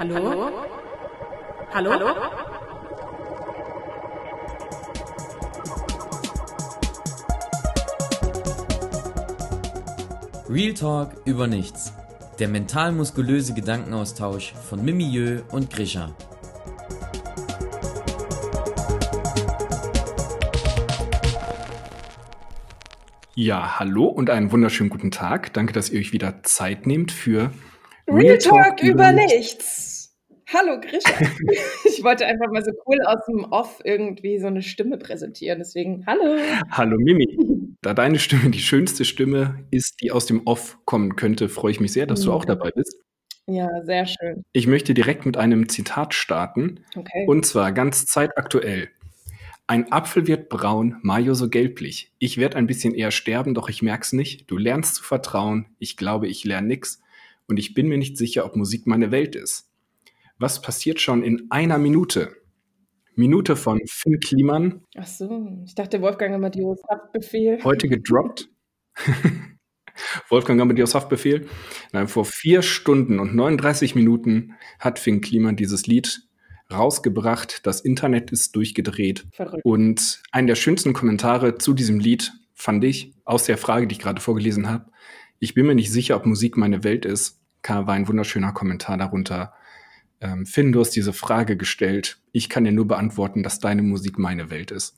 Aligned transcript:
Hallo? 0.00 0.50
Hallo? 1.74 1.92
Hallo? 1.92 2.14
Real 10.48 10.72
Talk 10.72 11.16
über 11.26 11.46
nichts. 11.46 11.92
Der 12.38 12.48
mental-muskulöse 12.48 13.52
Gedankenaustausch 13.52 14.54
von 14.54 14.82
Mimieux 14.82 15.42
und 15.50 15.68
Grisha. 15.68 16.14
Ja, 23.34 23.78
hallo 23.78 24.06
und 24.06 24.30
einen 24.30 24.50
wunderschönen 24.50 24.88
guten 24.88 25.10
Tag. 25.10 25.52
Danke, 25.52 25.74
dass 25.74 25.90
ihr 25.90 26.00
euch 26.00 26.14
wieder 26.14 26.42
Zeit 26.42 26.86
nehmt 26.86 27.12
für 27.12 27.50
Real, 28.08 28.38
Talk, 28.38 28.82
über 28.82 29.12
nichts. 29.12 29.79
Hallo 30.52 30.80
Grisha. 30.80 31.14
ich 31.84 32.02
wollte 32.02 32.26
einfach 32.26 32.50
mal 32.50 32.64
so 32.64 32.72
cool 32.86 32.98
aus 33.06 33.24
dem 33.26 33.44
Off 33.44 33.80
irgendwie 33.84 34.40
so 34.40 34.48
eine 34.48 34.62
Stimme 34.62 34.98
präsentieren. 34.98 35.60
Deswegen, 35.60 36.04
hallo. 36.06 36.38
Hallo 36.70 36.98
Mimi. 36.98 37.26
Da 37.82 37.94
deine 37.94 38.18
Stimme 38.18 38.50
die 38.50 38.58
schönste 38.58 39.06
Stimme 39.06 39.64
ist, 39.70 40.02
die 40.02 40.12
aus 40.12 40.26
dem 40.26 40.46
Off 40.46 40.76
kommen 40.84 41.16
könnte, 41.16 41.48
freue 41.48 41.70
ich 41.70 41.80
mich 41.80 41.94
sehr, 41.94 42.04
dass 42.04 42.20
du 42.20 42.30
auch 42.30 42.44
dabei 42.44 42.72
bist. 42.72 42.94
Ja, 43.46 43.82
sehr 43.84 44.04
schön. 44.04 44.44
Ich 44.52 44.66
möchte 44.66 44.92
direkt 44.92 45.24
mit 45.24 45.38
einem 45.38 45.66
Zitat 45.66 46.12
starten. 46.12 46.80
Okay. 46.94 47.24
Und 47.26 47.46
zwar 47.46 47.72
ganz 47.72 48.04
zeitaktuell. 48.04 48.90
Ein 49.66 49.90
Apfel 49.92 50.26
wird 50.26 50.50
braun, 50.50 50.96
Mayo 51.00 51.32
so 51.32 51.48
gelblich. 51.48 52.12
Ich 52.18 52.36
werde 52.36 52.58
ein 52.58 52.66
bisschen 52.66 52.94
eher 52.94 53.12
sterben, 53.12 53.54
doch 53.54 53.70
ich 53.70 53.80
merk's 53.80 54.12
nicht. 54.12 54.50
Du 54.50 54.58
lernst 54.58 54.96
zu 54.96 55.02
vertrauen. 55.02 55.64
Ich 55.78 55.96
glaube, 55.96 56.28
ich 56.28 56.44
lerne 56.44 56.68
nix. 56.68 57.00
Und 57.48 57.56
ich 57.58 57.72
bin 57.72 57.88
mir 57.88 57.96
nicht 57.96 58.18
sicher, 58.18 58.44
ob 58.44 58.56
Musik 58.56 58.86
meine 58.86 59.10
Welt 59.10 59.36
ist. 59.36 59.69
Was 60.40 60.62
passiert 60.62 61.02
schon 61.02 61.22
in 61.22 61.48
einer 61.50 61.76
Minute? 61.76 62.34
Minute 63.14 63.56
von 63.56 63.78
Finn 63.86 64.18
Kliman, 64.20 64.80
Ach 64.96 65.06
so, 65.06 65.60
ich 65.66 65.74
dachte 65.74 66.00
Wolfgang 66.00 66.34
Amadeus 66.34 66.80
Haftbefehl. 66.88 67.62
heute 67.62 67.88
gedroppt. 67.88 68.48
Wolfgang 70.30 70.58
Amadeus 70.62 70.94
Haftbefehl. 70.94 71.46
Nein, 71.92 72.08
vor 72.08 72.24
vier 72.24 72.62
Stunden 72.62 73.18
und 73.18 73.34
39 73.34 73.94
Minuten 73.94 74.54
hat 74.78 74.98
Finn 74.98 75.20
Kliman 75.20 75.56
dieses 75.56 75.86
Lied 75.86 76.22
rausgebracht. 76.72 77.66
Das 77.66 77.82
Internet 77.82 78.30
ist 78.32 78.56
durchgedreht. 78.56 79.26
Verrückt. 79.32 79.62
Und 79.62 80.22
einen 80.32 80.46
der 80.46 80.54
schönsten 80.54 80.94
Kommentare 80.94 81.58
zu 81.58 81.74
diesem 81.74 82.00
Lied 82.00 82.32
fand 82.54 82.82
ich 82.84 83.12
aus 83.26 83.44
der 83.44 83.58
Frage, 83.58 83.86
die 83.86 83.96
ich 83.96 84.00
gerade 84.00 84.22
vorgelesen 84.22 84.70
habe. 84.70 84.90
Ich 85.38 85.52
bin 85.52 85.66
mir 85.66 85.74
nicht 85.74 85.92
sicher, 85.92 86.16
ob 86.16 86.24
Musik 86.24 86.56
meine 86.56 86.82
Welt 86.82 87.04
ist. 87.04 87.42
War 87.66 87.86
ein 87.90 88.08
wunderschöner 88.08 88.52
Kommentar 88.52 88.96
darunter. 88.96 89.52
Ähm, 90.20 90.44
Finn, 90.46 90.72
du 90.72 90.80
hast 90.80 90.90
diese 90.90 91.12
Frage 91.12 91.56
gestellt. 91.56 92.18
Ich 92.32 92.48
kann 92.48 92.64
dir 92.64 92.72
nur 92.72 92.86
beantworten, 92.86 93.42
dass 93.42 93.58
deine 93.58 93.82
Musik 93.82 94.18
meine 94.18 94.50
Welt 94.50 94.70
ist. 94.70 94.96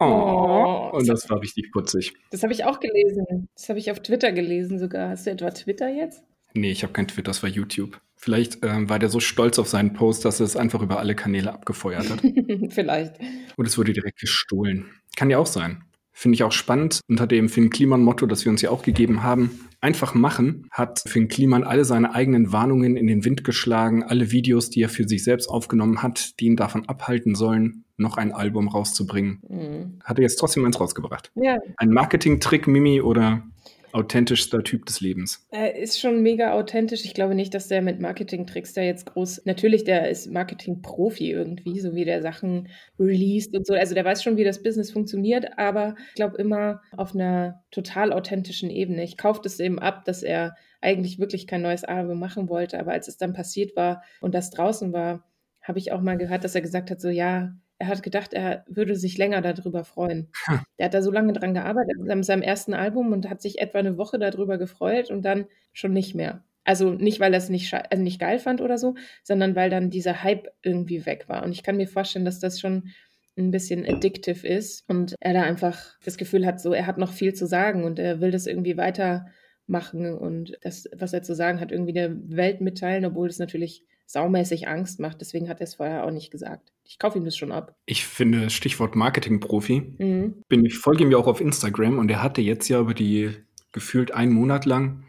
Oh, 0.00 0.04
Oh. 0.04 0.90
und 0.96 1.08
das 1.08 1.28
war 1.30 1.40
richtig 1.40 1.70
putzig. 1.72 2.14
Das 2.30 2.42
habe 2.42 2.52
ich 2.52 2.64
auch 2.64 2.80
gelesen. 2.80 3.48
Das 3.54 3.68
habe 3.68 3.78
ich 3.78 3.90
auf 3.90 4.00
Twitter 4.00 4.32
gelesen 4.32 4.78
sogar. 4.78 5.10
Hast 5.10 5.26
du 5.26 5.30
etwa 5.30 5.50
Twitter 5.50 5.88
jetzt? 5.88 6.22
Nee, 6.54 6.70
ich 6.72 6.82
habe 6.82 6.92
kein 6.92 7.06
Twitter, 7.06 7.30
das 7.30 7.42
war 7.42 7.50
YouTube. 7.50 8.00
Vielleicht 8.16 8.64
ähm, 8.64 8.88
war 8.88 8.98
der 8.98 9.10
so 9.10 9.20
stolz 9.20 9.58
auf 9.60 9.68
seinen 9.68 9.92
Post, 9.92 10.24
dass 10.24 10.40
er 10.40 10.44
es 10.46 10.56
einfach 10.56 10.82
über 10.82 10.98
alle 10.98 11.14
Kanäle 11.14 11.52
abgefeuert 11.52 12.10
hat. 12.10 12.20
Vielleicht. 12.70 13.14
Und 13.56 13.66
es 13.66 13.78
wurde 13.78 13.92
direkt 13.92 14.18
gestohlen. 14.18 14.86
Kann 15.16 15.30
ja 15.30 15.38
auch 15.38 15.46
sein. 15.46 15.84
Finde 16.18 16.34
ich 16.34 16.42
auch 16.42 16.50
spannend. 16.50 16.98
Unter 17.06 17.28
dem 17.28 17.48
Finn 17.48 17.70
Kliman-Motto, 17.70 18.26
das 18.26 18.44
wir 18.44 18.50
uns 18.50 18.60
ja 18.60 18.70
auch 18.70 18.82
gegeben 18.82 19.22
haben, 19.22 19.60
einfach 19.80 20.14
machen, 20.14 20.66
hat 20.72 21.00
Finn 21.06 21.28
Kliman 21.28 21.62
alle 21.62 21.84
seine 21.84 22.12
eigenen 22.12 22.50
Warnungen 22.50 22.96
in 22.96 23.06
den 23.06 23.24
Wind 23.24 23.44
geschlagen, 23.44 24.02
alle 24.02 24.32
Videos, 24.32 24.68
die 24.68 24.82
er 24.82 24.88
für 24.88 25.06
sich 25.06 25.22
selbst 25.22 25.46
aufgenommen 25.46 26.02
hat, 26.02 26.40
die 26.40 26.46
ihn 26.46 26.56
davon 26.56 26.88
abhalten 26.88 27.36
sollen, 27.36 27.84
noch 27.96 28.16
ein 28.16 28.32
Album 28.32 28.66
rauszubringen. 28.66 29.40
Mhm. 29.48 30.00
Hat 30.02 30.18
er 30.18 30.22
jetzt 30.22 30.40
trotzdem 30.40 30.64
eins 30.64 30.80
rausgebracht. 30.80 31.30
Ja, 31.36 31.58
Ein 31.76 31.90
Marketing-Trick, 31.90 32.66
Mimi, 32.66 33.00
oder 33.00 33.44
authentischster 33.92 34.62
Typ 34.62 34.86
des 34.86 35.00
Lebens? 35.00 35.46
er 35.50 35.76
ist 35.76 36.00
schon 36.00 36.22
mega 36.22 36.52
authentisch. 36.52 37.04
Ich 37.04 37.14
glaube 37.14 37.34
nicht, 37.34 37.54
dass 37.54 37.68
der 37.68 37.82
mit 37.82 38.00
Marketing-Tricks 38.00 38.74
da 38.74 38.82
jetzt 38.82 39.06
groß. 39.06 39.42
Natürlich, 39.44 39.84
der 39.84 40.08
ist 40.08 40.30
Marketing-Profi 40.30 41.30
irgendwie, 41.30 41.80
so 41.80 41.94
wie 41.94 42.04
der 42.04 42.22
Sachen 42.22 42.68
released 42.98 43.56
und 43.56 43.66
so. 43.66 43.74
Also 43.74 43.94
der 43.94 44.04
weiß 44.04 44.22
schon, 44.22 44.36
wie 44.36 44.44
das 44.44 44.62
Business 44.62 44.90
funktioniert, 44.90 45.58
aber 45.58 45.94
ich 46.10 46.14
glaube 46.14 46.36
immer 46.38 46.82
auf 46.96 47.14
einer 47.14 47.62
total 47.70 48.12
authentischen 48.12 48.70
Ebene. 48.70 49.04
Ich 49.04 49.16
kaufe 49.16 49.40
das 49.42 49.60
eben 49.60 49.78
ab, 49.78 50.04
dass 50.04 50.22
er 50.22 50.56
eigentlich 50.80 51.18
wirklich 51.18 51.46
kein 51.46 51.62
neues 51.62 51.84
Album 51.84 52.18
machen 52.18 52.48
wollte, 52.48 52.78
aber 52.78 52.92
als 52.92 53.08
es 53.08 53.16
dann 53.16 53.32
passiert 53.32 53.76
war 53.76 54.02
und 54.20 54.34
das 54.34 54.50
draußen 54.50 54.92
war, 54.92 55.24
habe 55.62 55.78
ich 55.78 55.92
auch 55.92 56.00
mal 56.00 56.16
gehört, 56.16 56.44
dass 56.44 56.54
er 56.54 56.62
gesagt 56.62 56.90
hat, 56.90 57.00
so 57.00 57.08
ja, 57.08 57.54
er 57.78 57.88
hat 57.88 58.02
gedacht, 58.02 58.34
er 58.34 58.64
würde 58.66 58.96
sich 58.96 59.18
länger 59.18 59.40
darüber 59.40 59.84
freuen. 59.84 60.30
Ha. 60.46 60.64
Der 60.78 60.86
hat 60.86 60.94
da 60.94 61.02
so 61.02 61.10
lange 61.10 61.32
dran 61.32 61.54
gearbeitet 61.54 61.96
an 62.08 62.22
seinem 62.22 62.42
ersten 62.42 62.74
Album 62.74 63.12
und 63.12 63.30
hat 63.30 63.40
sich 63.40 63.60
etwa 63.60 63.78
eine 63.78 63.96
Woche 63.96 64.18
darüber 64.18 64.58
gefreut 64.58 65.10
und 65.10 65.22
dann 65.22 65.46
schon 65.72 65.92
nicht 65.92 66.14
mehr. 66.14 66.44
Also 66.64 66.90
nicht, 66.90 67.20
weil 67.20 67.32
er 67.32 67.38
es 67.38 67.48
nicht, 67.48 67.72
also 67.72 68.02
nicht 68.02 68.20
geil 68.20 68.38
fand 68.38 68.60
oder 68.60 68.76
so, 68.76 68.94
sondern 69.22 69.56
weil 69.56 69.70
dann 69.70 69.90
dieser 69.90 70.22
Hype 70.22 70.48
irgendwie 70.62 71.06
weg 71.06 71.28
war. 71.28 71.44
Und 71.44 71.52
ich 71.52 71.62
kann 71.62 71.76
mir 71.76 71.88
vorstellen, 71.88 72.24
dass 72.24 72.40
das 72.40 72.60
schon 72.60 72.90
ein 73.38 73.50
bisschen 73.52 73.86
addictive 73.88 74.46
ist 74.46 74.84
und 74.88 75.14
er 75.20 75.32
da 75.32 75.42
einfach 75.42 75.98
das 76.04 76.18
Gefühl 76.18 76.44
hat, 76.44 76.60
so 76.60 76.72
er 76.72 76.86
hat 76.86 76.98
noch 76.98 77.12
viel 77.12 77.32
zu 77.32 77.46
sagen 77.46 77.84
und 77.84 77.98
er 77.98 78.20
will 78.20 78.32
das 78.32 78.46
irgendwie 78.46 78.76
weitermachen 78.76 80.12
und 80.12 80.58
das, 80.62 80.88
was 80.94 81.12
er 81.12 81.22
zu 81.22 81.34
sagen 81.34 81.60
hat, 81.60 81.70
irgendwie 81.70 81.92
der 81.92 82.10
Welt 82.28 82.60
mitteilen, 82.60 83.04
obwohl 83.04 83.28
es 83.28 83.38
natürlich 83.38 83.84
saumäßig 84.08 84.66
Angst 84.68 85.00
macht. 85.00 85.20
Deswegen 85.20 85.48
hat 85.50 85.60
er 85.60 85.64
es 85.64 85.74
vorher 85.74 86.04
auch 86.04 86.10
nicht 86.10 86.30
gesagt. 86.30 86.72
Ich 86.82 86.98
kaufe 86.98 87.18
ihm 87.18 87.24
das 87.26 87.36
schon 87.36 87.52
ab. 87.52 87.76
Ich 87.84 88.06
finde, 88.06 88.48
Stichwort 88.50 88.96
Marketing-Profi, 88.96 89.94
Mhm. 89.98 90.42
bin 90.48 90.64
ich 90.64 90.78
folge 90.78 91.04
ihm 91.04 91.10
ja 91.10 91.18
auch 91.18 91.26
auf 91.26 91.40
Instagram 91.42 91.98
und 91.98 92.10
er 92.10 92.22
hatte 92.22 92.40
jetzt 92.40 92.68
ja 92.68 92.80
über 92.80 92.94
die 92.94 93.30
gefühlt 93.72 94.12
einen 94.12 94.32
Monat 94.32 94.64
lang, 94.64 95.04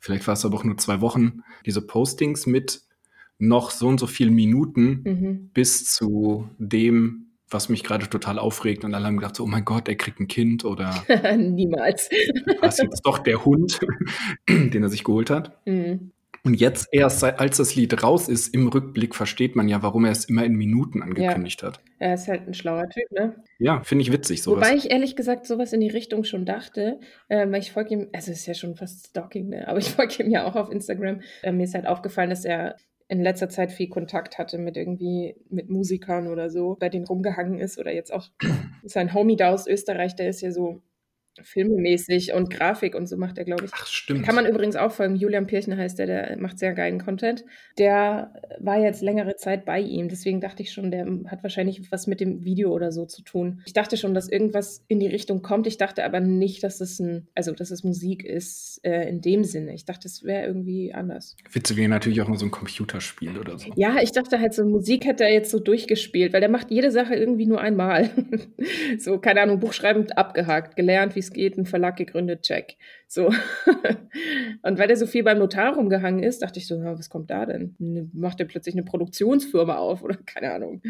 vielleicht 0.00 0.26
war 0.26 0.34
es 0.34 0.44
aber 0.44 0.56
auch 0.56 0.64
nur 0.64 0.76
zwei 0.76 1.00
Wochen, 1.00 1.42
diese 1.64 1.80
Postings 1.86 2.46
mit 2.46 2.82
noch 3.38 3.70
so 3.70 3.86
und 3.86 4.00
so 4.00 4.08
vielen 4.08 4.34
Minuten 4.34 5.02
Mhm. 5.04 5.50
bis 5.54 5.84
zu 5.94 6.48
dem, 6.58 7.28
was 7.48 7.68
mich 7.68 7.84
gerade 7.84 8.10
total 8.10 8.40
aufregt 8.40 8.82
und 8.84 8.92
alle 8.94 9.06
haben 9.06 9.18
gedacht 9.18 9.36
so, 9.36 9.44
oh 9.44 9.46
mein 9.46 9.64
Gott, 9.64 9.86
er 9.88 9.94
kriegt 9.94 10.18
ein 10.18 10.26
Kind 10.26 10.64
oder 10.64 10.90
Niemals. 11.38 12.10
war 12.60 12.68
es 12.70 12.78
jetzt 12.78 13.02
doch 13.04 13.18
der 13.18 13.44
Hund, 13.44 13.78
den 14.48 14.82
er 14.82 14.88
sich 14.88 15.04
geholt 15.04 15.30
hat. 15.30 15.64
Mhm. 15.66 16.10
Und 16.44 16.54
jetzt 16.54 16.88
erst, 16.90 17.22
als 17.22 17.58
das 17.58 17.76
Lied 17.76 18.02
raus 18.02 18.28
ist, 18.28 18.52
im 18.52 18.66
Rückblick 18.66 19.14
versteht 19.14 19.54
man 19.54 19.68
ja, 19.68 19.82
warum 19.82 20.04
er 20.04 20.10
es 20.10 20.24
immer 20.24 20.44
in 20.44 20.54
Minuten 20.54 21.00
angekündigt 21.00 21.62
hat. 21.62 21.80
Er 22.00 22.14
ist 22.14 22.26
halt 22.26 22.48
ein 22.48 22.54
schlauer 22.54 22.88
Typ, 22.88 23.10
ne? 23.12 23.36
Ja, 23.58 23.82
finde 23.84 24.02
ich 24.02 24.12
witzig, 24.12 24.42
sowas. 24.42 24.66
Wobei 24.66 24.76
ich 24.76 24.90
ehrlich 24.90 25.14
gesagt 25.14 25.46
sowas 25.46 25.72
in 25.72 25.80
die 25.80 25.88
Richtung 25.88 26.24
schon 26.24 26.44
dachte, 26.44 26.98
äh, 27.28 27.48
weil 27.48 27.60
ich 27.60 27.70
folge 27.70 27.94
ihm, 27.94 28.08
also 28.12 28.32
es 28.32 28.40
ist 28.40 28.46
ja 28.46 28.54
schon 28.54 28.74
fast 28.74 29.06
Stalking, 29.06 29.50
ne? 29.50 29.68
aber 29.68 29.78
ich 29.78 29.90
folge 29.90 30.20
ihm 30.24 30.30
ja 30.30 30.44
auch 30.44 30.56
auf 30.56 30.70
Instagram. 30.70 31.20
Äh, 31.42 31.52
mir 31.52 31.62
ist 31.64 31.74
halt 31.74 31.86
aufgefallen, 31.86 32.30
dass 32.30 32.44
er 32.44 32.74
in 33.06 33.22
letzter 33.22 33.48
Zeit 33.48 33.70
viel 33.70 33.88
Kontakt 33.88 34.38
hatte 34.38 34.58
mit 34.58 34.76
irgendwie, 34.76 35.36
mit 35.48 35.70
Musikern 35.70 36.26
oder 36.26 36.50
so, 36.50 36.76
bei 36.80 36.88
denen 36.88 37.04
rumgehangen 37.04 37.60
ist 37.60 37.78
oder 37.78 37.92
jetzt 37.92 38.12
auch 38.12 38.28
sein 38.84 39.14
Homie 39.14 39.36
da 39.36 39.52
aus 39.52 39.68
Österreich, 39.68 40.16
der 40.16 40.28
ist 40.28 40.40
ja 40.40 40.50
so 40.50 40.82
filmemäßig 41.40 42.32
und 42.34 42.50
Grafik 42.50 42.94
und 42.94 43.06
so 43.06 43.16
macht 43.16 43.38
er, 43.38 43.44
glaube 43.44 43.64
ich. 43.64 43.70
Ach, 43.74 43.86
stimmt. 43.86 44.24
Kann 44.24 44.34
man 44.34 44.46
übrigens 44.46 44.76
auch 44.76 44.92
folgen. 44.92 45.16
Julian 45.16 45.46
Pirchen 45.46 45.76
heißt 45.76 45.98
der, 45.98 46.06
der 46.06 46.36
macht 46.38 46.58
sehr 46.58 46.74
geilen 46.74 47.02
Content. 47.02 47.44
Der 47.78 48.34
war 48.60 48.78
jetzt 48.78 49.02
längere 49.02 49.36
Zeit 49.36 49.64
bei 49.64 49.80
ihm. 49.80 50.08
Deswegen 50.08 50.40
dachte 50.40 50.62
ich 50.62 50.72
schon, 50.72 50.90
der 50.90 51.06
hat 51.26 51.42
wahrscheinlich 51.42 51.90
was 51.90 52.06
mit 52.06 52.20
dem 52.20 52.44
Video 52.44 52.72
oder 52.72 52.92
so 52.92 53.06
zu 53.06 53.22
tun. 53.22 53.62
Ich 53.64 53.72
dachte 53.72 53.96
schon, 53.96 54.14
dass 54.14 54.28
irgendwas 54.28 54.84
in 54.88 55.00
die 55.00 55.06
Richtung 55.06 55.42
kommt. 55.42 55.66
Ich 55.66 55.78
dachte 55.78 56.04
aber 56.04 56.20
nicht, 56.20 56.62
dass 56.62 56.80
es 56.80 56.98
ein, 56.98 57.28
also 57.34 57.52
dass 57.52 57.70
es 57.70 57.82
Musik 57.82 58.24
ist 58.24 58.80
äh, 58.84 59.08
in 59.08 59.20
dem 59.20 59.44
Sinne. 59.44 59.74
Ich 59.74 59.84
dachte, 59.84 60.08
es 60.08 60.24
wäre 60.24 60.46
irgendwie 60.46 60.92
anders. 60.92 61.36
Witze 61.50 61.76
wäre 61.76 61.88
natürlich 61.88 62.20
auch 62.20 62.28
mal 62.28 62.38
so 62.38 62.46
ein 62.46 62.50
Computerspiel 62.50 63.38
oder 63.38 63.58
so. 63.58 63.70
Ja, 63.76 63.96
ich 64.02 64.12
dachte 64.12 64.38
halt, 64.38 64.52
so 64.54 64.64
Musik 64.64 65.06
hätte 65.06 65.24
er 65.24 65.32
jetzt 65.32 65.50
so 65.50 65.58
durchgespielt, 65.58 66.32
weil 66.32 66.40
der 66.40 66.50
macht 66.50 66.70
jede 66.70 66.90
Sache 66.90 67.14
irgendwie 67.14 67.46
nur 67.46 67.60
einmal. 67.60 68.10
so, 68.98 69.18
keine 69.18 69.40
Ahnung, 69.40 69.60
Buchschreiben 69.60 70.10
abgehakt, 70.12 70.76
gelernt, 70.76 71.16
wie 71.16 71.21
es 71.24 71.32
geht, 71.32 71.56
einen 71.56 71.66
Verlag 71.66 71.96
gegründet, 71.96 72.42
check. 72.42 72.76
So. 73.08 73.26
Und 74.62 74.78
weil 74.78 74.88
der 74.88 74.96
so 74.96 75.06
viel 75.06 75.22
beim 75.22 75.38
Notar 75.38 75.74
rumgehangen 75.74 76.22
ist, 76.22 76.42
dachte 76.42 76.58
ich 76.58 76.66
so, 76.66 76.82
was 76.82 77.10
kommt 77.10 77.30
da 77.30 77.46
denn? 77.46 77.74
Macht 78.12 78.40
er 78.40 78.46
plötzlich 78.46 78.74
eine 78.74 78.84
Produktionsfirma 78.84 79.76
auf 79.76 80.02
oder 80.02 80.16
keine 80.26 80.52
Ahnung. 80.52 80.82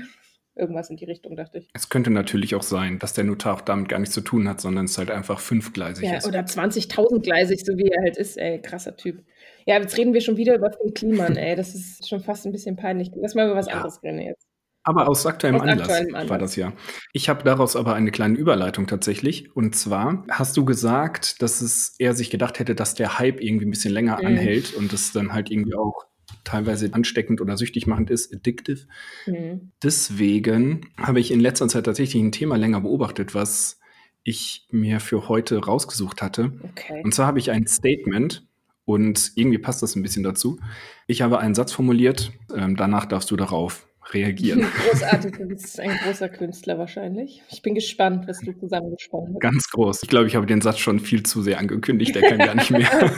Irgendwas 0.54 0.90
in 0.90 0.96
die 0.96 1.06
Richtung, 1.06 1.34
dachte 1.34 1.58
ich. 1.58 1.70
Es 1.72 1.88
könnte 1.88 2.10
natürlich 2.10 2.54
auch 2.54 2.62
sein, 2.62 2.98
dass 2.98 3.14
der 3.14 3.24
Notar 3.24 3.54
auch 3.54 3.60
damit 3.62 3.88
gar 3.88 3.98
nichts 3.98 4.14
zu 4.14 4.20
tun 4.20 4.46
hat, 4.46 4.60
sondern 4.60 4.84
es 4.84 4.98
halt 4.98 5.10
einfach 5.10 5.40
fünfgleisig 5.40 6.06
Ja, 6.06 6.18
ist. 6.18 6.26
oder 6.28 6.40
20.000 6.40 7.22
gleisig, 7.22 7.64
so 7.64 7.78
wie 7.78 7.88
er 7.88 8.02
halt 8.02 8.18
ist, 8.18 8.36
ey, 8.36 8.60
krasser 8.60 8.94
Typ. 8.94 9.22
Ja, 9.64 9.78
jetzt 9.80 9.96
reden 9.96 10.12
wir 10.12 10.20
schon 10.20 10.36
wieder 10.36 10.54
über 10.54 10.70
Finn 10.70 10.92
Kliman, 10.92 11.36
ey, 11.36 11.56
das 11.56 11.74
ist 11.74 12.06
schon 12.06 12.20
fast 12.20 12.44
ein 12.44 12.52
bisschen 12.52 12.76
peinlich. 12.76 13.10
Lass 13.14 13.34
mal 13.34 13.46
über 13.46 13.56
was 13.56 13.66
Ja. 13.68 13.74
anderes 13.76 14.02
reden 14.02 14.18
jetzt. 14.20 14.46
Aber 14.84 15.08
aus 15.08 15.26
aktuellem 15.26 15.56
Aus 15.56 15.62
Anlass, 15.62 15.88
aktuellem 15.88 16.14
Anlass. 16.14 16.30
war 16.30 16.38
das 16.38 16.56
ja. 16.56 16.72
Ich 17.12 17.28
habe 17.28 17.44
daraus 17.44 17.76
aber 17.76 17.94
eine 17.94 18.10
kleine 18.10 18.36
Überleitung 18.36 18.86
tatsächlich. 18.86 19.54
Und 19.54 19.76
zwar 19.76 20.24
hast 20.28 20.56
du 20.56 20.64
gesagt, 20.64 21.40
dass 21.40 21.60
es 21.60 21.94
er 21.98 22.14
sich 22.14 22.30
gedacht 22.30 22.58
hätte, 22.58 22.74
dass 22.74 22.94
der 22.94 23.18
Hype 23.18 23.40
irgendwie 23.40 23.66
ein 23.66 23.70
bisschen 23.70 23.92
länger 23.94 24.18
Mhm. 24.20 24.26
anhält 24.26 24.74
und 24.74 24.92
es 24.92 25.12
dann 25.12 25.32
halt 25.32 25.50
irgendwie 25.50 25.74
auch 25.74 26.06
teilweise 26.44 26.88
ansteckend 26.92 27.40
oder 27.40 27.56
süchtig 27.56 27.86
machend 27.86 28.10
ist, 28.10 28.34
addictive. 28.34 28.86
Mhm. 29.26 29.70
Deswegen 29.82 30.88
habe 30.96 31.20
ich 31.20 31.30
in 31.30 31.40
letzter 31.40 31.68
Zeit 31.68 31.84
tatsächlich 31.84 32.20
ein 32.22 32.32
Thema 32.32 32.56
länger 32.56 32.80
beobachtet, 32.80 33.34
was 33.34 33.78
ich 34.24 34.66
mir 34.70 34.98
für 35.00 35.28
heute 35.28 35.58
rausgesucht 35.64 36.22
hatte. 36.22 36.52
Okay. 36.70 37.02
Und 37.04 37.14
zwar 37.14 37.26
habe 37.26 37.38
ich 37.38 37.50
ein 37.50 37.66
Statement 37.66 38.46
und 38.84 39.32
irgendwie 39.36 39.58
passt 39.58 39.82
das 39.82 39.94
ein 39.94 40.02
bisschen 40.02 40.22
dazu. 40.24 40.58
Ich 41.06 41.22
habe 41.22 41.38
einen 41.38 41.54
Satz 41.54 41.72
formuliert, 41.72 42.32
ähm, 42.56 42.76
danach 42.76 43.04
darfst 43.06 43.30
du 43.30 43.36
darauf 43.36 43.86
reagieren. 44.10 44.66
Großartig, 44.90 45.36
du 45.36 45.46
bist 45.46 45.78
ein 45.80 45.96
großer 46.04 46.28
Künstler 46.28 46.78
wahrscheinlich. 46.78 47.42
Ich 47.50 47.62
bin 47.62 47.74
gespannt, 47.74 48.26
was 48.26 48.40
du 48.40 48.52
zusammengesponnen 48.52 49.34
hast. 49.34 49.40
Ganz 49.40 49.70
groß. 49.70 50.02
Ich 50.02 50.08
glaube, 50.08 50.26
ich 50.26 50.36
habe 50.36 50.46
den 50.46 50.60
Satz 50.60 50.78
schon 50.78 51.00
viel 51.00 51.22
zu 51.22 51.42
sehr 51.42 51.58
angekündigt. 51.58 52.14
Der 52.14 52.22
kann 52.22 52.38
gar 52.38 52.54
nicht 52.54 52.70
mehr. 52.70 52.88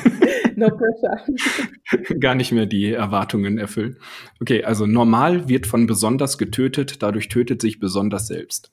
no 0.56 0.68
pressure. 0.68 2.18
gar 2.20 2.34
nicht 2.34 2.52
mehr 2.52 2.66
die 2.66 2.92
Erwartungen 2.92 3.58
erfüllen. 3.58 3.98
Okay, 4.40 4.64
also 4.64 4.86
normal 4.86 5.48
wird 5.48 5.66
von 5.66 5.86
besonders 5.86 6.38
getötet, 6.38 7.02
dadurch 7.02 7.28
tötet 7.28 7.60
sich 7.60 7.80
besonders 7.80 8.26
selbst. 8.26 8.72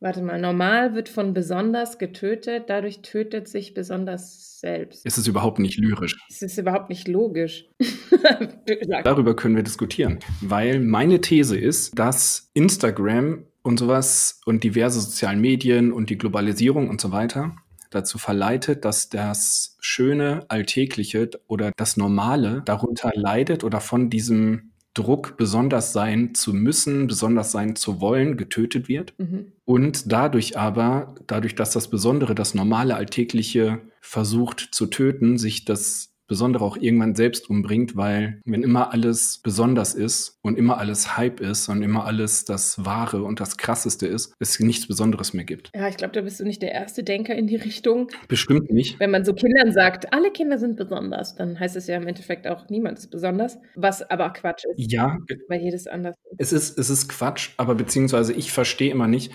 Warte 0.00 0.22
mal, 0.22 0.40
normal 0.40 0.94
wird 0.94 1.08
von 1.08 1.34
besonders 1.34 1.98
getötet, 1.98 2.64
dadurch 2.68 3.02
tötet 3.02 3.48
sich 3.48 3.74
besonders 3.74 4.60
selbst. 4.60 5.04
Es 5.04 5.18
ist 5.18 5.26
überhaupt 5.26 5.58
nicht 5.58 5.76
lyrisch. 5.76 6.16
Es 6.30 6.40
ist 6.40 6.56
überhaupt 6.56 6.88
nicht 6.88 7.08
logisch. 7.08 7.66
Darüber 9.02 9.34
können 9.34 9.56
wir 9.56 9.64
diskutieren, 9.64 10.20
weil 10.40 10.78
meine 10.78 11.20
These 11.20 11.58
ist, 11.58 11.98
dass 11.98 12.48
Instagram 12.54 13.44
und 13.62 13.78
sowas 13.80 14.40
und 14.46 14.62
diverse 14.62 15.00
sozialen 15.00 15.40
Medien 15.40 15.92
und 15.92 16.10
die 16.10 16.18
Globalisierung 16.18 16.88
und 16.88 17.00
so 17.00 17.10
weiter 17.10 17.56
dazu 17.90 18.18
verleitet, 18.18 18.84
dass 18.84 19.08
das 19.08 19.76
Schöne, 19.80 20.44
Alltägliche 20.48 21.30
oder 21.48 21.72
das 21.76 21.96
Normale 21.96 22.62
darunter 22.64 23.10
leidet 23.14 23.64
oder 23.64 23.80
von 23.80 24.10
diesem 24.10 24.70
Druck, 24.98 25.36
besonders 25.36 25.92
sein 25.92 26.34
zu 26.34 26.52
müssen, 26.52 27.06
besonders 27.06 27.52
sein 27.52 27.76
zu 27.76 28.00
wollen, 28.00 28.36
getötet 28.36 28.88
wird. 28.88 29.14
Mhm. 29.18 29.52
Und 29.64 30.10
dadurch 30.10 30.58
aber, 30.58 31.14
dadurch, 31.26 31.54
dass 31.54 31.70
das 31.70 31.88
Besondere, 31.88 32.34
das 32.34 32.54
normale 32.54 32.96
Alltägliche 32.96 33.80
versucht 34.00 34.68
zu 34.72 34.86
töten, 34.86 35.38
sich 35.38 35.64
das 35.64 36.14
Besondere 36.28 36.64
auch 36.64 36.76
irgendwann 36.76 37.14
selbst 37.14 37.48
umbringt, 37.48 37.96
weil 37.96 38.40
wenn 38.44 38.62
immer 38.62 38.92
alles 38.92 39.40
besonders 39.42 39.94
ist 39.94 40.38
und 40.42 40.58
immer 40.58 40.78
alles 40.78 41.16
Hype 41.16 41.40
ist 41.40 41.68
und 41.68 41.82
immer 41.82 42.04
alles 42.04 42.44
das 42.44 42.84
Wahre 42.84 43.22
und 43.22 43.40
das 43.40 43.56
Krasseste 43.56 44.06
ist, 44.06 44.34
es 44.38 44.60
nichts 44.60 44.86
Besonderes 44.86 45.32
mehr 45.32 45.44
gibt. 45.44 45.70
Ja, 45.74 45.88
ich 45.88 45.96
glaube, 45.96 46.12
da 46.12 46.20
bist 46.20 46.38
du 46.38 46.44
nicht 46.44 46.62
der 46.62 46.72
erste 46.72 47.02
Denker 47.02 47.34
in 47.34 47.46
die 47.46 47.56
Richtung. 47.56 48.10
Bestimmt 48.28 48.70
nicht. 48.70 49.00
Wenn 49.00 49.10
man 49.10 49.24
so 49.24 49.32
Kindern 49.32 49.72
sagt, 49.72 50.12
alle 50.12 50.30
Kinder 50.30 50.58
sind 50.58 50.76
besonders, 50.76 51.34
dann 51.34 51.58
heißt 51.58 51.76
es 51.76 51.86
ja 51.86 51.96
im 51.96 52.06
Endeffekt 52.06 52.46
auch, 52.46 52.68
niemand 52.68 52.98
ist 52.98 53.10
besonders, 53.10 53.58
was 53.74 54.02
aber 54.02 54.30
Quatsch 54.30 54.64
ist. 54.64 54.92
Ja. 54.92 55.16
Weil 55.48 55.62
jedes 55.62 55.86
anders 55.86 56.14
ist. 56.30 56.40
Es 56.40 56.52
ist, 56.52 56.78
es 56.78 56.90
ist 56.90 57.08
Quatsch, 57.08 57.50
aber 57.56 57.74
beziehungsweise 57.74 58.32
ich 58.34 58.52
verstehe 58.52 58.90
immer 58.90 59.08
nicht, 59.08 59.32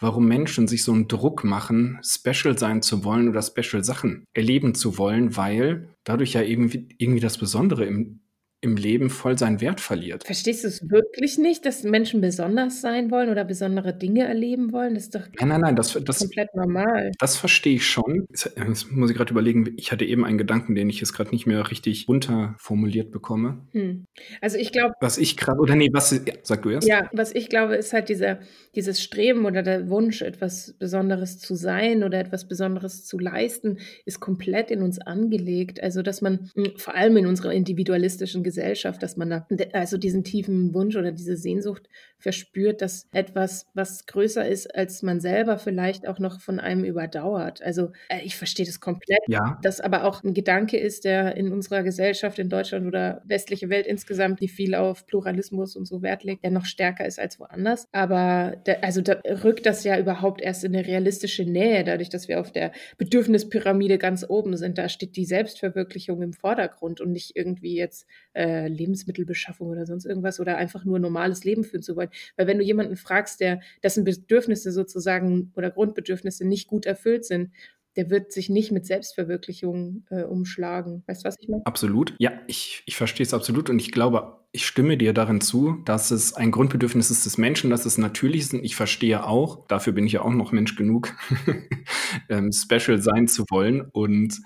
warum 0.00 0.26
Menschen 0.26 0.68
sich 0.68 0.84
so 0.84 0.92
einen 0.92 1.08
Druck 1.08 1.44
machen, 1.44 1.98
special 2.04 2.58
sein 2.58 2.82
zu 2.82 3.04
wollen 3.04 3.28
oder 3.28 3.42
special 3.42 3.82
Sachen 3.82 4.24
erleben 4.34 4.74
zu 4.74 4.98
wollen, 4.98 5.36
weil 5.36 5.88
dadurch 6.06 6.34
ja 6.34 6.40
irgendwie, 6.40 6.88
irgendwie 6.98 7.20
das 7.20 7.36
Besondere 7.36 7.84
im, 7.84 8.20
im 8.62 8.76
Leben 8.76 9.10
voll 9.10 9.38
seinen 9.38 9.60
Wert 9.60 9.80
verliert. 9.80 10.24
Verstehst 10.24 10.64
du 10.64 10.68
es 10.68 10.88
wirklich 10.88 11.38
nicht, 11.38 11.66
dass 11.66 11.82
Menschen 11.82 12.20
besonders 12.20 12.80
sein 12.80 13.10
wollen 13.10 13.28
oder 13.28 13.44
besondere 13.44 13.96
Dinge 13.96 14.24
erleben 14.24 14.72
wollen? 14.72 14.94
Das 14.94 15.04
ist 15.04 15.14
doch 15.14 15.20
nein, 15.38 15.48
nein, 15.48 15.60
nein, 15.60 15.76
das, 15.76 15.92
das 16.02 16.20
komplett 16.20 16.54
normal. 16.54 17.12
Das 17.18 17.36
verstehe 17.36 17.76
ich 17.76 17.86
schon. 17.86 18.26
Jetzt 18.30 18.90
muss 18.90 19.10
ich 19.10 19.16
gerade 19.16 19.30
überlegen, 19.30 19.74
ich 19.76 19.92
hatte 19.92 20.04
eben 20.04 20.24
einen 20.24 20.38
Gedanken, 20.38 20.74
den 20.74 20.88
ich 20.88 21.00
jetzt 21.00 21.12
gerade 21.12 21.30
nicht 21.30 21.46
mehr 21.46 21.70
richtig 21.70 22.08
runterformuliert 22.08 23.10
bekomme. 23.10 23.66
Hm. 23.72 24.06
Also 24.40 24.56
ich 24.56 24.72
glaube. 24.72 24.94
Was 25.00 25.18
ich 25.18 25.36
gerade, 25.36 25.60
oder 25.60 25.76
nee, 25.76 25.90
was, 25.92 26.10
ja, 26.10 26.34
sag 26.42 26.62
du 26.62 26.70
erst. 26.70 26.88
Ja, 26.88 27.10
was 27.12 27.34
ich 27.34 27.50
glaube, 27.50 27.76
ist 27.76 27.92
halt 27.92 28.08
dieser, 28.08 28.40
dieses 28.74 29.02
Streben 29.02 29.44
oder 29.44 29.62
der 29.62 29.90
Wunsch, 29.90 30.22
etwas 30.22 30.74
Besonderes 30.78 31.38
zu 31.38 31.54
sein 31.54 32.02
oder 32.02 32.18
etwas 32.18 32.48
Besonderes 32.48 33.04
zu 33.04 33.18
leisten, 33.18 33.78
ist 34.06 34.20
komplett 34.20 34.70
in 34.70 34.82
uns 34.82 34.98
angelegt. 34.98 35.82
Also, 35.82 36.00
dass 36.00 36.22
man 36.22 36.50
hm, 36.54 36.72
vor 36.76 36.94
allem 36.94 37.18
in 37.18 37.26
unserer 37.26 37.52
individualistischen 37.52 38.42
Gesellschaft, 38.42 38.55
dass 38.56 39.16
man 39.16 39.30
da 39.30 39.46
also 39.72 39.98
diesen 39.98 40.24
tiefen 40.24 40.74
Wunsch 40.74 40.96
oder 40.96 41.12
diese 41.12 41.36
Sehnsucht 41.36 41.88
verspürt, 42.18 42.82
dass 42.82 43.08
etwas, 43.12 43.66
was 43.74 44.06
größer 44.06 44.46
ist 44.46 44.74
als 44.74 45.02
man 45.02 45.20
selber, 45.20 45.58
vielleicht 45.58 46.08
auch 46.08 46.18
noch 46.18 46.40
von 46.40 46.58
einem 46.60 46.84
überdauert. 46.84 47.62
Also 47.62 47.92
äh, 48.08 48.20
ich 48.24 48.36
verstehe 48.36 48.66
das 48.66 48.80
komplett. 48.80 49.20
Ja. 49.28 49.58
Das 49.62 49.80
aber 49.80 50.04
auch 50.04 50.24
ein 50.24 50.34
Gedanke 50.34 50.78
ist, 50.78 51.04
der 51.04 51.36
in 51.36 51.52
unserer 51.52 51.82
Gesellschaft, 51.82 52.38
in 52.38 52.48
Deutschland 52.48 52.86
oder 52.86 53.22
westliche 53.24 53.68
Welt 53.68 53.86
insgesamt, 53.86 54.40
die 54.40 54.48
viel 54.48 54.74
auf 54.74 55.06
Pluralismus 55.06 55.76
und 55.76 55.86
so 55.86 56.02
Wert 56.02 56.24
legt, 56.24 56.44
der 56.44 56.50
noch 56.50 56.64
stärker 56.64 57.06
ist 57.06 57.18
als 57.18 57.38
woanders. 57.38 57.86
Aber 57.92 58.56
da, 58.64 58.74
also 58.82 59.02
da 59.02 59.20
rückt 59.44 59.66
das 59.66 59.84
ja 59.84 59.98
überhaupt 59.98 60.40
erst 60.40 60.64
in 60.64 60.74
eine 60.74 60.86
realistische 60.86 61.44
Nähe, 61.44 61.84
dadurch, 61.84 62.08
dass 62.08 62.28
wir 62.28 62.40
auf 62.40 62.50
der 62.50 62.72
Bedürfnispyramide 62.98 63.98
ganz 63.98 64.24
oben 64.28 64.56
sind. 64.56 64.78
Da 64.78 64.88
steht 64.88 65.16
die 65.16 65.26
Selbstverwirklichung 65.26 66.22
im 66.22 66.32
Vordergrund 66.32 67.00
und 67.00 67.12
nicht 67.12 67.36
irgendwie 67.36 67.76
jetzt 67.76 68.06
äh, 68.36 68.68
Lebensmittelbeschaffung 68.68 69.68
oder 69.68 69.86
sonst 69.86 70.04
irgendwas 70.04 70.38
oder 70.40 70.56
einfach 70.56 70.84
nur 70.84 70.98
normales 70.98 71.44
Leben 71.44 71.64
führen 71.64 71.82
zu 71.82 71.96
wollen. 71.96 72.10
Weil 72.36 72.46
wenn 72.46 72.58
du 72.58 72.64
jemanden 72.64 72.96
fragst, 72.96 73.40
der 73.40 73.60
dessen 73.82 74.04
Bedürfnisse 74.04 74.72
sozusagen 74.72 75.52
oder 75.56 75.70
Grundbedürfnisse 75.70 76.46
nicht 76.46 76.68
gut 76.68 76.86
erfüllt 76.86 77.24
sind, 77.24 77.50
der 77.96 78.10
wird 78.10 78.30
sich 78.30 78.50
nicht 78.50 78.72
mit 78.72 78.84
Selbstverwirklichung 78.84 80.04
äh, 80.10 80.22
umschlagen. 80.22 81.02
Weißt 81.06 81.24
du, 81.24 81.28
was 81.28 81.36
ich 81.40 81.48
meine? 81.48 81.64
Absolut. 81.64 82.14
Ja, 82.18 82.32
ich, 82.46 82.82
ich 82.84 82.94
verstehe 82.96 83.24
es 83.24 83.32
absolut 83.32 83.70
und 83.70 83.80
ich 83.80 83.90
glaube, 83.90 84.36
ich 84.52 84.66
stimme 84.66 84.98
dir 84.98 85.14
darin 85.14 85.40
zu, 85.40 85.78
dass 85.86 86.10
es 86.10 86.34
ein 86.34 86.50
Grundbedürfnis 86.50 87.10
ist 87.10 87.24
des 87.24 87.38
Menschen, 87.38 87.70
dass 87.70 87.86
es 87.86 87.96
natürlich 87.96 88.42
ist. 88.42 88.54
Und 88.54 88.64
ich 88.64 88.76
verstehe 88.76 89.24
auch, 89.24 89.66
dafür 89.66 89.94
bin 89.94 90.06
ich 90.06 90.12
ja 90.12 90.22
auch 90.22 90.30
noch 90.30 90.52
Mensch 90.52 90.76
genug, 90.76 91.14
ähm, 92.28 92.52
special 92.52 93.00
sein 93.00 93.28
zu 93.28 93.44
wollen 93.50 93.80
und 93.80 94.40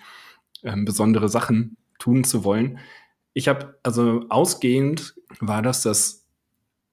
ähm, 0.62 0.84
besondere 0.84 1.28
Sachen 1.28 1.76
tun 1.98 2.24
zu 2.24 2.44
wollen. 2.44 2.78
Ich 3.32 3.48
habe, 3.48 3.78
also 3.82 4.24
ausgehend 4.28 5.14
war 5.38 5.62
das, 5.62 5.82
dass 5.82 6.26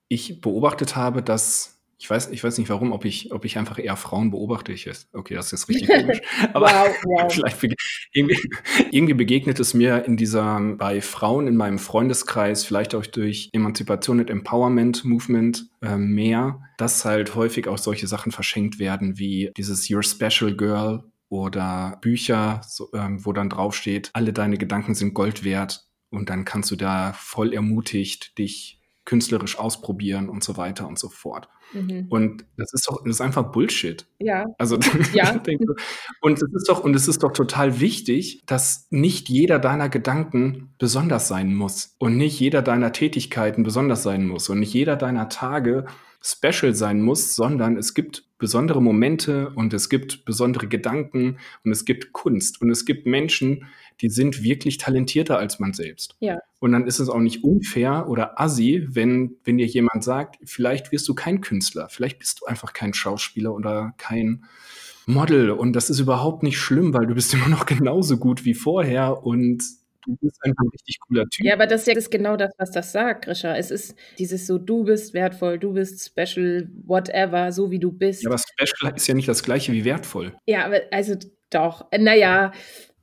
ich 0.07 0.41
beobachtet 0.41 0.95
habe, 0.95 1.21
dass 1.21 1.77
ich 1.99 2.07
weiß, 2.09 2.29
ich 2.29 2.43
weiß 2.43 2.59
nicht 2.59 2.69
warum, 2.69 2.91
ob 2.91 3.05
ich, 3.05 3.31
ob 3.31 3.43
ich 3.43 3.57
einfach 3.57 3.79
eher 3.79 3.95
Frauen 3.95 4.29
beobachte. 4.29 4.71
Ich 4.71 4.85
jetzt, 4.85 5.09
okay, 5.13 5.33
das 5.33 5.51
ist 5.51 5.67
richtig 5.67 5.87
komisch. 5.99 6.21
Aber 6.53 6.67
wow, 6.67 6.95
wow. 7.03 7.33
vielleicht 7.33 7.63
irgendwie, 8.13 8.39
irgendwie 8.91 9.15
begegnet 9.15 9.59
es 9.59 9.73
mir 9.73 10.05
in 10.05 10.15
dieser, 10.15 10.59
bei 10.77 11.01
Frauen 11.01 11.47
in 11.47 11.55
meinem 11.55 11.79
Freundeskreis, 11.79 12.63
vielleicht 12.63 12.93
auch 12.93 13.05
durch 13.05 13.49
Emanzipation 13.51 14.19
und 14.19 14.29
Empowerment 14.29 15.05
Movement 15.05 15.69
äh, 15.81 15.97
mehr, 15.97 16.61
dass 16.77 17.03
halt 17.03 17.33
häufig 17.33 17.67
auch 17.67 17.79
solche 17.79 18.05
Sachen 18.05 18.31
verschenkt 18.31 18.77
werden, 18.77 19.17
wie 19.17 19.51
dieses 19.57 19.89
Your 19.89 20.03
Special 20.03 20.55
Girl 20.55 21.03
oder 21.29 21.97
Bücher, 22.01 22.61
so, 22.67 22.89
ähm, 22.93 23.25
wo 23.25 23.33
dann 23.33 23.49
draufsteht, 23.49 24.11
alle 24.13 24.33
deine 24.33 24.57
Gedanken 24.57 24.93
sind 24.93 25.15
Gold 25.15 25.43
wert. 25.43 25.86
Und 26.09 26.29
dann 26.29 26.45
kannst 26.45 26.71
du 26.71 26.75
da 26.75 27.13
voll 27.13 27.53
ermutigt 27.53 28.37
dich 28.37 28.79
künstlerisch 29.05 29.57
ausprobieren 29.57 30.27
und 30.29 30.43
so 30.43 30.57
weiter 30.57 30.87
und 30.87 30.99
so 30.99 31.09
fort. 31.09 31.47
Mhm. 31.73 32.07
Und 32.09 32.45
das 32.57 32.73
ist 32.73 32.87
doch, 32.87 33.01
das 33.03 33.15
ist 33.15 33.21
einfach 33.21 33.51
Bullshit. 33.51 34.05
Ja. 34.19 34.45
Also, 34.57 34.77
ja. 35.13 35.41
und 36.21 36.33
es 36.33 36.53
ist 36.53 36.69
doch, 36.69 36.83
und 36.83 36.95
es 36.95 37.07
ist 37.07 37.23
doch 37.23 37.31
total 37.31 37.79
wichtig, 37.79 38.43
dass 38.45 38.87
nicht 38.89 39.29
jeder 39.29 39.59
deiner 39.59 39.89
Gedanken 39.89 40.73
besonders 40.77 41.27
sein 41.27 41.55
muss 41.55 41.95
und 41.99 42.17
nicht 42.17 42.39
jeder 42.39 42.61
deiner 42.61 42.91
Tätigkeiten 42.91 43.63
besonders 43.63 44.03
sein 44.03 44.27
muss 44.27 44.49
und 44.49 44.59
nicht 44.59 44.73
jeder 44.73 44.95
deiner 44.95 45.29
Tage 45.29 45.85
special 46.27 46.75
sein 46.75 47.01
muss, 47.01 47.35
sondern 47.35 47.77
es 47.77 47.93
gibt 47.93 48.25
besondere 48.37 48.81
Momente 48.81 49.51
und 49.55 49.73
es 49.73 49.89
gibt 49.89 50.25
besondere 50.25 50.67
Gedanken 50.67 51.37
und 51.63 51.71
es 51.71 51.85
gibt 51.85 52.11
Kunst 52.11 52.61
und 52.61 52.69
es 52.69 52.85
gibt 52.85 53.07
Menschen, 53.07 53.65
die 54.01 54.09
sind 54.09 54.43
wirklich 54.43 54.77
talentierter 54.77 55.39
als 55.39 55.59
man 55.59 55.73
selbst. 55.73 56.15
Ja. 56.19 56.37
Und 56.59 56.73
dann 56.73 56.85
ist 56.85 56.99
es 56.99 57.09
auch 57.09 57.19
nicht 57.19 57.43
unfair 57.43 58.07
oder 58.09 58.39
assi, 58.39 58.85
wenn, 58.89 59.37
wenn 59.43 59.57
dir 59.57 59.65
jemand 59.65 60.03
sagt, 60.03 60.37
vielleicht 60.43 60.91
wirst 60.91 61.07
du 61.07 61.15
kein 61.15 61.41
Künstler, 61.41 61.87
vielleicht 61.89 62.19
bist 62.19 62.41
du 62.41 62.45
einfach 62.45 62.73
kein 62.73 62.93
Schauspieler 62.93 63.53
oder 63.53 63.93
kein 63.97 64.43
Model 65.07 65.51
und 65.51 65.73
das 65.73 65.89
ist 65.89 65.99
überhaupt 65.99 66.43
nicht 66.43 66.59
schlimm, 66.59 66.93
weil 66.93 67.07
du 67.07 67.15
bist 67.15 67.33
immer 67.33 67.47
noch 67.47 67.65
genauso 67.65 68.17
gut 68.17 68.43
wie 68.43 68.53
vorher 68.53 69.23
und 69.23 69.63
du 70.07 70.17
bist 70.21 70.43
einfach 70.43 70.63
ein 70.63 70.69
richtig 70.69 70.99
cooler 70.99 71.25
Typ. 71.25 71.45
Ja, 71.45 71.53
aber 71.53 71.67
das 71.67 71.87
ist 71.87 71.87
ja 71.87 72.17
genau 72.17 72.37
das, 72.37 72.51
was 72.57 72.71
das 72.71 72.91
sagt, 72.91 73.25
Grisha. 73.25 73.55
Es 73.55 73.71
ist 73.71 73.95
dieses 74.17 74.47
so, 74.47 74.57
du 74.57 74.83
bist 74.83 75.13
wertvoll, 75.13 75.59
du 75.59 75.73
bist 75.73 76.05
special, 76.05 76.69
whatever, 76.85 77.51
so 77.51 77.69
wie 77.69 77.79
du 77.79 77.91
bist. 77.91 78.23
Ja, 78.23 78.29
aber 78.29 78.39
special 78.39 78.93
ist 78.95 79.07
ja 79.07 79.13
nicht 79.13 79.27
das 79.27 79.43
gleiche 79.43 79.71
wie 79.71 79.85
wertvoll. 79.85 80.35
Ja, 80.45 80.65
aber 80.65 80.81
also 80.91 81.15
doch, 81.49 81.85
naja, 81.97 82.51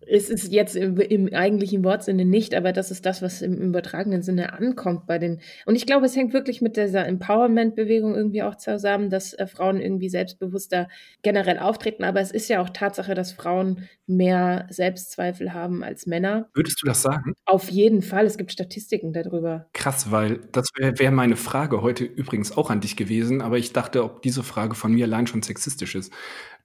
Es 0.06 0.30
ist 0.30 0.52
jetzt 0.52 0.76
im, 0.76 0.98
im, 0.98 1.32
eigentlichen 1.32 1.84
Wortsinne 1.84 2.24
nicht, 2.24 2.54
aber 2.54 2.72
das 2.72 2.90
ist 2.90 3.06
das, 3.06 3.22
was 3.22 3.42
im 3.42 3.54
übertragenen 3.54 4.22
Sinne 4.22 4.52
ankommt 4.52 5.06
bei 5.06 5.18
den. 5.18 5.40
Und 5.66 5.76
ich 5.76 5.86
glaube, 5.86 6.06
es 6.06 6.16
hängt 6.16 6.32
wirklich 6.32 6.60
mit 6.60 6.76
dieser 6.76 7.06
Empowerment-Bewegung 7.06 8.14
irgendwie 8.14 8.42
auch 8.42 8.56
zusammen, 8.56 9.10
dass 9.10 9.34
äh, 9.34 9.46
Frauen 9.46 9.80
irgendwie 9.80 10.08
selbstbewusster 10.08 10.88
generell 11.22 11.58
auftreten. 11.58 12.04
Aber 12.04 12.20
es 12.20 12.30
ist 12.30 12.48
ja 12.48 12.60
auch 12.60 12.70
Tatsache, 12.70 13.14
dass 13.14 13.32
Frauen 13.32 13.88
mehr 14.06 14.66
Selbstzweifel 14.70 15.52
haben 15.52 15.82
als 15.82 16.06
Männer. 16.06 16.48
Würdest 16.54 16.82
du 16.82 16.86
das 16.86 17.02
sagen? 17.02 17.34
Auf 17.44 17.70
jeden 17.70 18.02
Fall. 18.02 18.26
Es 18.26 18.36
gibt 18.36 18.52
Statistiken 18.52 19.12
darüber. 19.12 19.66
Krass, 19.72 20.10
weil 20.10 20.40
das 20.52 20.68
wäre 20.76 20.98
wär 20.98 21.10
meine 21.10 21.36
Frage 21.36 21.82
heute 21.82 22.04
übrigens 22.04 22.56
auch 22.56 22.70
an 22.70 22.80
dich 22.80 22.96
gewesen. 22.96 23.40
Aber 23.40 23.58
ich 23.58 23.72
dachte, 23.72 24.04
ob 24.04 24.22
diese 24.22 24.42
Frage 24.42 24.74
von 24.74 24.92
mir 24.92 25.06
allein 25.06 25.26
schon 25.26 25.42
sexistisch 25.42 25.94
ist. 25.94 26.12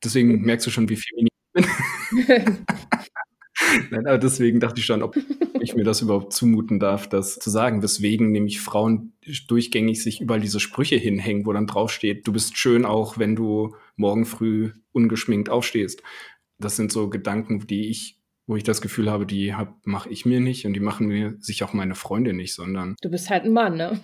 Deswegen 0.04 0.42
merkst 0.46 0.68
du 0.68 0.72
schon, 0.72 0.90
wie 0.90 0.98
viel 0.98 1.18
ich 1.18 1.28
bin. 1.54 2.66
Nein, 3.90 4.08
aber 4.08 4.18
deswegen 4.18 4.60
dachte 4.60 4.80
ich 4.80 4.86
schon, 4.86 5.04
ob 5.04 5.18
ich 5.62 5.76
mir 5.76 5.84
das 5.84 6.02
überhaupt 6.02 6.34
zumuten 6.34 6.80
darf, 6.80 7.08
das 7.08 7.40
zu 7.40 7.50
sagen. 7.50 7.82
Weswegen 7.82 8.32
nämlich 8.32 8.62
Frauen 8.62 9.14
durchgängig 9.48 10.04
sich 10.04 10.22
überall 10.22 10.40
diese 10.40 10.60
Sprüche 10.60 10.96
hinhängen, 10.96 11.46
wo 11.46 11.54
dann 11.54 11.68
draufsteht, 11.68 12.28
du 12.28 12.34
bist 12.34 12.58
schön 12.58 12.86
auch, 12.86 13.18
wenn 13.18 13.36
du 13.36 13.76
morgen 13.96 14.26
früh 14.26 14.72
ungeschminkt 14.92 15.50
aufstehst. 15.50 16.02
Das 16.58 16.76
sind 16.76 16.92
so 16.92 17.10
Gedanken, 17.10 17.66
die 17.68 17.90
ich 17.90 18.19
wo 18.50 18.56
ich 18.56 18.64
das 18.64 18.82
Gefühl 18.82 19.12
habe, 19.12 19.28
die 19.28 19.54
mache 19.84 20.10
ich 20.10 20.26
mir 20.26 20.40
nicht 20.40 20.66
und 20.66 20.74
die 20.74 20.80
machen 20.80 21.06
mir 21.06 21.36
sich 21.40 21.64
auch 21.64 21.74
meine 21.74 21.94
Freunde 21.94 22.34
nicht, 22.34 22.56
sondern. 22.56 22.96
Du 23.00 23.12
bist 23.12 23.30
halt 23.30 23.46
ein 23.46 23.54
Mann, 23.54 23.78
ne? 23.78 24.00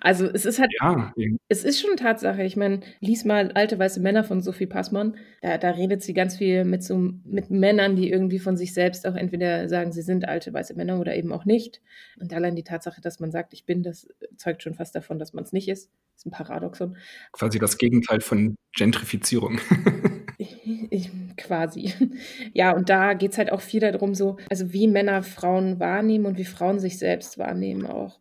Also 0.00 0.26
es 0.26 0.44
ist 0.44 0.58
halt. 0.58 0.72
Ja, 0.80 1.12
es 1.46 1.62
ist 1.62 1.80
schon 1.80 1.96
Tatsache. 1.96 2.42
Ich 2.42 2.56
meine, 2.56 2.80
lies 2.98 3.24
mal 3.24 3.52
alte 3.52 3.78
weiße 3.78 4.00
Männer 4.00 4.24
von 4.24 4.40
Sophie 4.40 4.66
Passmann. 4.66 5.16
Da, 5.40 5.56
da 5.56 5.70
redet 5.70 6.02
sie 6.02 6.14
ganz 6.14 6.36
viel 6.36 6.64
mit 6.64 6.82
so 6.82 6.96
mit 7.24 7.50
Männern, 7.50 7.94
die 7.94 8.10
irgendwie 8.10 8.40
von 8.40 8.56
sich 8.56 8.74
selbst 8.74 9.06
auch 9.06 9.14
entweder 9.14 9.68
sagen, 9.68 9.92
sie 9.92 10.02
sind 10.02 10.26
alte 10.26 10.52
weiße 10.52 10.74
Männer 10.74 10.98
oder 10.98 11.14
eben 11.14 11.32
auch 11.32 11.44
nicht. 11.44 11.80
Und 12.18 12.32
allein 12.32 12.56
die 12.56 12.64
Tatsache, 12.64 13.00
dass 13.00 13.20
man 13.20 13.30
sagt, 13.30 13.52
ich 13.52 13.66
bin, 13.66 13.84
das 13.84 14.08
zeugt 14.36 14.64
schon 14.64 14.74
fast 14.74 14.96
davon, 14.96 15.20
dass 15.20 15.32
man 15.32 15.44
es 15.44 15.52
nicht 15.52 15.68
ist. 15.68 15.92
Das 16.14 16.22
ist 16.22 16.26
ein 16.26 16.32
Paradoxon. 16.32 16.96
Quasi 17.30 17.60
das 17.60 17.78
Gegenteil 17.78 18.20
von 18.20 18.56
Gentrifizierung. 18.76 19.60
Quasi. 21.36 21.92
Ja, 22.54 22.72
und 22.72 22.88
da 22.88 23.14
geht 23.14 23.32
es 23.32 23.38
halt 23.38 23.52
auch 23.52 23.60
viel 23.60 23.80
darum, 23.80 24.14
so, 24.14 24.36
also 24.48 24.72
wie 24.72 24.88
Männer 24.88 25.22
Frauen 25.22 25.80
wahrnehmen 25.80 26.26
und 26.26 26.38
wie 26.38 26.44
Frauen 26.44 26.78
sich 26.78 26.98
selbst 26.98 27.38
wahrnehmen 27.38 27.86
auch. 27.86 28.20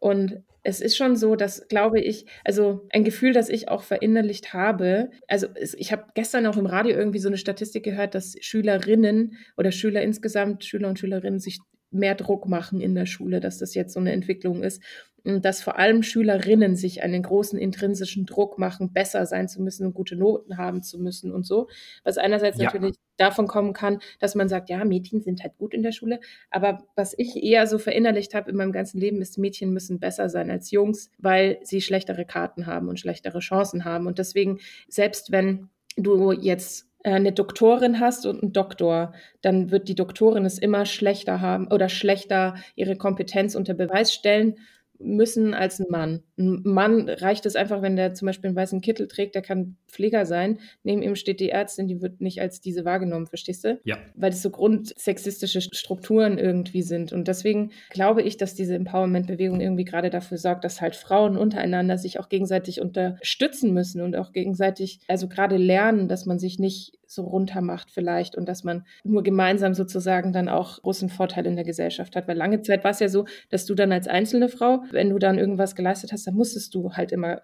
Und 0.00 0.42
es 0.62 0.80
ist 0.80 0.96
schon 0.96 1.16
so, 1.16 1.34
dass, 1.34 1.66
glaube 1.68 2.00
ich, 2.00 2.26
also 2.44 2.86
ein 2.90 3.04
Gefühl, 3.04 3.32
das 3.32 3.48
ich 3.48 3.68
auch 3.68 3.82
verinnerlicht 3.82 4.52
habe. 4.52 5.10
Also 5.26 5.46
ich 5.56 5.92
habe 5.92 6.04
gestern 6.14 6.46
auch 6.46 6.56
im 6.56 6.66
Radio 6.66 6.96
irgendwie 6.96 7.20
so 7.20 7.28
eine 7.28 7.38
Statistik 7.38 7.84
gehört, 7.84 8.14
dass 8.14 8.34
Schülerinnen 8.40 9.36
oder 9.56 9.72
Schüler 9.72 10.02
insgesamt, 10.02 10.64
Schüler 10.64 10.88
und 10.88 10.98
Schülerinnen 10.98 11.40
sich 11.40 11.58
mehr 11.90 12.14
Druck 12.14 12.46
machen 12.48 12.80
in 12.80 12.94
der 12.94 13.06
Schule, 13.06 13.40
dass 13.40 13.58
das 13.58 13.74
jetzt 13.74 13.94
so 13.94 14.00
eine 14.00 14.12
Entwicklung 14.12 14.62
ist. 14.62 14.82
Dass 15.24 15.62
vor 15.62 15.78
allem 15.78 16.02
Schülerinnen 16.02 16.76
sich 16.76 17.02
einen 17.02 17.22
großen 17.22 17.58
intrinsischen 17.58 18.24
Druck 18.24 18.58
machen, 18.58 18.92
besser 18.92 19.26
sein 19.26 19.48
zu 19.48 19.60
müssen 19.60 19.86
und 19.86 19.94
gute 19.94 20.16
Noten 20.16 20.56
haben 20.56 20.82
zu 20.82 20.98
müssen 20.98 21.32
und 21.32 21.44
so. 21.44 21.68
Was 22.04 22.18
einerseits 22.18 22.58
ja. 22.58 22.64
natürlich 22.64 22.96
davon 23.18 23.46
kommen 23.46 23.72
kann, 23.72 23.98
dass 24.20 24.34
man 24.34 24.48
sagt, 24.48 24.70
ja, 24.70 24.84
Mädchen 24.84 25.22
sind 25.22 25.42
halt 25.42 25.58
gut 25.58 25.74
in 25.74 25.82
der 25.82 25.92
Schule. 25.92 26.20
Aber 26.50 26.86
was 26.94 27.14
ich 27.18 27.42
eher 27.42 27.66
so 27.66 27.78
verinnerlicht 27.78 28.34
habe 28.34 28.50
in 28.50 28.56
meinem 28.56 28.72
ganzen 28.72 28.98
Leben, 28.98 29.20
ist, 29.20 29.38
Mädchen 29.38 29.72
müssen 29.72 29.98
besser 29.98 30.28
sein 30.28 30.50
als 30.50 30.70
Jungs, 30.70 31.10
weil 31.18 31.58
sie 31.62 31.80
schlechtere 31.80 32.24
Karten 32.24 32.66
haben 32.66 32.88
und 32.88 33.00
schlechtere 33.00 33.40
Chancen 33.40 33.84
haben. 33.84 34.06
Und 34.06 34.18
deswegen, 34.18 34.60
selbst 34.88 35.32
wenn 35.32 35.68
du 35.96 36.32
jetzt 36.32 36.88
äh, 37.02 37.10
eine 37.10 37.32
Doktorin 37.32 38.00
hast 38.00 38.26
und 38.26 38.42
einen 38.42 38.52
Doktor, 38.52 39.12
dann 39.42 39.70
wird 39.70 39.88
die 39.88 39.94
Doktorin 39.94 40.44
es 40.44 40.58
immer 40.58 40.86
schlechter 40.86 41.40
haben 41.40 41.68
oder 41.68 41.88
schlechter 41.88 42.56
ihre 42.74 42.96
Kompetenz 42.96 43.54
unter 43.54 43.74
Beweis 43.74 44.12
stellen 44.12 44.56
müssen 44.98 45.54
als 45.54 45.78
ein 45.80 45.86
Mann. 45.90 46.22
Ein 46.36 46.62
Mann 46.64 47.08
reicht 47.08 47.46
es 47.46 47.56
einfach, 47.56 47.82
wenn 47.82 47.96
der 47.96 48.14
zum 48.14 48.26
Beispiel 48.26 48.48
einen 48.48 48.56
weißen 48.56 48.80
Kittel 48.80 49.08
trägt, 49.08 49.34
der 49.34 49.42
kann 49.42 49.76
Pfleger 49.86 50.26
sein. 50.26 50.58
Neben 50.82 51.02
ihm 51.02 51.14
steht 51.14 51.40
die 51.40 51.50
Ärztin, 51.50 51.86
die 51.86 52.02
wird 52.02 52.20
nicht 52.20 52.40
als 52.40 52.60
diese 52.60 52.84
wahrgenommen, 52.84 53.26
verstehst 53.26 53.64
du? 53.64 53.80
Ja. 53.84 53.98
Weil 54.14 54.30
das 54.30 54.42
so 54.42 54.50
grundsexistische 54.50 55.60
Strukturen 55.60 56.38
irgendwie 56.38 56.82
sind. 56.82 57.12
Und 57.12 57.28
deswegen 57.28 57.72
glaube 57.90 58.22
ich, 58.22 58.36
dass 58.36 58.54
diese 58.54 58.74
Empowerment-Bewegung 58.74 59.60
irgendwie 59.60 59.84
gerade 59.84 60.10
dafür 60.10 60.38
sorgt, 60.38 60.64
dass 60.64 60.80
halt 60.80 60.96
Frauen 60.96 61.36
untereinander 61.36 61.98
sich 61.98 62.18
auch 62.18 62.28
gegenseitig 62.28 62.80
unterstützen 62.80 63.72
müssen 63.72 64.00
und 64.00 64.16
auch 64.16 64.32
gegenseitig, 64.32 65.00
also 65.08 65.28
gerade 65.28 65.56
lernen, 65.56 66.08
dass 66.08 66.26
man 66.26 66.38
sich 66.38 66.58
nicht 66.58 66.98
so 67.08 67.22
runter 67.22 67.62
macht 67.62 67.90
vielleicht 67.90 68.36
und 68.36 68.48
dass 68.48 68.62
man 68.62 68.84
nur 69.02 69.22
gemeinsam 69.22 69.74
sozusagen 69.74 70.32
dann 70.32 70.48
auch 70.48 70.82
großen 70.82 71.08
Vorteil 71.08 71.46
in 71.46 71.56
der 71.56 71.64
Gesellschaft 71.64 72.14
hat. 72.14 72.28
Weil 72.28 72.36
lange 72.36 72.62
Zeit 72.62 72.84
war 72.84 72.90
es 72.90 73.00
ja 73.00 73.08
so, 73.08 73.24
dass 73.48 73.66
du 73.66 73.74
dann 73.74 73.90
als 73.90 74.06
einzelne 74.06 74.48
Frau, 74.48 74.84
wenn 74.92 75.10
du 75.10 75.18
dann 75.18 75.38
irgendwas 75.38 75.74
geleistet 75.74 76.12
hast, 76.12 76.26
dann 76.26 76.34
musstest 76.34 76.74
du 76.74 76.92
halt 76.92 77.10
immer 77.10 77.42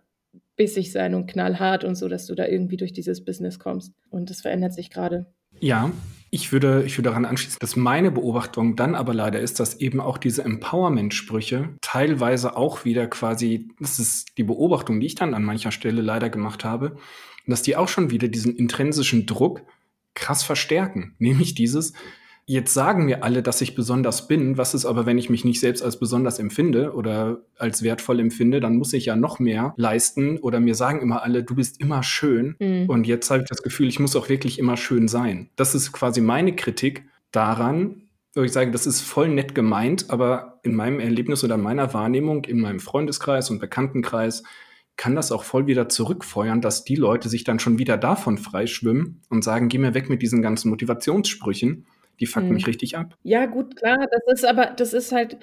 bissig 0.56 0.92
sein 0.92 1.14
und 1.14 1.26
knallhart 1.26 1.82
und 1.82 1.96
so, 1.96 2.08
dass 2.08 2.26
du 2.26 2.34
da 2.34 2.46
irgendwie 2.46 2.76
durch 2.76 2.92
dieses 2.92 3.24
Business 3.24 3.58
kommst. 3.58 3.92
Und 4.10 4.30
das 4.30 4.42
verändert 4.42 4.74
sich 4.74 4.90
gerade. 4.90 5.26
Ja, 5.60 5.90
ich 6.30 6.52
würde, 6.52 6.82
ich 6.84 6.98
würde 6.98 7.10
daran 7.10 7.24
anschließen, 7.24 7.58
dass 7.60 7.76
meine 7.76 8.10
Beobachtung 8.10 8.74
dann 8.76 8.94
aber 8.94 9.14
leider 9.14 9.38
ist, 9.38 9.60
dass 9.60 9.76
eben 9.76 10.00
auch 10.00 10.18
diese 10.18 10.44
Empowerment-Sprüche 10.44 11.76
teilweise 11.80 12.56
auch 12.56 12.84
wieder 12.84 13.06
quasi, 13.06 13.68
das 13.78 13.98
ist 13.98 14.36
die 14.36 14.42
Beobachtung, 14.42 14.98
die 14.98 15.06
ich 15.06 15.14
dann 15.14 15.32
an 15.32 15.44
mancher 15.44 15.70
Stelle 15.70 16.02
leider 16.02 16.30
gemacht 16.30 16.64
habe, 16.64 16.96
dass 17.52 17.62
die 17.62 17.76
auch 17.76 17.88
schon 17.88 18.10
wieder 18.10 18.28
diesen 18.28 18.56
intrinsischen 18.56 19.26
Druck 19.26 19.62
krass 20.14 20.42
verstärken. 20.42 21.14
Nämlich 21.18 21.54
dieses, 21.54 21.92
jetzt 22.46 22.74
sagen 22.74 23.06
mir 23.06 23.22
alle, 23.22 23.42
dass 23.42 23.60
ich 23.60 23.74
besonders 23.74 24.28
bin, 24.28 24.58
was 24.58 24.74
ist 24.74 24.84
aber, 24.84 25.06
wenn 25.06 25.18
ich 25.18 25.30
mich 25.30 25.44
nicht 25.44 25.60
selbst 25.60 25.82
als 25.82 25.98
besonders 25.98 26.38
empfinde 26.38 26.92
oder 26.92 27.40
als 27.58 27.82
wertvoll 27.82 28.20
empfinde, 28.20 28.60
dann 28.60 28.76
muss 28.76 28.92
ich 28.92 29.06
ja 29.06 29.16
noch 29.16 29.38
mehr 29.38 29.74
leisten 29.76 30.38
oder 30.38 30.60
mir 30.60 30.74
sagen 30.74 31.00
immer 31.00 31.22
alle, 31.22 31.42
du 31.42 31.54
bist 31.54 31.80
immer 31.80 32.02
schön 32.02 32.56
mhm. 32.58 32.88
und 32.88 33.06
jetzt 33.06 33.30
habe 33.30 33.42
ich 33.42 33.48
das 33.48 33.62
Gefühl, 33.62 33.88
ich 33.88 33.98
muss 33.98 34.16
auch 34.16 34.28
wirklich 34.28 34.58
immer 34.58 34.76
schön 34.76 35.08
sein. 35.08 35.48
Das 35.56 35.74
ist 35.74 35.92
quasi 35.92 36.20
meine 36.20 36.54
Kritik 36.54 37.04
daran, 37.32 38.02
wo 38.34 38.42
ich 38.42 38.52
sage, 38.52 38.72
das 38.72 38.86
ist 38.86 39.00
voll 39.00 39.28
nett 39.28 39.54
gemeint, 39.54 40.10
aber 40.10 40.58
in 40.64 40.74
meinem 40.74 41.00
Erlebnis 41.00 41.44
oder 41.44 41.56
meiner 41.56 41.94
Wahrnehmung, 41.94 42.44
in 42.44 42.60
meinem 42.60 42.80
Freundeskreis 42.80 43.50
und 43.50 43.60
Bekanntenkreis, 43.60 44.42
kann 44.96 45.16
das 45.16 45.32
auch 45.32 45.44
voll 45.44 45.66
wieder 45.66 45.88
zurückfeuern, 45.88 46.60
dass 46.60 46.84
die 46.84 46.94
Leute 46.94 47.28
sich 47.28 47.44
dann 47.44 47.58
schon 47.58 47.78
wieder 47.78 47.96
davon 47.96 48.38
freischwimmen 48.38 49.22
und 49.28 49.42
sagen, 49.42 49.68
geh 49.68 49.78
mir 49.78 49.94
weg 49.94 50.08
mit 50.08 50.22
diesen 50.22 50.42
ganzen 50.42 50.70
Motivationssprüchen. 50.70 51.86
Die 52.20 52.26
fucken 52.26 52.48
hm. 52.48 52.54
mich 52.54 52.66
richtig 52.68 52.96
ab. 52.96 53.16
Ja, 53.24 53.46
gut, 53.46 53.74
klar. 53.76 54.06
Das 54.08 54.38
ist 54.38 54.44
aber, 54.44 54.66
das 54.66 54.92
ist 54.92 55.10
halt, 55.10 55.36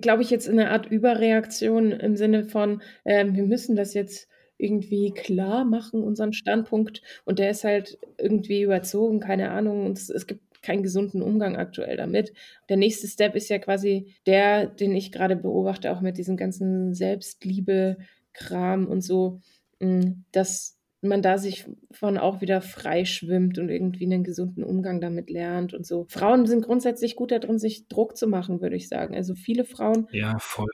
glaube 0.00 0.22
ich, 0.22 0.30
jetzt 0.30 0.48
eine 0.48 0.70
Art 0.70 0.86
Überreaktion 0.86 1.90
im 1.90 2.16
Sinne 2.16 2.44
von, 2.44 2.82
äh, 3.02 3.26
wir 3.28 3.42
müssen 3.42 3.74
das 3.74 3.94
jetzt 3.94 4.28
irgendwie 4.56 5.12
klar 5.12 5.64
machen, 5.64 6.04
unseren 6.04 6.32
Standpunkt. 6.32 7.02
Und 7.24 7.40
der 7.40 7.50
ist 7.50 7.64
halt 7.64 7.98
irgendwie 8.16 8.62
überzogen, 8.62 9.18
keine 9.18 9.50
Ahnung. 9.50 9.86
Und 9.86 9.98
es, 9.98 10.08
es 10.08 10.28
gibt 10.28 10.62
keinen 10.62 10.84
gesunden 10.84 11.20
Umgang 11.20 11.56
aktuell 11.56 11.96
damit. 11.96 12.32
Der 12.68 12.76
nächste 12.76 13.08
Step 13.08 13.34
ist 13.34 13.50
ja 13.50 13.58
quasi 13.58 14.14
der, 14.26 14.66
den 14.66 14.94
ich 14.94 15.12
gerade 15.12 15.36
beobachte, 15.36 15.92
auch 15.92 16.00
mit 16.00 16.16
diesem 16.16 16.36
ganzen 16.36 16.94
Selbstliebe, 16.94 17.98
Kram 18.34 18.86
und 18.86 19.00
so, 19.00 19.40
hm, 19.80 20.24
dass 20.32 20.78
man 21.04 21.22
da 21.22 21.38
sich 21.38 21.66
von 21.90 22.18
auch 22.18 22.40
wieder 22.40 22.60
freischwimmt 22.60 23.58
und 23.58 23.68
irgendwie 23.68 24.04
einen 24.04 24.24
gesunden 24.24 24.64
Umgang 24.64 25.00
damit 25.00 25.30
lernt 25.30 25.74
und 25.74 25.86
so. 25.86 26.06
Frauen 26.08 26.46
sind 26.46 26.64
grundsätzlich 26.64 27.14
gut 27.16 27.30
darin, 27.30 27.58
sich 27.58 27.88
Druck 27.88 28.16
zu 28.16 28.26
machen, 28.26 28.60
würde 28.60 28.76
ich 28.76 28.88
sagen. 28.88 29.14
Also 29.14 29.34
viele 29.34 29.64
Frauen. 29.64 30.08
Ja, 30.12 30.38
voll. 30.38 30.70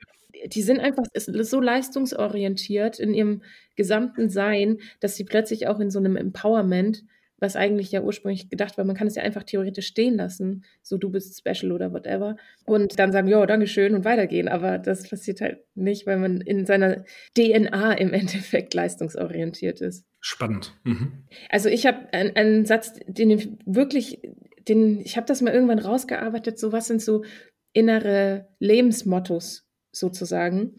Die 0.47 0.63
sind 0.63 0.81
einfach 0.81 1.05
so 1.15 1.61
leistungsorientiert 1.61 2.99
in 2.99 3.13
ihrem 3.13 3.43
gesamten 3.77 4.31
Sein, 4.31 4.79
dass 5.01 5.17
sie 5.17 5.25
plötzlich 5.25 5.67
auch 5.67 5.81
in 5.81 5.91
so 5.91 5.99
einem 5.99 6.17
Empowerment 6.17 7.05
was 7.41 7.57
eigentlich 7.57 7.91
ja 7.91 8.03
ursprünglich 8.03 8.49
gedacht 8.49 8.79
war, 8.79 8.85
man 8.85 8.97
kann 8.97 9.07
es 9.07 9.17
ja 9.17 9.23
einfach 9.23 9.43
theoretisch 9.43 9.87
stehen 9.87 10.17
lassen, 10.17 10.65
so 10.83 10.99
du 10.99 11.11
bist 11.11 11.39
special 11.39 11.73
oder 11.73 11.93
whatever, 11.93 12.37
und 12.65 12.99
dann 12.99 13.13
sagen, 13.13 13.29
ja, 13.29 13.45
Dankeschön 13.47 13.95
und 13.95 14.05
weitergehen. 14.05 14.49
Aber 14.49 14.79
das 14.79 15.09
passiert 15.09 15.41
halt 15.41 15.59
nicht, 15.75 16.07
weil 16.07 16.19
man 16.19 16.41
in 16.41 16.67
seiner 16.67 17.05
DNA 17.37 17.93
im 17.95 18.13
Endeffekt 18.13 18.75
leistungsorientiert 18.75 19.81
ist. 19.81 20.05
Spannend. 20.21 20.75
Mhm. 20.85 21.25
Also 21.49 21.69
ich 21.69 21.87
habe 21.87 22.13
einen, 22.13 22.37
einen 22.37 22.67
Satz, 22.67 23.01
den 23.07 23.31
ich 23.31 23.49
wirklich, 23.65 24.21
den, 24.69 25.01
ich 25.01 25.17
habe 25.17 25.27
das 25.27 25.41
mal 25.41 25.55
irgendwann 25.55 25.79
rausgearbeitet, 25.79 26.59
so 26.59 26.73
was 26.73 26.87
sind 26.87 27.01
so 27.01 27.25
innere 27.73 28.49
Lebensmottos 28.59 29.67
sozusagen 29.93 30.77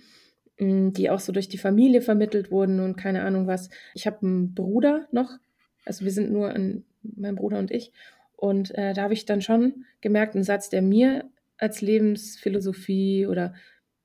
mm, 0.59 0.89
die 0.91 1.09
auch 1.09 1.19
so 1.19 1.31
durch 1.31 1.49
die 1.49 1.57
Familie 1.57 2.01
vermittelt 2.01 2.51
wurden 2.51 2.79
und 2.79 2.97
keine 2.97 3.23
Ahnung 3.23 3.47
was. 3.47 3.69
Ich 3.93 4.05
habe 4.05 4.25
einen 4.25 4.53
Bruder 4.53 5.07
noch, 5.11 5.37
also 5.85 6.05
wir 6.05 6.11
sind 6.11 6.31
nur 6.31 6.49
ein, 6.49 6.85
mein 7.01 7.35
Bruder 7.35 7.59
und 7.59 7.71
ich. 7.71 7.91
Und 8.35 8.73
äh, 8.75 8.93
da 8.93 9.03
habe 9.03 9.13
ich 9.13 9.25
dann 9.25 9.41
schon 9.41 9.85
gemerkt, 10.01 10.35
ein 10.35 10.43
Satz, 10.43 10.69
der 10.69 10.81
mir 10.81 11.29
als 11.57 11.81
Lebensphilosophie 11.81 13.27
oder 13.27 13.53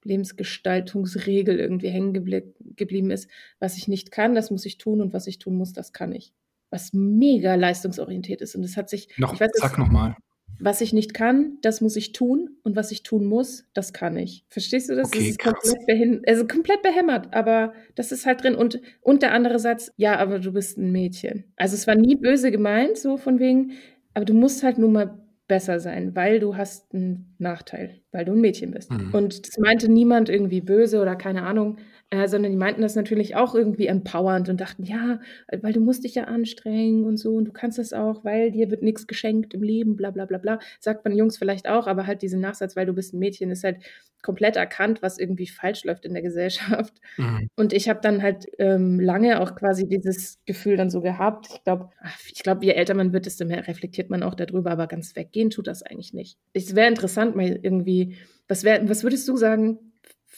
Lebensgestaltungsregel 0.04 1.59
irgendwie 1.59 1.88
hängen 1.88 2.12
geblie 2.12 2.54
geblieben 2.76 3.11
ist, 3.11 3.28
was 3.59 3.76
ich 3.76 3.88
nicht 3.88 4.11
kann, 4.11 4.35
das 4.35 4.50
muss 4.50 4.64
ich 4.66 4.78
tun 4.78 5.00
und 5.00 5.12
was 5.12 5.26
ich 5.26 5.38
tun 5.38 5.56
muss, 5.56 5.73
das 5.73 5.92
kann 5.92 6.12
ich. 6.12 6.33
Was 6.71 6.92
mega 6.92 7.54
leistungsorientiert 7.54 8.40
ist. 8.40 8.54
Und 8.54 8.62
es 8.64 8.76
hat 8.76 8.88
sich. 8.90 9.09
Noch, 9.18 9.38
weiß, 9.38 9.50
sag 9.54 9.78
nochmal. 9.78 10.16
Was 10.58 10.80
ich 10.80 10.92
nicht 10.92 11.12
kann, 11.12 11.58
das 11.62 11.80
muss 11.80 11.96
ich 11.96 12.12
tun 12.12 12.50
und 12.62 12.76
was 12.76 12.90
ich 12.90 13.02
tun 13.02 13.26
muss, 13.26 13.64
das 13.74 13.92
kann 13.92 14.16
ich. 14.16 14.44
Verstehst 14.48 14.88
du 14.88 14.94
das? 14.94 15.08
Okay, 15.08 15.18
das 15.18 15.28
ist 15.28 15.38
komplett, 15.38 16.28
also 16.28 16.46
komplett 16.46 16.82
behämmert, 16.82 17.34
aber 17.34 17.74
das 17.94 18.12
ist 18.12 18.26
halt 18.26 18.42
drin. 18.42 18.54
Und, 18.54 18.80
und 19.02 19.22
der 19.22 19.32
andere 19.32 19.58
Satz, 19.58 19.92
ja, 19.96 20.16
aber 20.18 20.38
du 20.38 20.52
bist 20.52 20.78
ein 20.78 20.92
Mädchen. 20.92 21.44
Also 21.56 21.74
es 21.74 21.86
war 21.86 21.94
nie 21.94 22.16
böse 22.16 22.50
gemeint, 22.50 22.96
so 22.96 23.16
von 23.16 23.38
wegen, 23.38 23.72
aber 24.14 24.24
du 24.24 24.34
musst 24.34 24.62
halt 24.62 24.78
nun 24.78 24.92
mal 24.92 25.18
besser 25.48 25.78
sein, 25.78 26.16
weil 26.16 26.40
du 26.40 26.56
hast 26.56 26.92
einen 26.92 27.34
Nachteil, 27.38 28.00
weil 28.10 28.24
du 28.24 28.32
ein 28.32 28.40
Mädchen 28.40 28.72
bist. 28.72 28.90
Mhm. 28.90 29.10
Und 29.12 29.46
das 29.46 29.58
meinte 29.58 29.90
niemand 29.90 30.28
irgendwie 30.28 30.60
böse 30.60 31.00
oder 31.00 31.16
keine 31.16 31.42
Ahnung, 31.42 31.76
äh, 32.10 32.28
sondern 32.28 32.52
die 32.52 32.58
meinten 32.58 32.82
das 32.82 32.94
natürlich 32.94 33.34
auch 33.34 33.54
irgendwie 33.54 33.86
empowernd 33.86 34.48
und 34.48 34.60
dachten, 34.60 34.84
ja, 34.84 35.20
weil 35.60 35.72
du 35.72 35.80
musst 35.80 36.04
dich 36.04 36.14
ja 36.14 36.25
anstrengen 36.25 37.04
und 37.04 37.16
so 37.16 37.34
und 37.34 37.46
du 37.46 37.52
kannst 37.52 37.78
das 37.78 37.92
auch, 37.92 38.25
weil 38.25 38.52
dir 38.52 38.70
wird 38.70 38.82
nichts 38.82 39.06
geschenkt 39.08 39.54
im 39.54 39.62
Leben, 39.62 39.96
bla 39.96 40.10
bla 40.12 40.25
bla 40.25 40.38
bla. 40.38 40.60
Sagt 40.78 41.04
man 41.04 41.16
Jungs 41.16 41.36
vielleicht 41.36 41.68
auch, 41.68 41.86
aber 41.88 42.06
halt 42.06 42.22
diesen 42.22 42.40
Nachsatz, 42.40 42.76
weil 42.76 42.86
du 42.86 42.92
bist 42.92 43.12
ein 43.12 43.18
Mädchen, 43.18 43.50
ist 43.50 43.64
halt 43.64 43.78
komplett 44.22 44.56
erkannt, 44.56 45.02
was 45.02 45.18
irgendwie 45.18 45.46
falsch 45.46 45.84
läuft 45.84 46.04
in 46.04 46.12
der 46.12 46.22
Gesellschaft. 46.22 46.94
Mhm. 47.16 47.48
Und 47.56 47.72
ich 47.72 47.88
habe 47.88 48.00
dann 48.02 48.22
halt 48.22 48.46
ähm, 48.58 49.00
lange 49.00 49.40
auch 49.40 49.54
quasi 49.54 49.88
dieses 49.88 50.38
Gefühl 50.46 50.76
dann 50.76 50.90
so 50.90 51.00
gehabt. 51.00 51.48
Ich 51.52 51.64
glaube, 51.64 51.90
ich 52.32 52.42
glaube, 52.42 52.64
je 52.64 52.72
älter 52.72 52.94
man 52.94 53.12
wird, 53.12 53.26
desto 53.26 53.44
mehr 53.44 53.66
reflektiert 53.66 54.10
man 54.10 54.22
auch 54.22 54.34
darüber, 54.34 54.70
aber 54.70 54.86
ganz 54.86 55.14
weggehen 55.16 55.50
tut 55.50 55.66
das 55.66 55.82
eigentlich 55.82 56.12
nicht. 56.12 56.38
Es 56.52 56.75
wäre 56.75 56.88
interessant, 56.88 57.36
mal 57.36 57.58
irgendwie, 57.62 58.16
was, 58.48 58.64
wär, 58.64 58.88
was 58.88 59.02
würdest 59.02 59.28
du 59.28 59.36
sagen, 59.36 59.85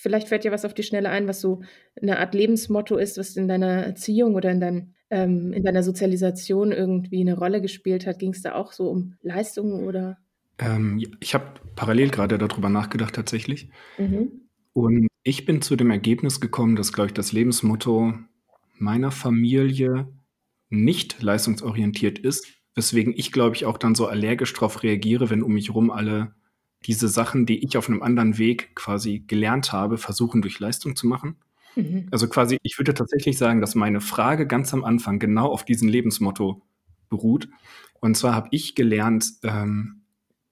vielleicht 0.01 0.29
fällt 0.29 0.45
dir 0.45 0.53
was 0.53 0.65
auf 0.65 0.75
die 0.75 0.83
Schnelle 0.83 1.11
ein, 1.11 1.29
was 1.29 1.41
so 1.41 1.63
eine 2.01 2.19
Art 2.19 2.35
Lebensmotto 2.35 2.97
ist, 2.97 3.19
was 3.19 3.37
in 3.37 3.49
deiner 3.49 3.85
Erziehung 3.85 4.35
oder 4.35 4.51
in, 4.51 4.61
dein, 4.61 4.95
ähm, 5.11 5.53
in 5.53 5.65
deiner 5.65 5.83
Sozialisation 5.83 6.73
irgendwie 6.73 7.21
eine 7.21 7.37
Rolle 7.37 7.61
gespielt 7.61 8.07
hat. 8.07 8.19
Ging 8.19 8.33
es 8.33 8.43
da 8.43 8.55
auch 8.55 8.73
so 8.73 8.89
um 8.89 9.15
Leistungen 9.23 9.85
oder? 9.85 10.19
Ähm, 10.59 11.03
ich 11.21 11.35
habe 11.35 11.47
parallel 11.75 12.11
gerade 12.11 12.39
darüber 12.39 12.69
nachgedacht 12.69 13.15
tatsächlich. 13.15 13.71
Mhm. 13.99 14.43
Und 14.73 15.09
ich 15.25 15.45
bin 15.45 15.63
zu 15.63 15.75
dem 15.75 15.91
Ergebnis 15.91 16.41
gekommen, 16.41 16.77
dass, 16.77 16.93
glaube 16.93 17.09
ich, 17.09 17.15
das 17.15 17.33
Lebensmotto 17.33 18.15
meiner 18.79 19.11
Familie 19.11 20.09
nicht 20.71 21.21
leistungsorientiert 21.23 22.21
ist, 22.21 22.47
weswegen 22.75 23.13
ich, 23.17 23.33
glaube 23.33 23.57
ich, 23.57 23.67
auch 23.67 23.79
dann 23.79 23.97
so 23.97 24.07
allergisch 24.07 24.53
darauf 24.53 24.85
reagiere, 24.85 25.31
wenn 25.31 25.43
um 25.43 25.55
mich 25.55 25.69
herum 25.69 25.91
alle 25.91 26.35
diese 26.87 27.09
Sachen, 27.09 27.47
die 27.47 27.65
ich 27.65 27.77
auf 27.77 27.89
einem 27.89 28.03
anderen 28.03 28.39
Weg 28.39 28.75
quasi 28.75 29.21
gelernt 29.27 29.73
habe, 29.73 29.99
versuchen 29.99 30.43
durch 30.43 30.61
Leistung 30.61 30.97
zu 30.97 31.07
machen. 31.07 31.37
Mhm. 31.77 32.07
Also 32.11 32.29
quasi, 32.29 32.59
ich 32.63 32.79
würde 32.79 32.95
tatsächlich 32.95 33.37
sagen, 33.39 33.61
dass 33.61 33.75
meine 33.75 34.01
Frage 34.01 34.47
ganz 34.47 34.73
am 34.75 34.85
Anfang 34.85 35.19
genau 35.19 35.47
auf 35.47 35.65
diesem 35.65 35.89
Lebensmotto 35.89 36.63
beruht. 37.09 37.49
Und 38.01 38.17
zwar 38.17 38.35
habe 38.35 38.49
ich 38.53 38.75
gelernt, 38.75 39.27
ähm, 39.43 40.03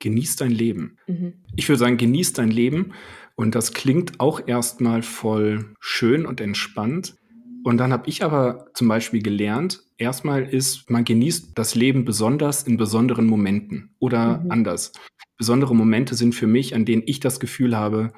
genieß 0.00 0.36
dein 0.36 0.50
Leben. 0.50 0.98
Mhm. 1.06 1.34
Ich 1.54 1.68
würde 1.68 1.78
sagen, 1.78 1.96
genieß 1.96 2.32
dein 2.34 2.50
Leben. 2.50 2.92
Und 3.34 3.54
das 3.54 3.72
klingt 3.72 4.20
auch 4.20 4.46
erstmal 4.46 5.02
voll 5.02 5.74
schön 5.80 6.26
und 6.26 6.40
entspannt. 6.40 7.16
Und 7.64 7.78
dann 7.78 7.92
habe 7.92 8.08
ich 8.08 8.22
aber 8.22 8.66
zum 8.74 8.88
Beispiel 8.88 9.22
gelernt, 9.22 9.80
erstmal 9.98 10.44
ist, 10.44 10.88
man 10.90 11.04
genießt 11.04 11.52
das 11.56 11.74
Leben 11.74 12.04
besonders 12.04 12.62
in 12.62 12.76
besonderen 12.76 13.26
Momenten 13.26 13.90
oder 13.98 14.38
Mhm. 14.38 14.50
anders. 14.50 14.92
Besondere 15.36 15.74
Momente 15.74 16.14
sind 16.14 16.34
für 16.34 16.46
mich, 16.46 16.74
an 16.74 16.84
denen 16.84 17.02
ich 17.06 17.20
das 17.20 17.40
Gefühl 17.40 17.76
habe, 17.76 18.12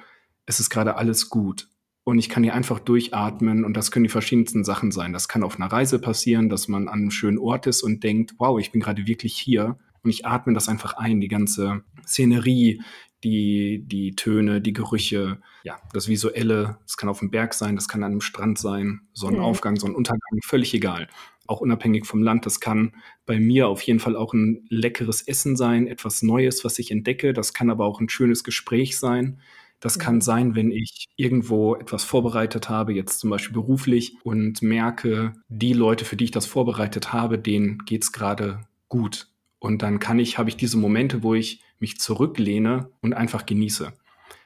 es 0.46 0.60
ist 0.60 0.70
gerade 0.70 0.96
alles 0.96 1.28
gut. 1.28 1.68
Und 2.04 2.18
ich 2.18 2.30
kann 2.30 2.42
hier 2.42 2.54
einfach 2.54 2.78
durchatmen 2.78 3.64
und 3.64 3.76
das 3.76 3.90
können 3.90 4.04
die 4.04 4.10
verschiedensten 4.10 4.64
Sachen 4.64 4.92
sein. 4.92 5.12
Das 5.12 5.28
kann 5.28 5.42
auf 5.42 5.56
einer 5.56 5.70
Reise 5.70 5.98
passieren, 5.98 6.48
dass 6.48 6.66
man 6.66 6.88
an 6.88 7.00
einem 7.00 7.10
schönen 7.10 7.38
Ort 7.38 7.66
ist 7.66 7.82
und 7.82 8.02
denkt, 8.02 8.32
wow, 8.38 8.58
ich 8.58 8.72
bin 8.72 8.80
gerade 8.80 9.06
wirklich 9.06 9.36
hier. 9.36 9.78
Und 10.02 10.10
ich 10.10 10.24
atme 10.24 10.54
das 10.54 10.68
einfach 10.68 10.94
ein, 10.94 11.20
die 11.20 11.28
ganze 11.28 11.82
Szenerie, 12.06 12.80
die, 13.24 13.84
die 13.84 14.14
Töne, 14.14 14.60
die 14.60 14.72
Gerüche, 14.72 15.42
ja, 15.64 15.76
das 15.92 16.08
Visuelle. 16.08 16.78
Es 16.86 16.96
kann 16.96 17.08
auf 17.08 17.18
dem 17.18 17.30
Berg 17.30 17.52
sein, 17.52 17.74
das 17.74 17.88
kann 17.88 18.02
an 18.02 18.12
einem 18.12 18.20
Strand 18.20 18.58
sein, 18.58 19.00
Sonnenaufgang, 19.12 19.76
Sonnenuntergang, 19.76 20.40
völlig 20.44 20.72
egal. 20.72 21.08
Auch 21.48 21.60
unabhängig 21.60 22.06
vom 22.06 22.22
Land. 22.22 22.46
Das 22.46 22.60
kann 22.60 22.92
bei 23.26 23.40
mir 23.40 23.66
auf 23.68 23.82
jeden 23.82 23.98
Fall 23.98 24.14
auch 24.14 24.34
ein 24.34 24.64
leckeres 24.68 25.22
Essen 25.22 25.56
sein, 25.56 25.88
etwas 25.88 26.22
Neues, 26.22 26.64
was 26.64 26.78
ich 26.78 26.92
entdecke. 26.92 27.32
Das 27.32 27.52
kann 27.52 27.70
aber 27.70 27.84
auch 27.86 28.00
ein 28.00 28.08
schönes 28.08 28.44
Gespräch 28.44 28.98
sein. 28.98 29.40
Das 29.80 29.96
Mhm. 29.96 30.00
kann 30.02 30.20
sein, 30.20 30.54
wenn 30.54 30.70
ich 30.70 31.06
irgendwo 31.16 31.74
etwas 31.74 32.04
vorbereitet 32.04 32.68
habe, 32.68 32.92
jetzt 32.92 33.18
zum 33.20 33.30
Beispiel 33.30 33.54
beruflich, 33.54 34.16
und 34.24 34.62
merke, 34.62 35.32
die 35.48 35.72
Leute, 35.72 36.04
für 36.04 36.16
die 36.16 36.24
ich 36.24 36.30
das 36.32 36.46
vorbereitet 36.46 37.12
habe, 37.12 37.38
denen 37.38 37.78
geht's 37.86 38.12
gerade 38.12 38.60
gut. 38.88 39.28
Und 39.60 39.82
dann 39.82 39.98
kann 39.98 40.18
ich, 40.18 40.38
habe 40.38 40.50
ich 40.50 40.56
diese 40.56 40.76
Momente, 40.78 41.22
wo 41.22 41.34
ich 41.34 41.62
mich 41.80 41.98
zurücklehne 41.98 42.90
und 43.00 43.14
einfach 43.14 43.46
genieße. 43.46 43.92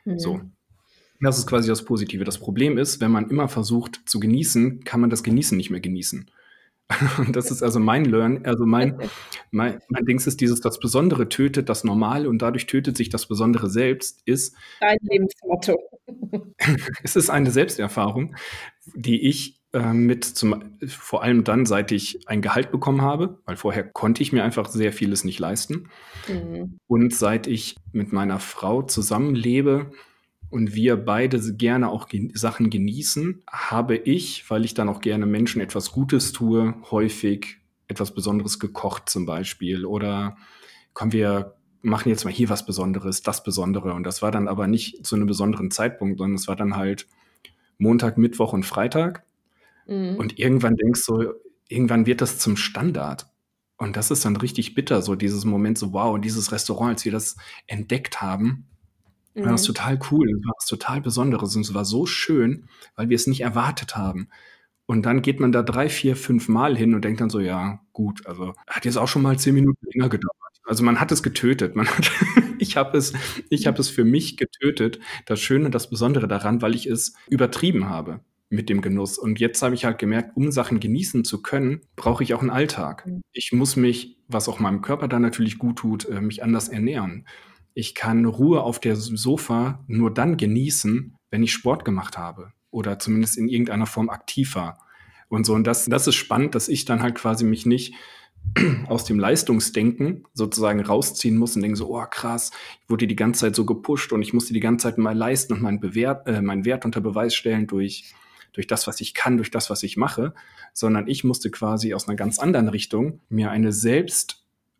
Mhm. 0.04 0.18
So. 0.18 0.40
Das 1.20 1.38
ist 1.38 1.46
quasi 1.46 1.68
das 1.68 1.84
Positive. 1.84 2.24
Das 2.24 2.38
Problem 2.38 2.78
ist, 2.78 3.00
wenn 3.00 3.12
man 3.12 3.30
immer 3.30 3.48
versucht 3.48 4.02
zu 4.06 4.18
genießen, 4.20 4.84
kann 4.84 5.00
man 5.00 5.08
das 5.10 5.22
Genießen 5.22 5.56
nicht 5.56 5.70
mehr 5.70 5.80
genießen. 5.80 6.30
Und 7.18 7.36
das 7.36 7.50
ist 7.50 7.62
also 7.62 7.80
mein 7.80 8.04
Learn, 8.04 8.44
also 8.44 8.66
mein, 8.66 8.98
mein, 9.50 9.80
mein 9.88 10.04
Dings 10.04 10.26
ist 10.26 10.40
dieses, 10.40 10.60
das 10.60 10.78
Besondere 10.78 11.28
tötet 11.28 11.68
das 11.68 11.84
Normale 11.84 12.28
und 12.28 12.42
dadurch 12.42 12.66
tötet 12.66 12.96
sich 12.96 13.08
das 13.08 13.26
Besondere 13.26 13.68
selbst, 13.68 14.20
ist, 14.24 14.54
Dein 14.80 14.98
Lebensmotto. 15.02 15.78
es 17.02 17.16
ist 17.16 17.30
eine 17.30 17.50
Selbsterfahrung, 17.50 18.36
die 18.94 19.28
ich 19.28 19.62
äh, 19.72 19.92
mit 19.92 20.24
zum, 20.24 20.76
vor 20.86 21.22
allem 21.22 21.44
dann, 21.44 21.64
seit 21.64 21.92
ich 21.92 22.28
ein 22.28 22.42
Gehalt 22.42 22.70
bekommen 22.70 23.02
habe, 23.02 23.40
weil 23.46 23.56
vorher 23.56 23.84
konnte 23.84 24.22
ich 24.22 24.32
mir 24.32 24.44
einfach 24.44 24.68
sehr 24.68 24.92
vieles 24.92 25.24
nicht 25.24 25.38
leisten. 25.38 25.88
Mhm. 26.28 26.78
Und 26.86 27.14
seit 27.14 27.46
ich 27.46 27.76
mit 27.92 28.12
meiner 28.12 28.38
Frau 28.38 28.82
zusammenlebe 28.82 29.92
und 30.52 30.74
wir 30.74 30.96
beide 30.96 31.40
gerne 31.54 31.88
auch 31.88 32.08
Sachen 32.34 32.68
genießen, 32.68 33.42
habe 33.50 33.96
ich, 33.96 34.48
weil 34.50 34.66
ich 34.66 34.74
dann 34.74 34.90
auch 34.90 35.00
gerne 35.00 35.24
Menschen 35.24 35.62
etwas 35.62 35.92
Gutes 35.92 36.32
tue, 36.32 36.74
häufig 36.90 37.56
etwas 37.88 38.14
Besonderes 38.14 38.58
gekocht 38.58 39.08
zum 39.08 39.24
Beispiel. 39.24 39.86
Oder 39.86 40.36
kommen 40.92 41.12
wir 41.12 41.54
machen 41.80 42.10
jetzt 42.10 42.24
mal 42.24 42.32
hier 42.32 42.50
was 42.50 42.66
Besonderes, 42.66 43.22
das 43.22 43.42
Besondere. 43.42 43.94
Und 43.94 44.04
das 44.04 44.20
war 44.20 44.30
dann 44.30 44.46
aber 44.46 44.66
nicht 44.66 45.04
zu 45.04 45.16
einem 45.16 45.26
besonderen 45.26 45.70
Zeitpunkt, 45.70 46.18
sondern 46.18 46.36
es 46.36 46.46
war 46.46 46.54
dann 46.54 46.76
halt 46.76 47.08
Montag, 47.78 48.18
Mittwoch 48.18 48.52
und 48.52 48.64
Freitag. 48.64 49.24
Mhm. 49.86 50.16
Und 50.16 50.38
irgendwann 50.38 50.76
denkst 50.76 51.04
du, 51.06 51.32
irgendwann 51.66 52.06
wird 52.06 52.20
das 52.20 52.38
zum 52.38 52.56
Standard. 52.56 53.26
Und 53.78 53.96
das 53.96 54.10
ist 54.10 54.26
dann 54.26 54.36
richtig 54.36 54.74
bitter, 54.74 55.00
so 55.00 55.16
dieses 55.16 55.46
Moment, 55.46 55.78
so 55.78 55.94
wow, 55.94 56.20
dieses 56.20 56.52
Restaurant, 56.52 56.90
als 56.90 57.04
wir 57.06 57.12
das 57.12 57.36
entdeckt 57.66 58.20
haben, 58.20 58.68
war 59.34 59.52
das 59.52 59.62
Mhm. 59.62 59.66
total 59.74 59.98
cool, 60.10 60.28
das 60.30 60.44
war 60.46 60.54
was 60.56 60.66
total 60.66 61.00
Besonderes 61.00 61.56
und 61.56 61.62
es 61.62 61.74
war 61.74 61.84
so 61.84 62.06
schön, 62.06 62.66
weil 62.96 63.08
wir 63.08 63.16
es 63.16 63.26
nicht 63.26 63.40
erwartet 63.40 63.96
haben. 63.96 64.28
Und 64.86 65.06
dann 65.06 65.22
geht 65.22 65.40
man 65.40 65.52
da 65.52 65.62
drei, 65.62 65.88
vier, 65.88 66.16
fünf 66.16 66.48
Mal 66.48 66.76
hin 66.76 66.94
und 66.94 67.04
denkt 67.04 67.20
dann 67.20 67.30
so, 67.30 67.40
ja, 67.40 67.80
gut, 67.92 68.26
also 68.26 68.52
hat 68.68 68.84
jetzt 68.84 68.96
auch 68.98 69.08
schon 69.08 69.22
mal 69.22 69.38
zehn 69.38 69.54
Minuten 69.54 69.86
länger 69.92 70.08
gedauert. 70.08 70.36
Also 70.64 70.84
man 70.84 71.00
hat 71.00 71.10
es 71.12 71.22
getötet. 71.22 71.76
Man 71.76 71.86
hat, 71.88 72.10
ich 72.58 72.76
habe 72.76 72.96
es, 72.98 73.12
ich 73.48 73.66
habe 73.66 73.80
es 73.80 73.88
für 73.88 74.04
mich 74.04 74.36
getötet. 74.36 75.00
Das 75.26 75.40
Schöne, 75.40 75.70
das 75.70 75.88
Besondere 75.88 76.28
daran, 76.28 76.62
weil 76.62 76.74
ich 76.74 76.86
es 76.86 77.14
übertrieben 77.30 77.88
habe 77.88 78.20
mit 78.50 78.68
dem 78.68 78.82
Genuss. 78.82 79.18
Und 79.18 79.40
jetzt 79.40 79.62
habe 79.62 79.74
ich 79.74 79.84
halt 79.84 79.98
gemerkt, 79.98 80.36
um 80.36 80.52
Sachen 80.52 80.78
genießen 80.78 81.24
zu 81.24 81.42
können, 81.42 81.80
brauche 81.96 82.22
ich 82.22 82.34
auch 82.34 82.40
einen 82.42 82.50
Alltag. 82.50 83.06
Mhm. 83.06 83.22
Ich 83.32 83.52
muss 83.52 83.76
mich, 83.76 84.18
was 84.28 84.48
auch 84.48 84.60
meinem 84.60 84.82
Körper 84.82 85.08
dann 85.08 85.22
natürlich 85.22 85.58
gut 85.58 85.76
tut, 85.78 86.04
äh, 86.08 86.20
mich 86.20 86.42
anders 86.42 86.68
ernähren. 86.68 87.26
Ich 87.74 87.94
kann 87.94 88.24
Ruhe 88.24 88.62
auf 88.62 88.80
der 88.80 88.96
Sofa 88.96 89.84
nur 89.86 90.12
dann 90.12 90.36
genießen, 90.36 91.16
wenn 91.30 91.42
ich 91.42 91.52
Sport 91.52 91.84
gemacht 91.84 92.18
habe 92.18 92.52
oder 92.70 92.98
zumindest 92.98 93.38
in 93.38 93.48
irgendeiner 93.48 93.86
Form 93.86 94.10
aktiv 94.10 94.54
war. 94.54 94.78
Und 95.28 95.46
so, 95.46 95.54
und 95.54 95.66
das, 95.66 95.86
das 95.86 96.06
ist 96.06 96.16
spannend, 96.16 96.54
dass 96.54 96.68
ich 96.68 96.84
dann 96.84 97.02
halt 97.02 97.14
quasi 97.14 97.44
mich 97.44 97.64
nicht 97.64 97.94
aus 98.88 99.04
dem 99.04 99.18
Leistungsdenken 99.18 100.24
sozusagen 100.34 100.80
rausziehen 100.80 101.38
muss 101.38 101.56
und 101.56 101.62
denke 101.62 101.76
so, 101.76 101.94
oh 101.94 102.04
krass, 102.10 102.50
ich 102.82 102.90
wurde 102.90 103.06
die 103.06 103.16
ganze 103.16 103.40
Zeit 103.40 103.56
so 103.56 103.64
gepusht 103.64 104.12
und 104.12 104.22
ich 104.22 104.32
musste 104.32 104.52
die 104.52 104.60
ganze 104.60 104.84
Zeit 104.84 104.98
mal 104.98 105.16
leisten 105.16 105.54
und 105.54 105.62
meinen, 105.62 105.80
Bewert, 105.80 106.28
äh, 106.28 106.42
meinen 106.42 106.64
Wert 106.64 106.84
unter 106.84 107.00
Beweis 107.00 107.34
stellen 107.34 107.66
durch, 107.66 108.12
durch 108.52 108.66
das, 108.66 108.86
was 108.86 109.00
ich 109.00 109.14
kann, 109.14 109.36
durch 109.36 109.50
das, 109.50 109.70
was 109.70 109.82
ich 109.82 109.96
mache, 109.96 110.34
sondern 110.74 111.06
ich 111.08 111.24
musste 111.24 111.50
quasi 111.50 111.94
aus 111.94 112.08
einer 112.08 112.16
ganz 112.16 112.38
anderen 112.38 112.68
Richtung 112.68 113.20
mir 113.28 113.50
eine 113.50 113.72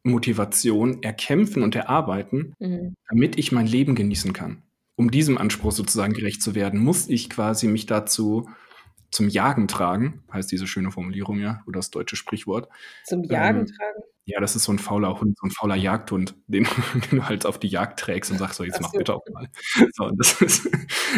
Selbstmotivation 0.04 1.02
erkämpfen 1.02 1.62
und 1.62 1.74
erarbeiten, 1.76 2.54
Mhm. 2.58 2.94
damit 3.08 3.38
ich 3.38 3.52
mein 3.52 3.66
Leben 3.66 3.94
genießen 3.94 4.32
kann. 4.32 4.62
Um 4.96 5.10
diesem 5.10 5.38
Anspruch 5.38 5.72
sozusagen 5.72 6.12
gerecht 6.12 6.42
zu 6.42 6.54
werden, 6.54 6.80
muss 6.80 7.08
ich 7.08 7.30
quasi 7.30 7.66
mich 7.68 7.86
dazu 7.86 8.48
zum 9.10 9.28
Jagen 9.28 9.68
tragen, 9.68 10.22
heißt 10.32 10.50
diese 10.50 10.66
schöne 10.66 10.90
Formulierung, 10.90 11.38
ja, 11.38 11.62
oder 11.66 11.78
das 11.78 11.90
deutsche 11.90 12.16
Sprichwort. 12.16 12.68
Zum 13.04 13.24
Jagen 13.24 13.60
Ähm, 13.60 13.66
tragen? 13.66 14.02
Ja, 14.24 14.40
das 14.40 14.54
ist 14.54 14.64
so 14.64 14.72
ein 14.72 14.78
fauler 14.78 15.20
Hund, 15.20 15.36
so 15.40 15.46
ein 15.46 15.50
fauler 15.50 15.74
Jagdhund, 15.74 16.36
den, 16.46 16.66
den 16.94 17.04
du 17.20 17.24
halt 17.28 17.44
auf 17.44 17.58
die 17.58 17.66
Jagd 17.68 17.98
trägst 18.00 18.30
und 18.30 18.38
sagst 18.38 18.56
so, 18.56 18.64
jetzt 18.64 18.76
Ach 18.76 18.82
mach 18.82 18.92
so. 18.92 18.98
bitte 18.98 19.14
auch 19.14 19.24
mal. 19.32 19.48
So, 19.94 20.04
und 20.04 20.18
das 20.18 20.32
ist, 20.42 20.68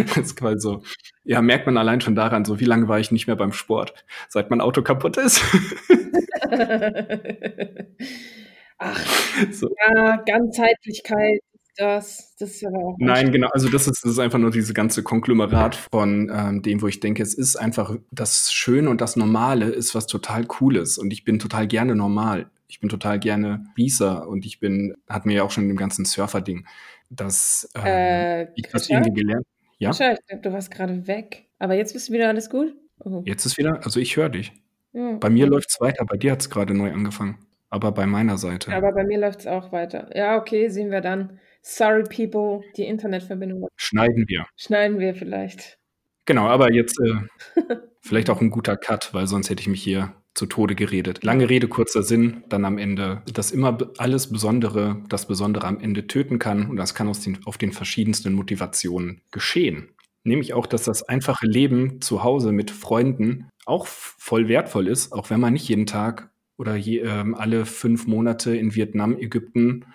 das 0.06 0.16
ist 0.18 0.36
quasi 0.36 0.58
so, 0.60 0.82
ja, 1.22 1.40
merkt 1.42 1.66
man 1.66 1.76
allein 1.76 2.00
schon 2.00 2.14
daran, 2.14 2.44
so 2.44 2.60
wie 2.60 2.64
lange 2.64 2.88
war 2.88 2.98
ich 3.00 3.10
nicht 3.12 3.26
mehr 3.26 3.36
beim 3.36 3.52
Sport, 3.52 4.04
seit 4.28 4.50
mein 4.50 4.60
Auto 4.60 4.82
kaputt 4.82 5.16
ist. 5.18 5.42
Ach, 8.78 9.04
so. 9.52 9.68
ja, 9.86 10.16
Ganzheitlichkeit, 10.16 11.40
das, 11.76 12.36
das 12.38 12.50
ist 12.50 12.66
aber 12.66 12.78
auch. 12.78 12.96
Nein, 12.98 13.32
genau. 13.32 13.48
Also, 13.52 13.68
das 13.68 13.86
ist, 13.88 14.04
das 14.04 14.12
ist 14.12 14.18
einfach 14.18 14.38
nur 14.38 14.50
diese 14.50 14.74
ganze 14.74 15.02
Konglomerat 15.02 15.74
von 15.74 16.30
ähm, 16.32 16.62
dem, 16.62 16.82
wo 16.82 16.86
ich 16.86 17.00
denke, 17.00 17.22
es 17.22 17.34
ist 17.34 17.56
einfach 17.56 17.96
das 18.12 18.52
Schöne 18.52 18.90
und 18.90 19.00
das 19.00 19.16
Normale 19.16 19.66
ist 19.66 19.94
was 19.94 20.06
total 20.06 20.44
Cooles. 20.44 20.98
Und 20.98 21.12
ich 21.12 21.24
bin 21.24 21.38
total 21.38 21.66
gerne 21.66 21.96
normal. 21.96 22.50
Ich 22.68 22.80
bin 22.80 22.88
total 22.88 23.18
gerne 23.18 23.64
Spießer 23.72 24.28
und 24.28 24.46
ich 24.46 24.60
bin, 24.60 24.94
hat 25.08 25.26
mir 25.26 25.34
ja 25.34 25.42
auch 25.42 25.50
schon 25.50 25.68
im 25.68 25.76
ganzen 25.76 26.04
Surfer-Ding, 26.04 26.66
dass 27.10 27.68
ähm, 27.74 27.84
äh, 27.84 28.42
ich 28.54 28.68
das 28.70 28.88
irgendwie 28.88 29.22
gelernt. 29.22 29.46
Ja. 29.78 29.92
Schau, 29.92 30.12
ich 30.12 30.26
glaube, 30.26 30.42
du 30.42 30.52
warst 30.52 30.70
gerade 30.70 31.06
weg. 31.06 31.46
Aber 31.58 31.74
jetzt 31.74 31.92
bist 31.92 32.08
du 32.08 32.12
wieder 32.12 32.28
alles 32.28 32.50
gut? 32.50 32.74
Oh. 33.00 33.22
Jetzt 33.24 33.46
ist 33.46 33.58
wieder, 33.58 33.84
also 33.84 33.98
ich 34.00 34.16
höre 34.16 34.28
dich. 34.28 34.52
Ja. 34.92 35.16
Bei 35.18 35.28
mir 35.28 35.46
läuft 35.46 35.70
es 35.70 35.80
weiter, 35.80 36.04
bei 36.04 36.16
dir 36.16 36.32
hat 36.32 36.40
es 36.40 36.50
gerade 36.50 36.72
neu 36.72 36.92
angefangen. 36.92 37.38
Aber 37.74 37.90
bei 37.90 38.06
meiner 38.06 38.38
Seite. 38.38 38.72
Aber 38.72 38.92
bei 38.92 39.02
mir 39.02 39.18
läuft 39.18 39.40
es 39.40 39.46
auch 39.48 39.72
weiter. 39.72 40.08
Ja, 40.14 40.38
okay, 40.38 40.68
sehen 40.68 40.92
wir 40.92 41.00
dann. 41.00 41.40
Sorry, 41.60 42.04
people, 42.04 42.64
die 42.76 42.84
Internetverbindung. 42.84 43.66
Schneiden 43.74 44.26
wir. 44.28 44.46
Schneiden 44.56 45.00
wir 45.00 45.12
vielleicht. 45.16 45.80
Genau, 46.24 46.46
aber 46.46 46.72
jetzt 46.72 47.00
äh, 47.00 47.64
vielleicht 48.00 48.30
auch 48.30 48.40
ein 48.40 48.50
guter 48.50 48.76
Cut, 48.76 49.12
weil 49.12 49.26
sonst 49.26 49.50
hätte 49.50 49.60
ich 49.60 49.66
mich 49.66 49.82
hier 49.82 50.14
zu 50.34 50.46
Tode 50.46 50.76
geredet. 50.76 51.24
Lange 51.24 51.50
Rede, 51.50 51.66
kurzer 51.66 52.04
Sinn, 52.04 52.44
dann 52.48 52.64
am 52.64 52.78
Ende, 52.78 53.22
dass 53.32 53.50
immer 53.50 53.76
alles 53.98 54.30
Besondere, 54.30 55.02
das 55.08 55.26
Besondere 55.26 55.66
am 55.66 55.80
Ende 55.80 56.06
töten 56.06 56.38
kann 56.38 56.70
und 56.70 56.76
das 56.76 56.94
kann 56.94 57.08
aus 57.08 57.22
den, 57.22 57.40
auf 57.44 57.58
den 57.58 57.72
verschiedensten 57.72 58.34
Motivationen 58.34 59.22
geschehen. 59.32 59.88
Nämlich 60.22 60.54
auch, 60.54 60.68
dass 60.68 60.84
das 60.84 61.02
einfache 61.02 61.46
Leben 61.46 62.00
zu 62.00 62.22
Hause 62.22 62.52
mit 62.52 62.70
Freunden 62.70 63.48
auch 63.66 63.88
voll 63.88 64.46
wertvoll 64.46 64.86
ist, 64.86 65.12
auch 65.12 65.28
wenn 65.30 65.40
man 65.40 65.54
nicht 65.54 65.68
jeden 65.68 65.86
Tag 65.86 66.30
oder 66.56 66.76
je, 66.76 67.00
äh, 67.00 67.24
alle 67.34 67.66
fünf 67.66 68.06
Monate 68.06 68.56
in 68.56 68.74
Vietnam, 68.74 69.18
Ägypten 69.18 69.86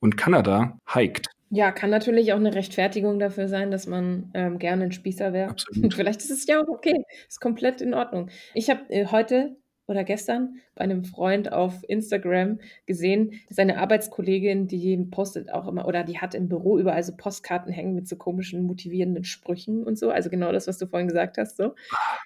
und 0.00 0.16
Kanada 0.16 0.78
hiked. 0.86 1.28
Ja, 1.50 1.70
kann 1.70 1.90
natürlich 1.90 2.32
auch 2.32 2.38
eine 2.38 2.54
Rechtfertigung 2.54 3.18
dafür 3.18 3.48
sein, 3.48 3.70
dass 3.70 3.86
man 3.86 4.30
ähm, 4.34 4.58
gerne 4.58 4.84
ein 4.84 4.92
Spießer 4.92 5.32
wäre. 5.32 5.54
Vielleicht 5.94 6.20
ist 6.20 6.30
es 6.30 6.46
ja 6.46 6.60
auch 6.60 6.68
okay. 6.68 7.04
Ist 7.28 7.40
komplett 7.40 7.80
in 7.80 7.94
Ordnung. 7.94 8.28
Ich 8.54 8.70
habe 8.70 8.80
äh, 8.88 9.06
heute 9.06 9.56
oder 9.86 10.04
gestern 10.04 10.56
bei 10.74 10.84
einem 10.84 11.04
Freund 11.04 11.52
auf 11.52 11.82
Instagram 11.88 12.58
gesehen, 12.86 13.40
seine 13.50 13.78
Arbeitskollegin, 13.78 14.66
die 14.66 14.96
postet 15.10 15.52
auch 15.52 15.68
immer 15.68 15.86
oder 15.86 16.04
die 16.04 16.18
hat 16.18 16.34
im 16.34 16.48
Büro 16.48 16.78
überall 16.78 17.02
so 17.02 17.14
Postkarten 17.16 17.72
hängen 17.72 17.94
mit 17.94 18.08
so 18.08 18.16
komischen 18.16 18.62
motivierenden 18.62 19.24
Sprüchen 19.24 19.84
und 19.84 19.98
so. 19.98 20.10
Also 20.10 20.30
genau 20.30 20.52
das, 20.52 20.66
was 20.66 20.78
du 20.78 20.86
vorhin 20.86 21.08
gesagt 21.08 21.38
hast. 21.38 21.56
So. 21.56 21.74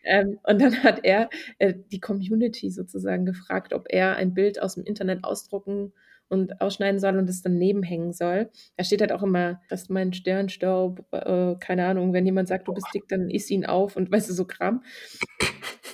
Ähm, 0.05 0.39
und 0.45 0.61
dann 0.61 0.83
hat 0.83 1.01
er 1.05 1.29
äh, 1.59 1.75
die 1.91 2.01
Community 2.01 2.71
sozusagen 2.71 3.27
gefragt, 3.27 3.73
ob 3.73 3.87
er 3.89 4.17
ein 4.17 4.35
Bild 4.35 4.63
aus 4.63 4.75
dem 4.75 4.85
Internet 4.85 5.25
ausdrucken 5.25 5.93
und 6.29 6.61
ausschneiden 6.61 7.01
soll 7.01 7.17
und 7.17 7.29
es 7.29 7.43
dann 7.43 7.57
nebenhängen 7.57 8.13
soll. 8.13 8.51
Da 8.77 8.85
steht 8.85 9.01
halt 9.01 9.13
auch 9.13 9.23
immer, 9.23 9.61
das 9.69 9.83
ist 9.83 9.91
mein 9.91 10.13
Sternstaub, 10.13 11.05
äh, 11.13 11.55
keine 11.59 11.87
Ahnung, 11.87 12.13
wenn 12.13 12.27
jemand 12.27 12.49
sagt, 12.49 12.69
du 12.69 12.75
bist 12.75 12.89
dick, 12.95 13.09
dann 13.09 13.31
isst 13.31 13.51
ihn 13.51 13.67
auf 13.67 13.97
und 13.97 14.11
weißt 14.11 14.29
du, 14.29 14.35
so 14.35 14.45
Kram. 14.45 14.83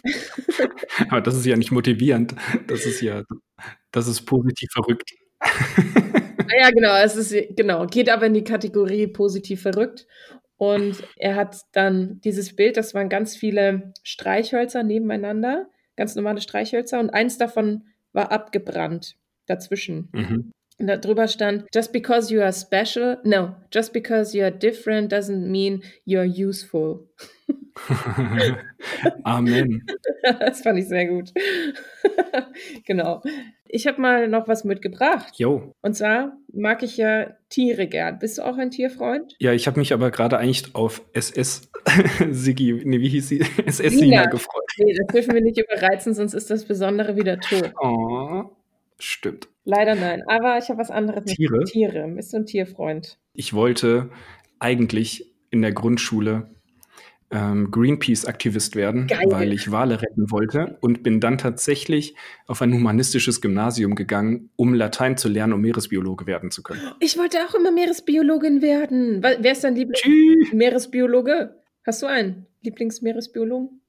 Aber 1.08 1.20
das 1.20 1.36
ist 1.36 1.46
ja 1.46 1.56
nicht 1.56 1.70
motivierend. 1.72 2.34
Das 2.66 2.84
ist 2.84 3.00
ja, 3.00 3.22
das 3.92 4.08
ist 4.08 4.22
positiv 4.22 4.70
verrückt. 4.72 5.10
Ja, 6.56 6.70
genau, 6.70 6.94
es 7.02 7.16
ist, 7.16 7.56
genau, 7.56 7.86
geht 7.86 8.08
aber 8.08 8.26
in 8.26 8.34
die 8.34 8.44
Kategorie 8.44 9.06
positiv 9.06 9.62
verrückt. 9.62 10.06
Und 10.56 11.02
er 11.16 11.34
hat 11.36 11.56
dann 11.72 12.20
dieses 12.22 12.54
Bild, 12.54 12.76
das 12.76 12.94
waren 12.94 13.08
ganz 13.08 13.34
viele 13.34 13.92
Streichhölzer 14.02 14.82
nebeneinander, 14.82 15.68
ganz 15.96 16.14
normale 16.14 16.40
Streichhölzer, 16.40 17.00
und 17.00 17.10
eins 17.10 17.38
davon 17.38 17.84
war 18.12 18.30
abgebrannt 18.30 19.16
dazwischen. 19.46 20.08
Mhm. 20.12 20.52
Und 20.78 20.88
da 20.88 20.96
drüber 20.96 21.28
stand, 21.28 21.66
just 21.72 21.92
because 21.92 22.34
you 22.34 22.40
are 22.40 22.52
special, 22.52 23.18
no, 23.22 23.54
just 23.72 23.92
because 23.92 24.36
you 24.36 24.42
are 24.42 24.50
different 24.50 25.12
doesn't 25.12 25.48
mean 25.48 25.82
you're 26.04 26.24
useful. 26.24 27.08
Amen. 29.24 29.84
Das 30.40 30.62
fand 30.62 30.78
ich 30.78 30.88
sehr 30.88 31.06
gut. 31.06 31.32
genau. 32.86 33.22
Ich 33.68 33.86
habe 33.86 34.00
mal 34.00 34.26
noch 34.26 34.48
was 34.48 34.64
mitgebracht. 34.64 35.34
Jo. 35.36 35.74
Und 35.82 35.94
zwar 35.94 36.38
mag 36.50 36.82
ich 36.82 36.96
ja 36.96 37.36
Tiere 37.50 37.86
gern. 37.86 38.18
Bist 38.18 38.38
du 38.38 38.42
auch 38.42 38.56
ein 38.56 38.70
Tierfreund? 38.70 39.36
Ja, 39.38 39.52
ich 39.52 39.66
habe 39.66 39.78
mich 39.78 39.92
aber 39.92 40.10
gerade 40.10 40.38
eigentlich 40.38 40.74
auf 40.74 41.02
SS 41.12 41.68
Sigi, 42.30 42.80
nee, 42.84 43.00
wie 43.00 43.08
hieß 43.08 43.28
sie? 43.28 43.44
SS 43.66 43.98
Sina 43.98 44.24
gefreut. 44.26 44.64
Nee, 44.78 44.94
das 44.94 45.06
dürfen 45.08 45.34
wir 45.34 45.42
nicht 45.42 45.58
überreizen, 45.58 46.14
sonst 46.14 46.32
ist 46.32 46.50
das 46.50 46.64
Besondere 46.64 47.16
wieder 47.16 47.38
tot. 47.38 47.72
Oh. 47.82 48.53
Stimmt. 48.98 49.48
Leider 49.64 49.94
nein. 49.94 50.22
Aber 50.28 50.58
ich 50.58 50.68
habe 50.68 50.78
was 50.78 50.90
anderes. 50.90 51.24
Tiere? 51.24 51.58
Mit 51.58 51.68
Tiere. 51.68 52.08
Bist 52.08 52.32
du 52.32 52.38
ein 52.38 52.46
Tierfreund? 52.46 53.18
Ich 53.32 53.54
wollte 53.54 54.10
eigentlich 54.58 55.34
in 55.50 55.62
der 55.62 55.72
Grundschule 55.72 56.50
ähm, 57.30 57.70
Greenpeace-Aktivist 57.70 58.76
werden, 58.76 59.06
Geil. 59.06 59.26
weil 59.28 59.52
ich 59.52 59.70
Wale 59.72 60.00
retten 60.00 60.30
wollte 60.30 60.78
und 60.80 61.02
bin 61.02 61.20
dann 61.20 61.38
tatsächlich 61.38 62.14
auf 62.46 62.62
ein 62.62 62.72
humanistisches 62.72 63.40
Gymnasium 63.40 63.94
gegangen, 63.94 64.50
um 64.56 64.74
Latein 64.74 65.16
zu 65.16 65.28
lernen, 65.28 65.54
um 65.54 65.60
Meeresbiologe 65.60 66.26
werden 66.26 66.50
zu 66.50 66.62
können. 66.62 66.80
Ich 67.00 67.18
wollte 67.18 67.38
auch 67.38 67.54
immer 67.54 67.72
Meeresbiologin 67.72 68.62
werden. 68.62 69.22
Wer 69.22 69.52
ist 69.52 69.64
dein 69.64 69.74
Lieblingsmeeresbiologe? 69.74 71.60
Hast 71.84 72.02
du 72.02 72.06
einen 72.06 72.46
Lieblingsmeeresbiologen? 72.62 73.80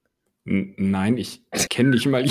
Nein, 0.46 1.18
ich 1.18 1.44
kenne 1.70 1.90
nicht 1.90 2.06
mal 2.06 2.24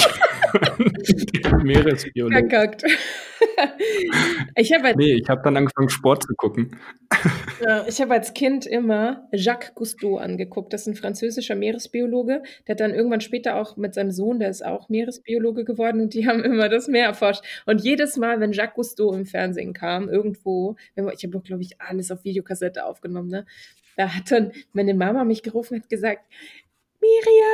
Meeresbiologen. 1.62 2.50
Verkackt. 2.50 2.84
ich 4.56 4.72
habe 4.72 4.84
als, 4.84 4.96
nee, 4.96 5.14
ich 5.14 5.28
habe 5.28 5.42
dann 5.42 5.56
angefangen, 5.56 5.88
Sport 5.88 6.24
zu 6.24 6.34
gucken. 6.36 6.76
Ja, 7.64 7.86
ich 7.86 8.00
habe 8.00 8.12
als 8.12 8.34
Kind 8.34 8.66
immer 8.66 9.28
Jacques 9.32 9.74
Cousteau 9.74 10.16
angeguckt. 10.18 10.72
Das 10.72 10.82
ist 10.82 10.86
ein 10.88 10.96
französischer 10.96 11.54
Meeresbiologe. 11.54 12.42
Der 12.66 12.72
hat 12.74 12.80
dann 12.80 12.92
irgendwann 12.92 13.20
später 13.20 13.54
auch 13.56 13.76
mit 13.76 13.94
seinem 13.94 14.10
Sohn, 14.10 14.40
der 14.40 14.50
ist 14.50 14.64
auch 14.64 14.88
Meeresbiologe 14.88 15.64
geworden, 15.64 16.00
und 16.00 16.14
die 16.14 16.26
haben 16.26 16.42
immer 16.42 16.68
das 16.68 16.88
Meer 16.88 17.06
erforscht. 17.06 17.44
Und 17.64 17.82
jedes 17.82 18.16
Mal, 18.16 18.40
wenn 18.40 18.52
Jacques 18.52 18.74
Cousteau 18.74 19.14
im 19.14 19.24
Fernsehen 19.24 19.72
kam, 19.72 20.08
irgendwo, 20.08 20.76
ich 20.96 21.24
habe, 21.24 21.40
glaube 21.40 21.62
ich, 21.62 21.80
alles 21.80 22.10
auf 22.10 22.24
Videokassette 22.24 22.84
aufgenommen, 22.84 23.28
ne? 23.28 23.46
Da 23.96 24.14
hat 24.14 24.30
dann 24.30 24.52
meine 24.72 24.92
Mama 24.92 25.24
mich 25.24 25.42
gerufen 25.42 25.74
und 25.74 25.82
hat 25.82 25.88
gesagt, 25.88 26.24
Miriam, 27.00 27.53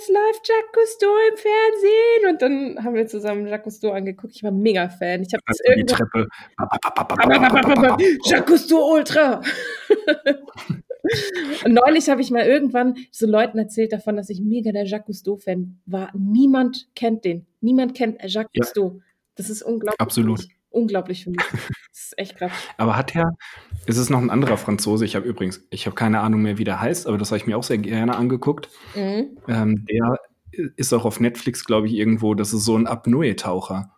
das 0.00 0.08
läuft 0.08 0.48
Jacques 0.48 0.72
Cousteau 0.72 1.14
im 1.30 1.36
Fernsehen. 1.36 2.30
Und 2.30 2.42
dann 2.42 2.84
haben 2.84 2.94
wir 2.94 3.06
zusammen 3.06 3.46
Jacques 3.46 3.64
Cousteau 3.64 3.90
angeguckt. 3.92 4.34
Ich 4.34 4.42
war 4.42 4.50
mega 4.50 4.88
Fan. 4.88 5.22
Ich 5.22 5.32
habe 5.34 5.42
das 5.46 5.58
die 5.76 5.84
Treppe. 5.84 6.26
Jacques 8.24 8.46
Cousteau 8.46 8.92
Ultra. 8.94 9.42
Und 11.64 11.74
neulich 11.74 12.08
habe 12.08 12.20
ich 12.20 12.30
mal 12.30 12.44
irgendwann 12.44 12.96
so 13.10 13.26
Leuten 13.26 13.58
erzählt 13.58 13.92
davon, 13.92 14.16
dass 14.16 14.30
ich 14.30 14.40
mega 14.40 14.72
der 14.72 14.84
Jacques 14.84 15.06
Cousteau-Fan 15.06 15.80
war. 15.86 16.10
Niemand 16.14 16.88
kennt 16.94 17.24
den. 17.24 17.46
Niemand 17.60 17.94
kennt 17.94 18.18
Jacques 18.24 18.50
ja. 18.54 18.62
Cousteau. 18.62 19.00
Das 19.34 19.50
ist 19.50 19.62
unglaublich. 19.62 20.00
Absolut 20.00 20.59
unglaublich 20.70 21.24
für 21.24 21.30
mich. 21.30 21.42
Das 21.92 22.04
ist 22.04 22.18
echt 22.18 22.36
krass. 22.38 22.52
aber 22.78 22.96
hat 22.96 23.14
er, 23.14 23.36
ist 23.86 23.98
es 23.98 24.10
noch 24.10 24.20
ein 24.20 24.30
anderer 24.30 24.56
Franzose? 24.56 25.04
Ich 25.04 25.16
habe 25.16 25.26
übrigens, 25.26 25.66
ich 25.70 25.86
habe 25.86 25.94
keine 25.94 26.20
Ahnung 26.20 26.42
mehr, 26.42 26.58
wie 26.58 26.64
der 26.64 26.80
heißt, 26.80 27.06
aber 27.06 27.18
das 27.18 27.30
habe 27.30 27.38
ich 27.38 27.46
mir 27.46 27.58
auch 27.58 27.62
sehr 27.62 27.78
gerne 27.78 28.16
angeguckt. 28.16 28.68
Mhm. 28.94 29.36
Ähm, 29.48 29.84
der 29.86 30.16
ist 30.76 30.92
auch 30.92 31.04
auf 31.04 31.20
Netflix, 31.20 31.64
glaube 31.64 31.86
ich, 31.86 31.94
irgendwo, 31.94 32.34
das 32.34 32.52
ist 32.52 32.64
so 32.64 32.76
ein 32.76 32.86
Apnoe-Taucher, 32.86 33.90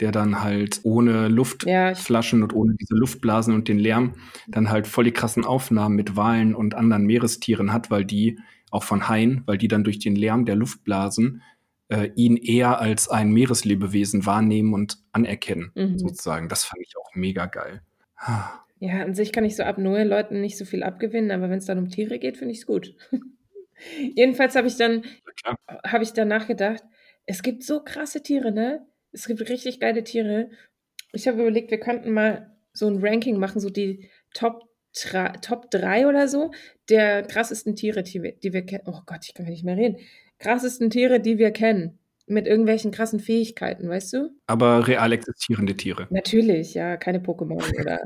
der 0.00 0.12
dann 0.12 0.42
halt 0.42 0.80
ohne 0.82 1.28
Luftflaschen 1.28 2.40
ja, 2.40 2.44
und 2.44 2.54
ohne 2.54 2.74
diese 2.80 2.94
Luftblasen 2.94 3.54
und 3.54 3.68
den 3.68 3.78
Lärm 3.78 4.14
dann 4.48 4.70
halt 4.70 4.86
voll 4.86 5.04
die 5.04 5.12
krassen 5.12 5.44
Aufnahmen 5.44 5.94
mit 5.94 6.16
Walen 6.16 6.54
und 6.54 6.74
anderen 6.74 7.04
Meerestieren 7.04 7.72
hat, 7.72 7.90
weil 7.90 8.04
die, 8.04 8.38
auch 8.70 8.84
von 8.84 9.08
Haien, 9.08 9.42
weil 9.46 9.58
die 9.58 9.68
dann 9.68 9.84
durch 9.84 9.98
den 9.98 10.16
Lärm 10.16 10.44
der 10.44 10.56
Luftblasen 10.56 11.42
äh, 11.92 12.10
ihn 12.16 12.36
eher 12.38 12.80
als 12.80 13.08
ein 13.10 13.30
Meereslebewesen 13.32 14.24
wahrnehmen 14.24 14.72
und 14.72 14.96
anerkennen, 15.12 15.72
mhm. 15.74 15.98
sozusagen. 15.98 16.48
Das 16.48 16.64
fand 16.64 16.82
ich 16.82 16.96
auch 16.96 17.14
mega 17.14 17.46
geil. 17.46 17.82
Ja, 18.78 19.02
an 19.02 19.14
sich 19.14 19.32
kann 19.32 19.44
ich 19.44 19.56
so 19.56 19.62
Apnoe-Leuten 19.62 20.40
nicht 20.40 20.56
so 20.56 20.64
viel 20.64 20.82
abgewinnen, 20.82 21.30
aber 21.30 21.50
wenn 21.50 21.58
es 21.58 21.66
dann 21.66 21.78
um 21.78 21.90
Tiere 21.90 22.18
geht, 22.18 22.38
finde 22.38 22.52
ich 22.52 22.60
es 22.60 22.66
gut. 22.66 22.94
Jedenfalls 24.14 24.56
habe 24.56 24.68
ich 24.68 24.76
dann 24.76 25.04
habe 25.86 26.04
ich 26.04 26.12
dann 26.12 26.28
nachgedacht, 26.28 26.82
es 27.26 27.42
gibt 27.42 27.62
so 27.62 27.82
krasse 27.82 28.22
Tiere, 28.22 28.52
ne? 28.52 28.86
Es 29.12 29.26
gibt 29.26 29.48
richtig 29.48 29.80
geile 29.80 30.02
Tiere. 30.02 30.50
Ich 31.12 31.28
habe 31.28 31.40
überlegt, 31.42 31.70
wir 31.70 31.80
könnten 31.80 32.12
mal 32.12 32.56
so 32.72 32.88
ein 32.88 33.04
Ranking 33.04 33.38
machen, 33.38 33.60
so 33.60 33.70
die 33.70 34.08
Top, 34.32 34.62
Top 35.42 35.70
3 35.70 36.06
oder 36.06 36.28
so 36.28 36.52
der 36.88 37.22
krassesten 37.22 37.76
Tiere, 37.76 38.02
die 38.02 38.22
wir, 38.22 38.32
die 38.32 38.52
wir 38.52 38.64
kennen. 38.64 38.84
Oh 38.86 39.00
Gott, 39.04 39.24
ich 39.24 39.34
kann 39.34 39.46
nicht 39.46 39.64
mehr 39.64 39.76
reden 39.76 39.98
krassesten 40.42 40.90
Tiere, 40.90 41.20
die 41.20 41.38
wir 41.38 41.50
kennen. 41.52 41.98
Mit 42.26 42.46
irgendwelchen 42.46 42.92
krassen 42.92 43.18
Fähigkeiten, 43.20 43.88
weißt 43.88 44.12
du? 44.12 44.30
Aber 44.46 44.86
real 44.86 45.12
existierende 45.12 45.74
Tiere. 45.76 46.06
Natürlich, 46.10 46.74
ja, 46.74 46.96
keine 46.96 47.18
Pokémon 47.18 47.58
oder 47.80 48.00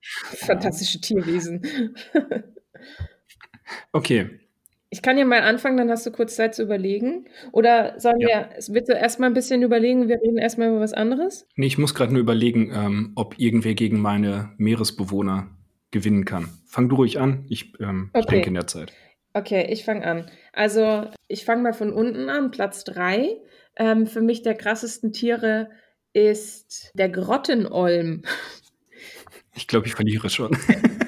fantastische 0.00 1.00
Tierwesen. 1.00 1.62
okay. 3.92 4.40
Ich 4.90 5.02
kann 5.02 5.18
ja 5.18 5.24
mal 5.24 5.40
anfangen, 5.40 5.76
dann 5.76 5.90
hast 5.90 6.06
du 6.06 6.12
kurz 6.12 6.36
Zeit 6.36 6.54
zu 6.54 6.62
überlegen. 6.62 7.26
Oder 7.52 7.98
sollen 7.98 8.20
Ja. 8.20 8.28
wir, 8.28 8.48
willst 8.68 8.88
du 8.88 8.94
erstmal 8.94 9.28
ein 9.28 9.34
bisschen 9.34 9.62
überlegen, 9.62 10.08
wir 10.08 10.20
reden 10.22 10.38
erstmal 10.38 10.68
über 10.68 10.80
was 10.80 10.92
anderes? 10.92 11.46
Nee, 11.56 11.66
ich 11.66 11.78
muss 11.78 11.94
gerade 11.94 12.12
nur 12.12 12.20
überlegen, 12.22 12.70
ähm, 12.72 13.12
ob 13.16 13.38
irgendwer 13.38 13.74
gegen 13.74 14.00
meine 14.00 14.52
Meeresbewohner 14.56 15.48
gewinnen 15.90 16.24
kann. 16.24 16.48
Fang 16.66 16.88
du 16.88 16.96
ruhig 16.96 17.18
an, 17.18 17.44
ich, 17.48 17.72
ähm, 17.80 18.10
ich 18.14 18.20
Okay. 18.22 18.34
denke 18.36 18.48
in 18.48 18.54
der 18.54 18.66
Zeit. 18.68 18.92
Okay, 19.34 19.66
ich 19.68 19.84
fange 19.84 20.06
an. 20.06 20.30
Also, 20.52 21.10
ich 21.26 21.44
fange 21.44 21.62
mal 21.62 21.72
von 21.72 21.92
unten 21.92 22.28
an, 22.30 22.52
Platz 22.52 22.84
3. 22.84 23.36
Ähm, 23.76 24.06
für 24.06 24.22
mich 24.22 24.42
der 24.42 24.54
krassesten 24.54 25.12
Tiere 25.12 25.70
ist 26.12 26.92
der 26.94 27.08
Grottenolm. 27.08 28.22
Ich 29.56 29.66
glaube, 29.66 29.86
ich 29.88 29.94
verliere 29.94 30.30
schon. 30.30 30.56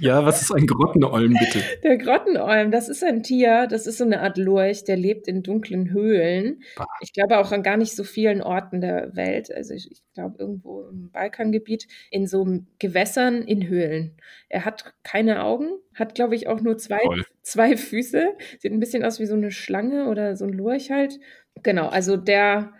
ja, 0.00 0.24
was 0.24 0.42
ist 0.42 0.52
ein 0.52 0.66
Grottenolm, 0.66 1.34
bitte? 1.34 1.62
Der 1.82 1.98
Grottenolm, 1.98 2.70
das 2.70 2.88
ist 2.88 3.04
ein 3.04 3.22
Tier, 3.22 3.66
das 3.68 3.86
ist 3.86 3.98
so 3.98 4.04
eine 4.04 4.20
Art 4.20 4.38
Lurch, 4.38 4.84
der 4.84 4.96
lebt 4.96 5.28
in 5.28 5.42
dunklen 5.42 5.90
Höhlen. 5.90 6.62
Bah. 6.76 6.86
Ich 7.00 7.12
glaube 7.12 7.38
auch 7.38 7.52
an 7.52 7.62
gar 7.62 7.76
nicht 7.76 7.94
so 7.94 8.04
vielen 8.04 8.42
Orten 8.42 8.80
der 8.80 9.14
Welt. 9.14 9.52
Also 9.54 9.74
ich, 9.74 9.90
ich 9.90 10.02
glaube 10.14 10.36
irgendwo 10.38 10.88
im 10.88 11.10
Balkangebiet, 11.10 11.86
in 12.10 12.26
so 12.26 12.46
Gewässern 12.78 13.42
in 13.42 13.68
Höhlen. 13.68 14.16
Er 14.48 14.64
hat 14.64 14.94
keine 15.02 15.42
Augen, 15.42 15.68
hat 15.94 16.14
glaube 16.14 16.34
ich 16.34 16.48
auch 16.48 16.60
nur 16.60 16.78
zwei, 16.78 17.00
zwei 17.42 17.76
Füße, 17.76 18.34
sieht 18.58 18.72
ein 18.72 18.80
bisschen 18.80 19.04
aus 19.04 19.20
wie 19.20 19.26
so 19.26 19.34
eine 19.34 19.50
Schlange 19.50 20.08
oder 20.08 20.36
so 20.36 20.44
ein 20.44 20.52
Lurch 20.52 20.90
halt. 20.90 21.18
Genau, 21.62 21.88
also 21.88 22.16
der, 22.16 22.72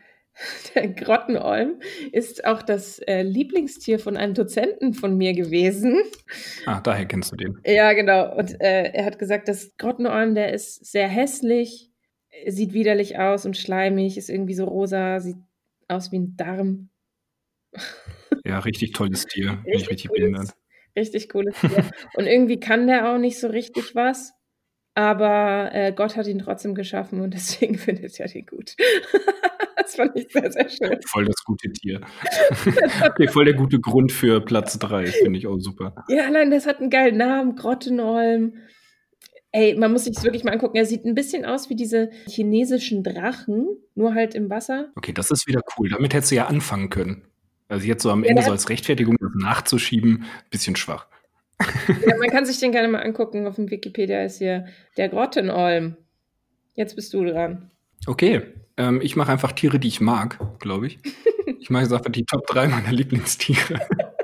der 0.74 0.88
Grottenolm 0.88 1.80
ist 2.12 2.44
auch 2.44 2.62
das 2.62 2.98
äh, 3.00 3.22
Lieblingstier 3.22 3.98
von 3.98 4.16
einem 4.16 4.34
Dozenten 4.34 4.94
von 4.94 5.16
mir 5.16 5.32
gewesen. 5.32 6.00
Ah, 6.66 6.80
daher 6.80 7.06
kennst 7.06 7.32
du 7.32 7.36
den. 7.36 7.58
Ja, 7.64 7.92
genau. 7.92 8.34
Und 8.36 8.60
äh, 8.60 8.90
er 8.92 9.04
hat 9.04 9.18
gesagt, 9.18 9.48
das 9.48 9.76
Grottenolm, 9.76 10.34
der 10.34 10.52
ist 10.52 10.84
sehr 10.84 11.08
hässlich, 11.08 11.90
sieht 12.46 12.72
widerlich 12.72 13.18
aus 13.18 13.44
und 13.44 13.56
schleimig, 13.56 14.16
ist 14.16 14.30
irgendwie 14.30 14.54
so 14.54 14.64
rosa, 14.64 15.20
sieht 15.20 15.36
aus 15.88 16.12
wie 16.12 16.18
ein 16.18 16.36
Darm. 16.36 16.88
Ja, 18.46 18.60
richtig 18.60 18.92
tolles 18.92 19.26
Tier. 19.26 19.58
Bin 19.64 19.74
ich 19.74 19.90
richtig 19.90 20.08
cooles, 20.08 20.20
behindert. 20.20 20.54
richtig 20.96 21.28
cooles 21.28 21.54
Tier. 21.60 21.84
und 22.14 22.26
irgendwie 22.26 22.58
kann 22.58 22.86
der 22.86 23.12
auch 23.12 23.18
nicht 23.18 23.38
so 23.38 23.48
richtig 23.48 23.94
was. 23.94 24.32
Aber 24.94 25.70
äh, 25.72 25.92
Gott 25.92 26.16
hat 26.16 26.26
ihn 26.26 26.38
trotzdem 26.38 26.74
geschaffen 26.74 27.20
und 27.20 27.34
deswegen 27.34 27.76
findet 27.76 28.18
er 28.18 28.28
den 28.28 28.46
gut. 28.46 28.76
Das 29.90 29.96
fand 29.96 30.16
ich 30.16 30.32
sehr, 30.32 30.50
sehr 30.52 30.68
schön. 30.68 30.98
Voll 31.06 31.24
das 31.24 31.44
gute 31.44 31.70
Tier. 31.72 32.00
okay, 33.06 33.28
voll 33.28 33.44
der 33.44 33.54
gute 33.54 33.80
Grund 33.80 34.12
für 34.12 34.40
Platz 34.40 34.78
3. 34.78 35.06
Finde 35.06 35.38
ich 35.38 35.46
auch 35.46 35.58
super. 35.58 35.94
Ja, 36.08 36.26
allein 36.26 36.50
das 36.50 36.66
hat 36.66 36.80
einen 36.80 36.90
geilen 36.90 37.16
Namen, 37.16 37.56
Grottenolm. 37.56 38.54
Ey, 39.52 39.74
man 39.74 39.90
muss 39.90 40.04
sich 40.04 40.14
das 40.14 40.24
wirklich 40.24 40.44
mal 40.44 40.52
angucken. 40.52 40.76
Er 40.76 40.86
sieht 40.86 41.04
ein 41.04 41.14
bisschen 41.14 41.44
aus 41.44 41.70
wie 41.70 41.76
diese 41.76 42.10
chinesischen 42.28 43.02
Drachen, 43.02 43.66
nur 43.96 44.14
halt 44.14 44.34
im 44.36 44.48
Wasser. 44.48 44.92
Okay, 44.94 45.12
das 45.12 45.30
ist 45.30 45.48
wieder 45.48 45.60
cool. 45.76 45.88
Damit 45.88 46.14
hättest 46.14 46.30
du 46.30 46.36
ja 46.36 46.46
anfangen 46.46 46.88
können. 46.88 47.24
Also 47.68 47.86
jetzt 47.86 48.02
so 48.02 48.10
am 48.10 48.22
Ja, 48.22 48.30
Ende 48.30 48.42
so 48.42 48.52
als 48.52 48.68
Rechtfertigung 48.68 49.16
das 49.20 49.30
nachzuschieben, 49.34 50.24
bisschen 50.50 50.76
schwach. 50.76 51.06
Ja, 52.06 52.16
man 52.16 52.30
kann 52.30 52.46
sich 52.46 52.58
den 52.58 52.72
gerne 52.72 52.88
mal 52.88 53.02
angucken. 53.02 53.46
Auf 53.46 53.56
dem 53.56 53.70
Wikipedia 53.70 54.24
ist 54.24 54.38
hier 54.38 54.66
der 54.96 55.08
Grottenolm. 55.10 55.96
Jetzt 56.74 56.96
bist 56.96 57.12
du 57.12 57.24
dran. 57.24 57.70
Okay, 58.06 58.42
ähm, 58.76 59.00
ich 59.02 59.16
mache 59.16 59.32
einfach 59.32 59.52
Tiere, 59.52 59.78
die 59.78 59.88
ich 59.88 60.00
mag, 60.00 60.38
glaube 60.58 60.86
ich. 60.86 60.98
Ich 61.58 61.70
mache 61.70 61.82
jetzt 61.82 61.92
einfach 61.92 62.10
die 62.10 62.24
Top 62.24 62.46
3 62.46 62.68
meiner 62.68 62.92
Lieblingstiere. 62.92 63.80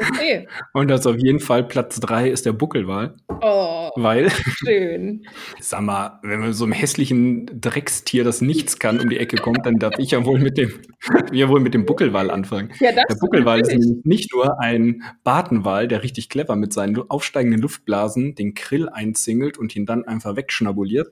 Okay. 0.00 0.48
Und 0.72 0.88
das 0.88 1.06
auf 1.06 1.16
jeden 1.16 1.40
Fall 1.40 1.64
Platz 1.64 1.98
3 2.00 2.30
ist 2.30 2.46
der 2.46 2.52
Buckelwal, 2.52 3.16
Oh, 3.40 3.90
weil, 3.96 4.30
schön. 4.30 5.26
sag 5.60 5.82
mal, 5.82 6.18
wenn 6.22 6.40
man 6.40 6.52
so 6.52 6.64
einem 6.64 6.72
hässlichen 6.72 7.46
Dreckstier, 7.60 8.24
das 8.24 8.40
nichts 8.40 8.78
kann, 8.78 9.00
um 9.00 9.08
die 9.08 9.18
Ecke 9.18 9.36
kommt, 9.36 9.64
dann 9.64 9.76
darf 9.76 9.94
ich 9.98 10.12
ja 10.12 10.24
wohl 10.24 10.40
mit 10.40 10.58
dem, 10.58 10.72
ja 11.32 11.48
wohl 11.48 11.60
mit 11.60 11.74
dem 11.74 11.84
Buckelwal 11.84 12.30
anfangen. 12.30 12.72
Ja, 12.80 12.92
das 12.92 13.04
Der 13.08 13.14
Buckelwal 13.16 13.60
ist 13.60 13.68
nämlich 13.68 14.04
nicht 14.04 14.32
nur 14.32 14.60
ein 14.60 15.02
Bartenwal, 15.24 15.88
der 15.88 16.02
richtig 16.02 16.28
clever 16.28 16.56
mit 16.56 16.72
seinen 16.72 16.98
aufsteigenden 17.10 17.60
Luftblasen 17.60 18.34
den 18.34 18.54
Krill 18.54 18.88
einzingelt 18.88 19.58
und 19.58 19.74
ihn 19.76 19.86
dann 19.86 20.04
einfach 20.04 20.36
wegschnabuliert, 20.36 21.08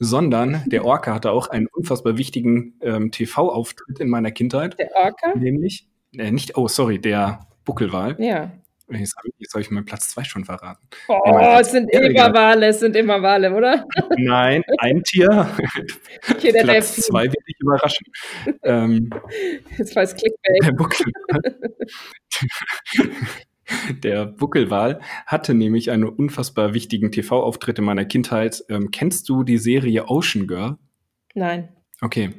sondern 0.00 0.64
der 0.66 0.84
Orca 0.84 1.14
hatte 1.14 1.30
auch 1.30 1.46
einen 1.48 1.68
unfassbar 1.68 2.18
wichtigen 2.18 2.74
ähm, 2.80 3.12
TV-Auftritt 3.12 4.00
in 4.00 4.08
meiner 4.08 4.32
Kindheit, 4.32 4.76
Der 4.78 4.90
Orca? 4.96 5.36
nämlich, 5.38 5.86
äh, 6.16 6.32
nicht, 6.32 6.56
oh, 6.56 6.66
sorry, 6.66 6.98
der 6.98 7.46
Buckelwal. 7.64 8.16
Ja. 8.18 8.50
Jetzt 8.92 9.16
habe 9.16 9.28
ich, 9.28 9.34
jetzt 9.38 9.54
hab 9.54 9.60
ich 9.60 9.70
meinen 9.70 9.84
Platz 9.84 10.08
2 10.10 10.24
schon 10.24 10.44
verraten. 10.44 10.84
Oh, 11.06 11.56
es 11.60 11.70
sind 11.70 11.92
wäre 11.92 12.06
immer 12.08 12.34
Wale, 12.34 12.66
es 12.66 12.80
sind 12.80 12.96
immer 12.96 13.22
Wale, 13.22 13.54
oder? 13.54 13.86
Nein, 14.18 14.64
ein 14.78 15.00
Tier. 15.04 15.48
Hier 16.40 16.52
der 16.52 16.64
Platz 16.64 16.96
Delfin. 16.96 17.04
2 17.04 17.22
wird 17.26 17.48
dich 17.48 17.60
überraschen. 17.60 18.06
ähm, 18.64 19.08
Das 19.78 19.94
war 19.94 20.02
das 20.02 20.16
Clickbait. 20.16 20.64
Der 20.64 20.72
Buckel. 20.72 21.06
Der 24.02 24.26
Buckelwal 24.26 25.00
hatte 25.26 25.54
nämlich 25.54 25.90
einen 25.90 26.04
unfassbar 26.04 26.74
wichtigen 26.74 27.10
TV-Auftritt 27.12 27.78
in 27.78 27.84
meiner 27.84 28.04
Kindheit. 28.04 28.64
Ähm, 28.68 28.90
kennst 28.90 29.28
du 29.28 29.44
die 29.44 29.58
Serie 29.58 30.08
Ocean 30.08 30.46
Girl? 30.46 30.76
Nein. 31.34 31.68
Okay. 32.00 32.30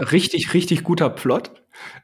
Richtig, 0.00 0.54
richtig 0.54 0.82
guter 0.84 1.10
Plot. 1.10 1.52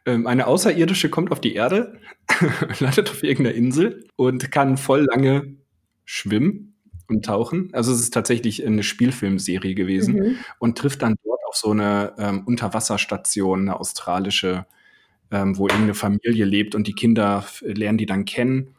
Ähm, 0.07 0.27
eine 0.27 0.47
Außerirdische 0.47 1.11
kommt 1.11 1.33
auf 1.33 1.41
die 1.41 1.55
Erde, 1.55 1.99
landet 2.81 3.11
auf 3.11 3.23
irgendeiner 3.23 3.57
Insel 3.57 4.07
und 4.17 4.51
kann 4.51 4.77
voll 4.77 5.07
lange 5.11 5.57
schwimmen 6.05 6.77
und 7.09 7.25
tauchen. 7.25 7.71
Also 7.73 7.93
es 7.93 8.01
ist 8.01 8.15
tatsächlich 8.15 8.65
eine 8.65 8.83
Spielfilmserie 8.83 9.75
gewesen 9.75 10.15
Mhm. 10.15 10.37
und 10.59 10.79
trifft 10.79 11.03
dann 11.03 11.17
dort 11.25 11.41
auf 11.49 11.57
so 11.57 11.71
eine 11.71 12.15
ähm, 12.19 12.45
Unterwasserstation, 12.47 13.61
eine 13.63 13.79
australische, 13.79 14.67
ähm, 15.31 15.57
wo 15.57 15.67
irgendeine 15.67 15.95
Familie 15.95 16.45
lebt 16.45 16.75
und 16.75 16.87
die 16.87 16.93
Kinder 16.93 17.45
lernen 17.63 17.99
die 17.99 18.07
dann 18.07 18.25
kennen, 18.25 18.75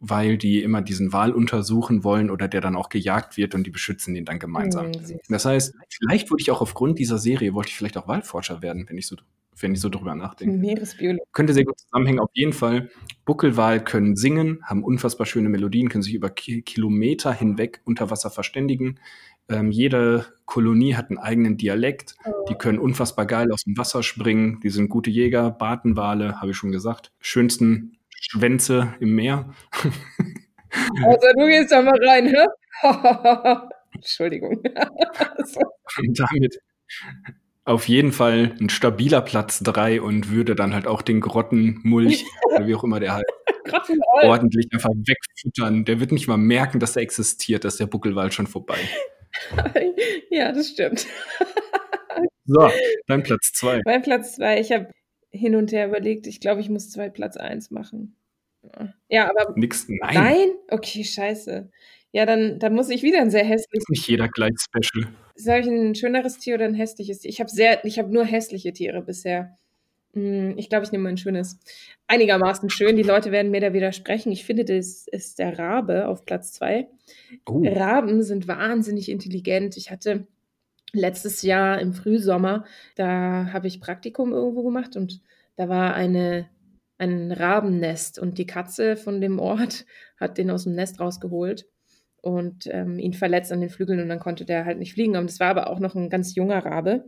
weil 0.00 0.36
die 0.36 0.62
immer 0.62 0.82
diesen 0.82 1.12
Wal 1.12 1.32
untersuchen 1.32 2.04
wollen 2.04 2.30
oder 2.30 2.48
der 2.48 2.60
dann 2.60 2.76
auch 2.76 2.88
gejagt 2.88 3.36
wird 3.36 3.54
und 3.54 3.66
die 3.66 3.70
beschützen 3.70 4.14
ihn 4.14 4.24
dann 4.24 4.38
gemeinsam. 4.38 4.86
Hm, 4.86 5.04
süß. 5.04 5.20
Das 5.28 5.44
heißt, 5.44 5.74
vielleicht 5.88 6.30
würde 6.30 6.42
ich 6.42 6.50
auch 6.50 6.60
aufgrund 6.60 6.98
dieser 6.98 7.18
Serie, 7.18 7.54
wollte 7.54 7.70
ich 7.70 7.76
vielleicht 7.76 7.96
auch 7.96 8.06
Walforscher 8.08 8.60
werden, 8.60 8.86
wenn 8.88 8.98
ich 8.98 9.06
so, 9.06 9.16
wenn 9.58 9.72
ich 9.72 9.80
so 9.80 9.88
drüber 9.88 10.14
nachdenke. 10.14 10.56
Meeresbiologie. 10.58 11.22
Könnte 11.32 11.54
sehr 11.54 11.64
gut 11.64 11.78
zusammenhängen. 11.78 12.20
Auf 12.20 12.30
jeden 12.34 12.52
Fall, 12.52 12.90
Buckelwal 13.24 13.82
können 13.82 14.16
singen, 14.16 14.60
haben 14.64 14.84
unfassbar 14.84 15.26
schöne 15.26 15.48
Melodien, 15.48 15.88
können 15.88 16.02
sich 16.02 16.14
über 16.14 16.28
Ki 16.28 16.60
Kilometer 16.60 17.32
hinweg 17.32 17.80
unter 17.84 18.10
Wasser 18.10 18.30
verständigen. 18.30 19.00
Ähm, 19.48 19.70
jede 19.70 20.26
Kolonie 20.44 20.94
hat 20.94 21.10
einen 21.10 21.18
eigenen 21.18 21.56
Dialekt. 21.56 22.16
Die 22.48 22.54
können 22.54 22.78
unfassbar 22.78 23.26
geil 23.26 23.52
aus 23.52 23.62
dem 23.62 23.76
Wasser 23.76 24.02
springen. 24.02 24.60
Die 24.62 24.70
sind 24.70 24.88
gute 24.88 25.10
Jäger. 25.10 25.50
Bartenwale, 25.50 26.40
habe 26.40 26.50
ich 26.50 26.56
schon 26.56 26.72
gesagt. 26.72 27.12
Schönsten 27.20 27.98
Schwänze 28.10 28.94
im 29.00 29.14
Meer. 29.14 29.52
Also 31.06 31.26
du 31.38 31.46
gehst 31.46 31.72
da 31.72 31.80
mal 31.80 31.98
rein, 32.06 32.26
hä? 32.26 32.44
Entschuldigung. 33.94 34.60
Und 35.98 36.18
damit 36.18 36.58
auf 37.64 37.88
jeden 37.88 38.12
Fall 38.12 38.54
ein 38.60 38.68
stabiler 38.68 39.22
Platz 39.22 39.60
3 39.60 40.00
und 40.00 40.30
würde 40.30 40.54
dann 40.54 40.72
halt 40.72 40.86
auch 40.86 41.02
den 41.02 41.20
Grottenmulch, 41.20 42.24
oder 42.54 42.66
wie 42.66 42.74
auch 42.76 42.84
immer 42.84 43.00
der 43.00 43.14
halt, 43.14 43.26
ordentlich 44.22 44.68
einfach 44.72 44.90
wegfüttern. 44.90 45.84
Der 45.84 45.98
wird 45.98 46.12
nicht 46.12 46.28
mal 46.28 46.36
merken, 46.36 46.78
dass 46.78 46.94
er 46.94 47.02
existiert, 47.02 47.64
dass 47.64 47.76
der 47.76 47.86
Buckelwald 47.86 48.34
schon 48.34 48.46
vorbei. 48.46 48.78
Ja, 50.30 50.52
das 50.52 50.68
stimmt. 50.68 51.06
So, 52.48 52.70
dann 53.08 53.24
Platz 53.24 53.50
2. 53.54 53.82
Mein 53.84 54.02
Platz 54.02 54.36
zwei, 54.36 54.60
ich 54.60 54.70
habe 54.70 54.90
hin 55.32 55.56
und 55.56 55.72
her 55.72 55.88
überlegt, 55.88 56.28
ich 56.28 56.40
glaube, 56.40 56.60
ich 56.60 56.68
muss 56.68 56.90
zwei 56.90 57.08
Platz 57.08 57.36
eins 57.36 57.72
machen. 57.72 58.16
Ja, 59.08 59.28
aber 59.28 59.52
Nix, 59.56 59.86
nein, 59.88 60.14
nein? 60.14 60.48
Okay, 60.70 61.04
scheiße. 61.04 61.70
Ja, 62.12 62.24
dann, 62.24 62.58
dann 62.58 62.74
muss 62.74 62.88
ich 62.88 63.02
wieder 63.02 63.20
ein 63.20 63.30
sehr 63.30 63.44
hässliches. 63.44 63.82
ist 63.82 63.90
nicht 63.90 64.08
jeder 64.08 64.28
gleich 64.28 64.54
special. 64.58 65.08
Soll 65.34 65.60
ich 65.60 65.66
ein 65.66 65.94
schöneres 65.94 66.38
Tier 66.38 66.54
oder 66.54 66.64
ein 66.64 66.74
hässliches 66.74 67.18
Tier? 67.18 67.30
Ich 67.30 67.40
habe 67.40 67.50
sehr, 67.50 67.84
ich 67.84 67.98
habe 67.98 68.12
nur 68.12 68.24
hässliche 68.24 68.72
Tiere 68.72 69.02
bisher. 69.02 69.58
Hm, 70.16 70.54
Ich 70.56 70.68
glaube, 70.70 70.84
ich 70.84 70.92
nehme 70.92 71.04
mal 71.04 71.10
ein 71.10 71.18
schönes. 71.18 71.58
Einigermaßen 72.08 72.70
schön. 72.70 72.96
Die 72.96 73.02
Leute 73.02 73.30
werden 73.32 73.50
mir 73.50 73.60
da 73.60 73.72
widersprechen. 73.72 74.32
Ich 74.32 74.44
finde, 74.44 74.64
das 74.64 75.06
ist 75.06 75.38
der 75.38 75.58
Rabe 75.58 76.08
auf 76.08 76.24
Platz 76.24 76.52
zwei. 76.52 76.88
Oh, 77.46 77.62
Raben 77.62 78.22
sind 78.22 78.48
wahnsinnig 78.48 79.10
intelligent. 79.10 79.76
Ich 79.76 79.90
hatte 79.90 80.26
letztes 80.92 81.42
Jahr 81.42 81.80
im 81.80 81.94
Frühsommer, 81.94 82.64
da 82.96 83.52
habe 83.52 83.68
ich 83.68 83.80
Praktikum 83.80 84.32
irgendwo 84.32 84.64
gemacht 84.64 84.96
und 84.96 85.20
da 85.56 85.68
war 85.68 85.94
eine, 85.94 86.48
ein 86.98 87.32
Rabennest 87.32 88.18
und 88.18 88.38
die 88.38 88.46
Katze 88.46 88.96
von 88.96 89.20
dem 89.20 89.38
Ort 89.38 89.86
hat 90.20 90.38
den 90.38 90.50
aus 90.50 90.64
dem 90.64 90.74
Nest 90.74 91.00
rausgeholt 91.00 91.66
und 92.22 92.66
ähm, 92.68 92.98
ihn 92.98 93.14
verletzt 93.14 93.52
an 93.52 93.60
den 93.60 93.70
Flügeln 93.70 94.00
und 94.00 94.08
dann 94.08 94.20
konnte 94.20 94.44
der 94.46 94.64
halt 94.64 94.78
nicht 94.78 94.94
fliegen. 94.94 95.16
Und 95.16 95.30
das 95.30 95.40
war 95.40 95.48
aber 95.48 95.70
auch 95.70 95.80
noch 95.80 95.94
ein 95.94 96.10
ganz 96.10 96.34
junger 96.34 96.64
Rabe. 96.64 97.04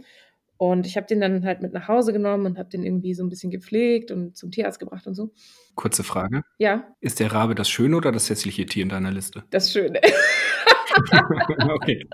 Und 0.59 0.87
ich 0.87 0.97
habe 0.97 1.07
den 1.07 1.21
dann 1.21 1.45
halt 1.45 1.63
mit 1.63 1.73
nach 1.73 1.87
Hause 1.87 2.13
genommen 2.13 2.45
und 2.45 2.59
habe 2.59 2.69
den 2.69 2.83
irgendwie 2.83 3.15
so 3.15 3.23
ein 3.23 3.29
bisschen 3.29 3.51
gepflegt 3.51 4.11
und 4.11 4.37
zum 4.37 4.51
Tierarzt 4.51 4.81
gebracht 4.81 5.07
und 5.07 5.15
so. 5.15 5.31
kurze 5.77 6.03
Frage. 6.03 6.43
Ja, 6.59 6.95
Ist 7.01 7.21
der 7.21 7.33
Rabe 7.33 7.55
das 7.55 7.71
schöne 7.71 7.97
oder 7.97 8.11
das 8.11 8.29
hässliche 8.29 8.67
Tier 8.67 8.83
in 8.83 8.89
deiner 8.89 9.13
Liste? 9.13 9.45
das 9.51 9.73
Schöne. 9.73 10.01
okay. 11.75 12.05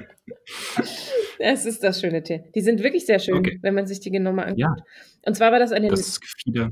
Es 1.38 1.64
ist 1.64 1.82
das 1.82 2.00
schöne 2.00 2.22
Tier. 2.22 2.44
Die 2.54 2.60
sind 2.60 2.82
wirklich 2.82 3.06
sehr 3.06 3.18
schön, 3.18 3.38
okay. 3.38 3.58
wenn 3.62 3.74
man 3.74 3.86
sich 3.86 4.00
die 4.00 4.10
genau 4.10 4.32
mal 4.32 4.42
anguckt. 4.42 4.60
Ja. 4.60 4.76
Und 5.26 5.34
zwar 5.34 5.50
war 5.52 5.58
das 5.58 5.72
eine, 5.72 5.88
das 5.88 6.20
Gefieder. 6.20 6.70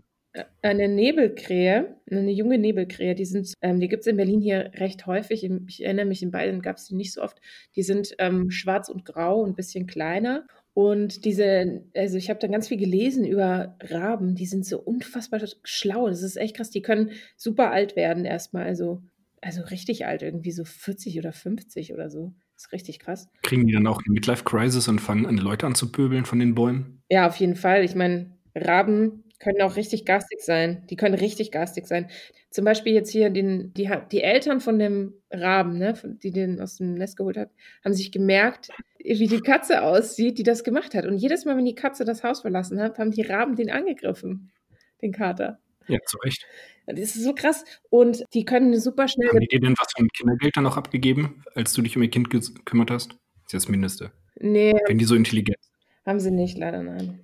eine 0.61 0.89
Nebelkrähe, 0.89 1.97
eine 2.11 2.31
junge 2.31 2.59
Nebelkrähe. 2.59 3.15
Die 3.15 3.25
sind, 3.25 3.55
ähm, 3.63 3.81
die 3.81 3.89
gibt 3.89 4.03
es 4.03 4.07
in 4.07 4.17
Berlin 4.17 4.41
hier 4.41 4.73
recht 4.75 5.07
häufig. 5.07 5.49
Ich 5.69 5.85
erinnere 5.85 6.07
mich, 6.07 6.23
in 6.23 6.31
beiden 6.31 6.61
gab 6.61 6.77
es 6.77 6.87
die 6.87 6.95
nicht 6.95 7.13
so 7.13 7.23
oft. 7.23 7.41
Die 7.77 7.83
sind 7.83 8.15
ähm, 8.19 8.51
schwarz 8.51 8.89
und 8.89 9.05
grau 9.05 9.41
und 9.41 9.51
ein 9.51 9.57
bisschen 9.57 9.87
kleiner. 9.87 10.47
Und 10.75 11.27
diese, 11.27 11.85
also 11.95 12.17
ich 12.17 12.31
habe 12.31 12.41
da 12.41 12.49
ganz 12.49 12.69
viel 12.69 12.79
gelesen 12.79 13.25
über 13.25 13.77
Raben, 13.81 14.35
die 14.35 14.47
sind 14.47 14.65
so 14.65 14.79
unfassbar 14.81 15.41
schlau. 15.65 16.09
Das 16.09 16.23
ist 16.23 16.37
echt 16.37 16.57
krass. 16.57 16.71
Die 16.71 16.83
können 16.83 17.11
super 17.37 17.71
alt 17.71 17.95
werden 17.95 18.25
erstmal. 18.25 18.65
Also, 18.65 19.03
also 19.43 19.63
richtig 19.63 20.07
alt, 20.07 20.23
irgendwie 20.23 20.53
so 20.53 20.65
40 20.65 21.19
oder 21.19 21.33
50 21.33 21.93
oder 21.93 22.09
so. 22.09 22.33
Das 22.55 22.67
ist 22.67 22.73
richtig 22.73 23.01
krass. 23.01 23.29
Kriegen 23.43 23.67
die 23.67 23.73
dann 23.75 23.87
auch 23.87 24.01
eine 24.05 24.13
Midlife-Crisis 24.15 24.89
und 24.89 25.01
fangen 25.01 25.27
an, 25.27 25.37
Leute 25.37 25.67
anzupöbeln 25.67 26.25
von 26.25 26.39
den 26.39 26.55
Bäumen? 26.55 27.03
Ja, 27.11 27.27
auf 27.27 27.37
jeden 27.37 27.57
Fall. 27.57 27.85
Ich 27.85 27.95
meine, 27.95 28.31
Raben 28.55 29.25
können 29.41 29.61
auch 29.63 29.77
richtig 29.77 30.07
garstig 30.07 30.41
sein. 30.41 30.87
Die 30.89 30.97
können 30.97 31.15
richtig 31.15 31.51
garstig 31.51 31.87
sein. 31.87 32.09
Zum 32.53 32.67
Beispiel 32.67 32.93
jetzt 32.93 33.11
hier 33.11 33.31
den, 33.31 33.73
die, 33.73 33.91
die 34.13 34.23
Eltern 34.23 34.61
von 34.61 34.79
dem 34.79 35.15
Raben, 35.31 35.79
ne, 35.79 35.95
die 36.23 36.31
den 36.31 36.61
aus 36.61 36.77
dem 36.77 36.95
Nest 36.95 37.17
geholt 37.17 37.39
hat, 37.39 37.51
haben 37.83 37.95
sich 37.95 38.13
gemerkt, 38.13 38.69
wie 38.99 39.27
die 39.27 39.41
Katze 39.41 39.83
aussieht, 39.83 40.39
die 40.39 40.43
das 40.43 40.63
gemacht 40.63 40.95
hat. 40.95 41.07
Und 41.07 41.17
jedes 41.17 41.47
Mal, 41.47 41.57
wenn 41.57 41.65
die 41.65 41.75
Katze 41.75 42.05
das 42.05 42.23
Haus 42.23 42.43
verlassen 42.43 42.79
hat, 42.79 42.99
haben 42.99 43.11
die 43.11 43.23
Raben 43.23 43.57
den 43.57 43.71
angegriffen, 43.71 44.53
den 45.01 45.13
Kater. 45.13 45.61
Ja, 45.89 45.99
zu 46.07 46.19
Recht. 46.19 46.47
Das 46.87 46.99
ist 46.99 47.25
so 47.25 47.35
krass. 47.35 47.65
Und 47.89 48.23
die 48.35 48.45
können 48.45 48.79
super 48.79 49.09
schnell. 49.09 49.29
Haben 49.29 49.41
die 49.41 49.49
dir 49.49 49.61
denn 49.61 49.75
was 49.79 49.93
von 49.97 50.09
Kindergeld 50.09 50.57
dann 50.57 50.65
noch 50.65 50.77
abgegeben, 50.77 51.43
als 51.55 51.73
du 51.73 51.81
dich 51.81 51.97
um 51.97 52.03
ihr 52.03 52.11
Kind 52.11 52.29
gekümmert 52.29 52.91
hast? 52.91 53.13
Das 53.13 53.55
ist 53.55 53.65
das 53.65 53.69
Mindeste. 53.69 54.13
Nee. 54.39 54.75
Wenn 54.87 54.99
die 54.99 55.05
so 55.05 55.15
intelligent 55.15 55.59
Haben 56.05 56.21
sie 56.21 56.31
nicht, 56.31 56.59
leider 56.59 56.83
nein. 56.83 57.21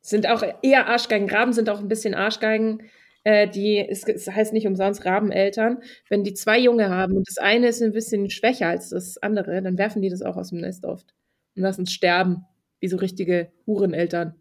Sind 0.00 0.26
auch 0.26 0.42
eher 0.62 0.86
Arschgeigen. 0.86 1.28
Raben 1.28 1.52
sind 1.52 1.68
auch 1.68 1.80
ein 1.80 1.88
bisschen 1.88 2.14
Arschgeigen. 2.14 2.82
Äh, 3.24 3.48
die, 3.48 3.78
es, 3.78 4.04
es, 4.04 4.30
heißt 4.30 4.52
nicht 4.52 4.66
umsonst 4.66 5.04
Rabeneltern. 5.04 5.82
Wenn 6.08 6.24
die 6.24 6.34
zwei 6.34 6.58
Junge 6.58 6.88
haben 6.88 7.16
und 7.16 7.28
das 7.28 7.38
eine 7.38 7.68
ist 7.68 7.82
ein 7.82 7.92
bisschen 7.92 8.30
schwächer 8.30 8.68
als 8.68 8.90
das 8.90 9.18
andere, 9.18 9.60
dann 9.62 9.76
werfen 9.76 10.00
die 10.00 10.08
das 10.08 10.22
auch 10.22 10.36
aus 10.36 10.50
dem 10.50 10.60
Nest 10.60 10.84
oft 10.86 11.14
und 11.56 11.62
lassen 11.62 11.82
es 11.82 11.92
sterben, 11.92 12.46
wie 12.80 12.88
so 12.88 12.96
richtige 12.96 13.52
Hureneltern. 13.66 14.34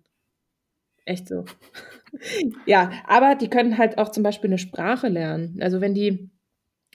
Echt 1.04 1.28
so. 1.28 1.44
ja, 2.66 2.92
aber 3.06 3.36
die 3.36 3.50
können 3.50 3.78
halt 3.78 3.98
auch 3.98 4.10
zum 4.10 4.24
Beispiel 4.24 4.50
eine 4.50 4.58
Sprache 4.58 5.10
lernen. 5.10 5.58
Also 5.62 5.82
wenn 5.82 5.94
die 5.94 6.30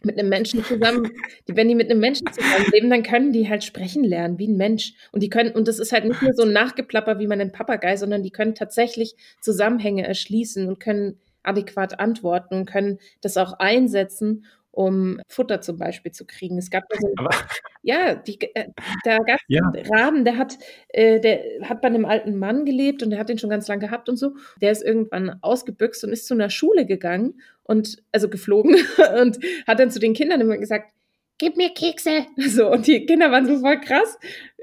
mit 0.05 0.19
einem 0.19 0.29
Menschen 0.29 0.65
zusammen, 0.65 1.11
wenn 1.47 1.69
die 1.69 1.75
mit 1.75 1.91
einem 1.91 2.01
Menschen 2.01 2.27
zusammenleben, 2.33 2.91
dann 2.91 3.03
können 3.03 3.33
die 3.33 3.49
halt 3.49 3.65
sprechen 3.65 4.05
lernen, 4.05 4.39
wie 4.39 4.49
ein 4.49 4.57
Mensch. 4.57 4.95
Und 5.13 5.23
die 5.23 5.29
können, 5.29 5.53
und 5.53 5.69
das 5.69 5.79
ist 5.79 5.93
halt 5.93 6.05
nicht 6.05 6.23
nur 6.23 6.33
so 6.35 6.43
ein 6.43 6.53
Nachgeplapper 6.53 7.19
wie 7.19 7.27
man 7.27 7.41
einen 7.41 7.53
Papagei, 7.53 7.97
sondern 7.97 8.23
die 8.23 8.31
können 8.31 8.55
tatsächlich 8.55 9.17
Zusammenhänge 9.41 10.07
erschließen 10.07 10.69
und 10.69 10.81
können 10.81 11.19
adäquat 11.45 12.01
antworten 12.01 12.55
und 12.55 12.67
können 12.67 12.99
das 13.21 13.37
auch 13.37 13.55
einsetzen, 13.59 14.45
um 14.75 15.21
Futter 15.29 15.61
zum 15.61 15.79
Beispiel 15.79 16.13
zu 16.13 16.27
kriegen. 16.27 16.59
Es 16.59 16.71
gab 16.71 16.85
so, 16.99 17.15
ja, 17.83 18.17
die, 18.17 18.41
äh, 18.55 18.69
da 19.05 19.19
gab 19.19 19.37
es 19.37 19.45
ja. 19.49 19.63
einen 19.63 19.87
Raben, 19.87 20.25
der 20.25 20.37
hat, 20.37 20.59
äh, 20.89 21.21
der 21.21 21.69
hat 21.69 21.81
bei 21.81 21.89
einem 21.89 22.05
alten 22.05 22.37
Mann 22.37 22.65
gelebt 22.65 23.03
und 23.03 23.11
der 23.11 23.19
hat 23.19 23.29
den 23.29 23.39
schon 23.39 23.51
ganz 23.51 23.69
lange 23.69 23.87
gehabt 23.87 24.09
und 24.09 24.17
so. 24.17 24.35
Der 24.61 24.73
ist 24.73 24.83
irgendwann 24.83 25.39
ausgebüxt 25.43 26.05
und 26.05 26.13
ist 26.13 26.27
zu 26.27 26.35
einer 26.35 26.51
Schule 26.51 26.87
gegangen 26.87 27.41
und 27.63 28.03
also 28.13 28.29
geflogen 28.29 28.75
und 29.21 29.39
hat 29.67 29.79
dann 29.79 29.91
zu 29.91 30.01
den 30.01 30.15
Kindern 30.15 30.41
immer 30.41 30.59
gesagt, 30.59 30.93
gib 31.39 31.57
mir 31.57 31.71
Kekse. 31.71 32.27
So, 32.37 32.71
und 32.71 32.87
die 32.87 33.07
Kinder 33.07 33.31
waren 33.31 33.47
so 33.47 33.59
voll 33.59 33.81
krass 33.81 34.19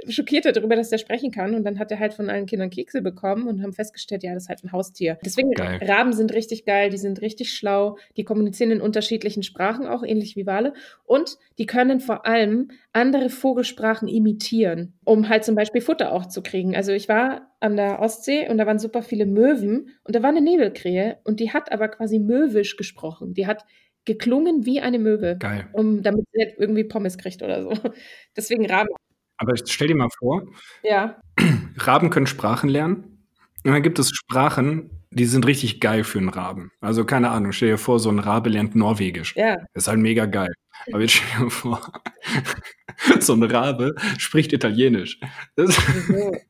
schockiert 0.10 0.46
darüber, 0.46 0.76
dass 0.76 0.90
der 0.90 0.98
sprechen 0.98 1.32
kann. 1.32 1.54
Und 1.56 1.64
dann 1.64 1.80
hat 1.80 1.92
er 1.92 2.00
halt 2.00 2.14
von 2.14 2.30
allen 2.30 2.46
Kindern 2.46 2.70
Kekse 2.70 3.02
bekommen 3.02 3.48
und 3.48 3.62
haben 3.62 3.74
festgestellt, 3.74 4.24
ja, 4.24 4.34
das 4.34 4.44
ist 4.44 4.50
halt 4.50 4.64
ein 4.64 4.72
Haustier. 4.72 5.18
Deswegen, 5.24 5.52
geil. 5.52 5.80
Raben 5.84 6.14
sind 6.14 6.34
richtig 6.34 6.66
geil, 6.66 6.90
die 6.90 6.98
sind 6.98 7.22
richtig 7.22 7.54
schlau, 7.54 7.98
die 8.18 8.24
kommunizieren 8.24 8.72
in 8.72 8.82
unterschiedlichen 8.82 9.44
Sprachen 9.44 9.86
auch, 9.88 10.04
ähnlich 10.04 10.36
wie 10.36 10.46
Wale. 10.46 10.74
Und 11.04 11.38
die 11.58 11.66
können 11.66 12.00
vor 12.00 12.26
allem 12.26 12.70
andere 12.94 13.30
Vogelsprachen 13.30 14.08
imitieren, 14.08 14.94
um 15.04 15.30
halt 15.30 15.44
zum 15.44 15.56
Beispiel 15.56 15.82
Futter 15.82 16.12
auch 16.12 16.26
zu 16.26 16.42
kriegen. 16.42 16.76
Also 16.76 16.92
ich 16.92 17.08
war 17.08 17.52
an 17.60 17.76
der 17.76 18.00
Ostsee 18.00 18.50
und 18.50 18.58
da 18.58 18.66
waren 18.66 18.80
super 18.80 19.04
viele 19.04 19.26
Möwen 19.26 19.90
und 20.04 20.16
da 20.16 20.24
war 20.24 20.30
eine 20.30 20.42
Nebelkrähe 20.42 21.18
und 21.24 21.40
die 21.40 21.52
hat 21.52 21.72
aber 21.72 21.88
quasi 21.90 22.20
möwisch 22.20 22.76
gesprochen. 22.76 23.34
Die 23.34 23.48
hat 23.48 23.66
geklungen 24.06 24.66
wie 24.66 24.82
eine 24.82 25.00
Möwe. 25.00 25.38
Geil. 25.40 25.68
Um, 25.74 26.02
damit 26.04 26.26
sie 26.32 26.44
halt 26.44 26.56
irgendwie 26.58 26.84
Pommes 26.84 27.18
kriegt 27.18 27.42
oder 27.42 27.64
so. 27.64 27.72
Deswegen 28.36 28.66
Raben. 28.70 28.90
Aber 29.38 29.54
stell 29.58 29.88
dir 29.88 29.96
mal 29.96 30.10
vor, 30.20 30.44
ja. 30.84 31.20
Raben 31.78 32.10
können 32.10 32.28
Sprachen 32.28 32.70
lernen. 32.70 33.26
Und 33.64 33.74
dann 33.74 33.84
gibt 33.84 34.00
es 34.00 34.10
Sprachen, 34.10 34.90
die 35.12 35.26
sind 35.26 35.46
richtig 35.46 35.80
geil 35.80 36.04
für 36.04 36.20
einen 36.20 36.30
Raben. 36.30 36.72
Also 36.80 37.06
keine 37.06 37.30
Ahnung, 37.30 37.52
stell 37.52 37.70
dir 37.70 37.78
vor, 37.78 38.00
so 38.00 38.10
ein 38.10 38.20
Rabe 38.20 38.50
lernt 38.50 38.76
Norwegisch. 38.76 39.36
Ja. 39.36 39.58
Das 39.74 39.84
ist 39.84 39.88
halt 39.88 40.00
mega 40.00 40.26
geil. 40.26 40.52
Aber 40.92 41.02
jetzt 41.02 41.14
stell 41.14 41.46
dir 41.46 41.50
vor, 41.50 41.92
so 43.20 43.34
ein 43.34 43.44
Rabe 43.44 43.96
spricht 44.18 44.54
Italienisch. 44.54 45.20
Das 45.56 45.70
ist 45.70 46.42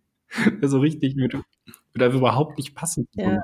so 0.62 0.80
richtig, 0.80 1.18
würde, 1.18 1.44
würde 1.94 2.18
überhaupt 2.18 2.58
nicht 2.58 2.76
passen. 2.76 3.08
Ja. 3.14 3.42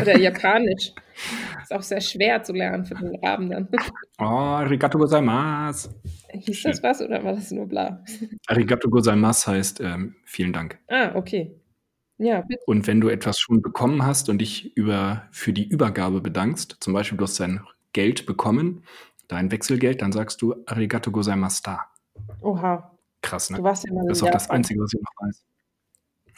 Oder 0.00 0.18
Japanisch. 0.18 0.92
Ist 1.68 1.74
auch 1.74 1.82
sehr 1.82 2.00
schwer 2.00 2.42
zu 2.42 2.54
lernen 2.54 2.86
für 2.86 2.94
den 2.94 3.14
Raben 3.22 3.50
dann. 3.50 3.68
Oh, 4.20 4.24
arigato 4.24 4.98
gozaimasu. 4.98 5.90
Hieß 6.32 6.56
Schön. 6.56 6.70
das 6.70 6.82
was 6.82 7.02
oder 7.02 7.22
war 7.22 7.34
das 7.34 7.50
nur 7.50 7.66
bla? 7.66 8.02
Arigato 8.46 8.88
gozaimasu 8.88 9.50
heißt 9.50 9.80
ähm, 9.80 10.16
vielen 10.24 10.54
Dank. 10.54 10.78
Ah, 10.88 11.12
okay. 11.14 11.60
Ja, 12.16 12.40
bitte. 12.40 12.62
Und 12.66 12.86
wenn 12.86 13.02
du 13.02 13.10
etwas 13.10 13.38
schon 13.38 13.60
bekommen 13.60 14.06
hast 14.06 14.30
und 14.30 14.38
dich 14.38 14.74
über, 14.78 15.28
für 15.30 15.52
die 15.52 15.68
Übergabe 15.68 16.22
bedankst, 16.22 16.78
zum 16.80 16.94
Beispiel 16.94 17.18
du 17.18 17.24
hast 17.24 17.38
dein 17.38 17.60
Geld 17.92 18.24
bekommen, 18.24 18.84
dein 19.28 19.50
Wechselgeld, 19.50 20.00
dann 20.00 20.12
sagst 20.12 20.40
du 20.40 20.54
Arigato 20.64 21.10
gozaimasu 21.10 21.60
da. 21.64 21.80
Oha. 22.40 22.96
Krass, 23.20 23.50
ne? 23.50 23.58
Du 23.58 23.64
warst 23.64 23.84
ja 23.86 23.92
mal 23.92 24.06
das 24.08 24.18
ist 24.18 24.24
auch 24.24 24.30
das 24.30 24.48
Einzige, 24.48 24.80
was 24.80 24.94
ich 24.94 25.00
noch 25.00 25.26
weiß. 25.26 25.44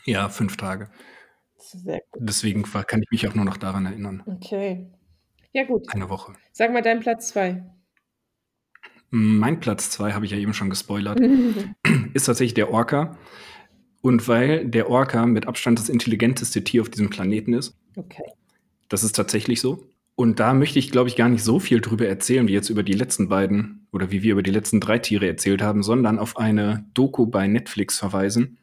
Ja, 0.07 0.29
fünf 0.29 0.57
Tage. 0.57 0.91
Sehr 1.57 2.03
gut. 2.11 2.21
Deswegen 2.21 2.65
kann 2.65 3.01
ich 3.01 3.11
mich 3.13 3.29
auch 3.29 3.35
nur 3.37 3.45
noch 3.45 3.59
daran 3.59 3.87
erinnern. 3.87 4.25
Okay. 4.27 4.91
Ja, 5.53 5.65
gut. 5.65 5.93
Eine 5.93 6.09
Woche. 6.09 6.35
Sag 6.53 6.73
mal 6.73 6.83
deinen 6.83 7.01
Platz 7.01 7.29
zwei. 7.29 7.65
Mein 9.11 9.59
Platz 9.61 9.91
zwei 9.91 10.13
habe 10.13 10.25
ich 10.25 10.31
ja 10.31 10.39
eben 10.39 10.55
schon 10.55 10.71
gespoilert, 10.71 11.21
ist 12.15 12.25
tatsächlich 12.25 12.55
der 12.55 12.71
Orca. 12.71 13.19
Und 14.03 14.29
weil 14.29 14.67
der 14.67 14.89
Orca 14.89 15.27
mit 15.27 15.47
Abstand 15.47 15.79
das 15.79 15.89
intelligenteste 15.89 16.63
Tier 16.65 16.81
auf 16.83 16.89
diesem 16.89 17.11
Planeten 17.11 17.53
ist. 17.53 17.77
Okay. 17.97 18.23
Das 18.89 19.05
ist 19.05 19.15
tatsächlich 19.15 19.61
so. 19.61 19.89
Und 20.15 20.41
da 20.41 20.55
möchte 20.55 20.79
ich, 20.79 20.91
glaube 20.91 21.09
ich, 21.09 21.17
gar 21.17 21.29
nicht 21.29 21.43
so 21.43 21.59
viel 21.59 21.81
drüber 21.81 22.07
erzählen, 22.07 22.47
wie 22.47 22.53
jetzt 22.53 22.71
über 22.71 22.83
die 22.83 22.93
letzten 22.93 23.29
beiden 23.29 23.87
oder 23.93 24.11
wie 24.11 24.23
wir 24.23 24.33
über 24.33 24.43
die 24.43 24.51
letzten 24.51 24.81
drei 24.81 24.99
Tiere 24.99 25.27
erzählt 25.27 25.61
haben, 25.61 25.83
sondern 25.83 26.19
auf 26.19 26.37
eine 26.37 26.87
Doku 26.95 27.27
bei 27.27 27.47
Netflix 27.47 27.99
verweisen. 27.99 28.59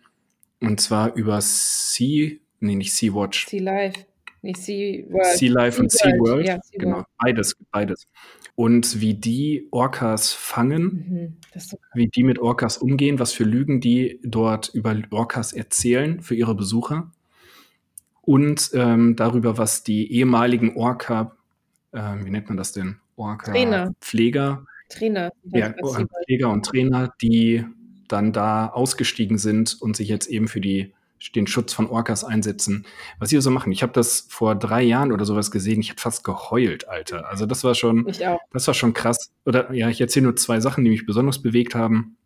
Und 0.60 0.80
zwar 0.80 1.16
über 1.16 1.40
Sea 1.42 2.38
Nee, 2.60 2.76
nicht 2.76 2.94
Sea-Watch. 2.94 3.48
Sea 3.48 3.62
Life. 3.62 4.06
Sea 4.56 5.06
World. 5.10 5.38
Sea 5.38 5.52
Life 5.52 5.82
und 5.82 5.92
Sea 5.92 6.12
World. 6.20 6.48
Ja, 6.48 6.60
sea 6.62 6.80
genau, 6.80 7.04
beides, 7.18 7.56
beides. 7.72 8.06
Und 8.56 9.02
wie 9.02 9.14
die 9.14 9.68
Orcas 9.72 10.34
fangen, 10.34 11.38
mhm, 11.54 11.60
so 11.60 11.78
wie 11.94 12.08
die 12.08 12.24
mit 12.24 12.40
Orcas 12.40 12.78
umgehen, 12.78 13.20
was 13.20 13.34
für 13.34 13.44
Lügen 13.44 13.82
die 13.82 14.20
dort 14.24 14.70
über 14.74 14.96
Orcas 15.12 15.54
erzählen 15.54 16.22
für 16.22 16.36
ihre 16.36 16.56
Besucher. 16.56 17.12
Und 18.22 18.72
ähm, 18.74 19.16
darüber, 19.16 19.58
was 19.58 19.84
die 19.84 20.12
ehemaligen 20.12 20.76
Orca, 20.76 21.38
äh, 21.92 22.16
wie 22.24 22.30
nennt 22.30 22.48
man 22.48 22.58
das 22.58 22.74
denn? 22.74 22.98
Orca 23.16 23.52
Trainer. 23.52 23.94
Pfleger. 24.02 24.66
Trainer. 24.90 25.32
Ja, 25.44 25.74
Pfleger 26.26 26.50
und 26.50 26.66
Trainer, 26.66 27.14
die 27.22 27.64
dann 28.08 28.34
da 28.34 28.68
ausgestiegen 28.68 29.38
sind 29.38 29.78
und 29.82 29.96
sich 29.96 30.08
jetzt 30.08 30.28
eben 30.28 30.48
für 30.48 30.62
die 30.62 30.94
den 31.36 31.48
Schutz 31.48 31.74
von 31.74 31.88
Orcas 31.90 32.24
einsetzen. 32.24 32.86
Was 33.20 33.30
sie 33.30 33.42
so 33.42 33.52
machen. 33.52 33.72
Ich 33.72 33.84
habe 33.84 33.94
das 33.94 34.28
vor 34.30 34.56
drei 34.56 34.84
Jahren 34.84 35.12
oder 35.12 35.26
sowas 35.26 35.52
gesehen. 35.52 35.80
Ich 35.80 35.90
habe 35.90 36.00
fast 36.00 36.24
geheult, 36.24 36.88
Alter. 36.88 37.30
Also 37.30 37.46
das 37.46 37.64
war 37.64 37.76
schon, 37.76 38.06
das 38.52 38.68
war 38.68 38.74
schon 38.74 38.94
krass. 38.94 39.32
Oder 39.46 39.74
ja, 39.74 39.90
ich 39.90 40.02
erzähle 40.02 40.26
nur 40.26 40.36
zwei 40.36 40.60
Sachen, 40.60 40.84
die 40.84 40.92
mich 40.92 41.06
besonders 41.06 41.42
bewegt 41.42 41.76
haben. 41.76 42.18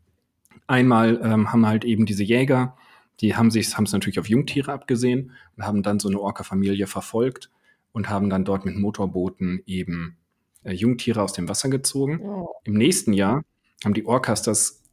Einmal 0.68 1.20
ähm, 1.24 1.52
haben 1.52 1.66
halt 1.66 1.84
eben 1.86 2.06
diese 2.06 2.24
Jäger, 2.24 2.78
die 3.20 3.36
haben 3.36 3.52
sich, 3.52 3.76
haben 3.76 3.84
es 3.84 3.92
natürlich 3.92 4.20
auf 4.20 4.30
Jungtiere 4.30 4.72
abgesehen 4.72 5.32
und 5.58 5.66
haben 5.66 5.84
dann 5.84 6.00
so 6.00 6.10
eine 6.10 6.20
Orca-Familie 6.20 6.88
verfolgt 6.88 7.52
und 7.92 8.10
haben 8.10 8.30
dann 8.30 8.46
dort 8.46 8.66
mit 8.66 8.76
Motorbooten 8.76 9.62
eben 9.66 10.18
äh, 10.64 10.74
Jungtiere 10.74 11.22
aus 11.22 11.34
dem 11.34 11.50
Wasser 11.50 11.70
gezogen. 11.70 12.22
Oh. 12.22 12.50
Im 12.64 12.74
nächsten 12.74 13.14
Jahr 13.14 13.44
haben 13.84 13.94
die 13.94 14.06
Orcas 14.06 14.44
das 14.44 14.84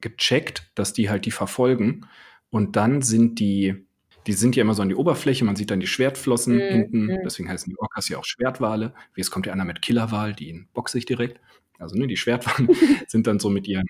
gecheckt, 0.00 0.70
dass 0.74 0.92
die 0.92 1.10
halt 1.10 1.26
die 1.26 1.30
verfolgen 1.30 2.06
und 2.50 2.76
dann 2.76 3.02
sind 3.02 3.38
die, 3.38 3.86
die 4.26 4.32
sind 4.32 4.56
ja 4.56 4.62
immer 4.62 4.74
so 4.74 4.82
an 4.82 4.88
die 4.88 4.94
Oberfläche, 4.94 5.44
man 5.44 5.56
sieht 5.56 5.70
dann 5.70 5.80
die 5.80 5.86
Schwertflossen 5.86 6.56
mhm. 6.56 6.60
hinten, 6.60 7.02
mhm. 7.06 7.18
deswegen 7.24 7.48
heißen 7.48 7.70
die 7.70 7.78
Orcas 7.78 8.08
ja 8.08 8.18
auch 8.18 8.24
Schwertwale. 8.24 8.92
Wie 9.14 9.20
es 9.20 9.30
kommt 9.30 9.46
ja 9.46 9.52
einer 9.52 9.64
mit 9.64 9.82
Killerwal, 9.82 10.34
die 10.34 10.66
boxe 10.74 10.98
ich 10.98 11.06
direkt. 11.06 11.40
Also 11.78 11.96
ne, 11.96 12.06
die 12.06 12.16
Schwertwale 12.16 12.68
sind 13.08 13.26
dann 13.26 13.38
so 13.38 13.48
mit 13.48 13.66
ihren 13.66 13.86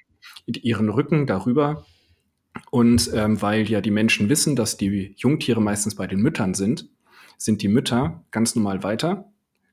ihren 0.46 0.88
Rücken 0.88 1.26
darüber. 1.26 1.86
Und 2.70 3.10
ähm, 3.14 3.40
weil 3.40 3.68
ja 3.68 3.80
die 3.80 3.90
Menschen 3.90 4.28
wissen, 4.28 4.56
dass 4.56 4.76
die 4.76 5.14
Jungtiere 5.16 5.60
meistens 5.60 5.94
bei 5.94 6.06
den 6.06 6.20
Müttern 6.20 6.54
sind, 6.54 6.88
sind 7.38 7.62
die 7.62 7.68
Mütter 7.68 8.24
ganz 8.30 8.54
normal 8.54 8.82
weiter 8.82 9.29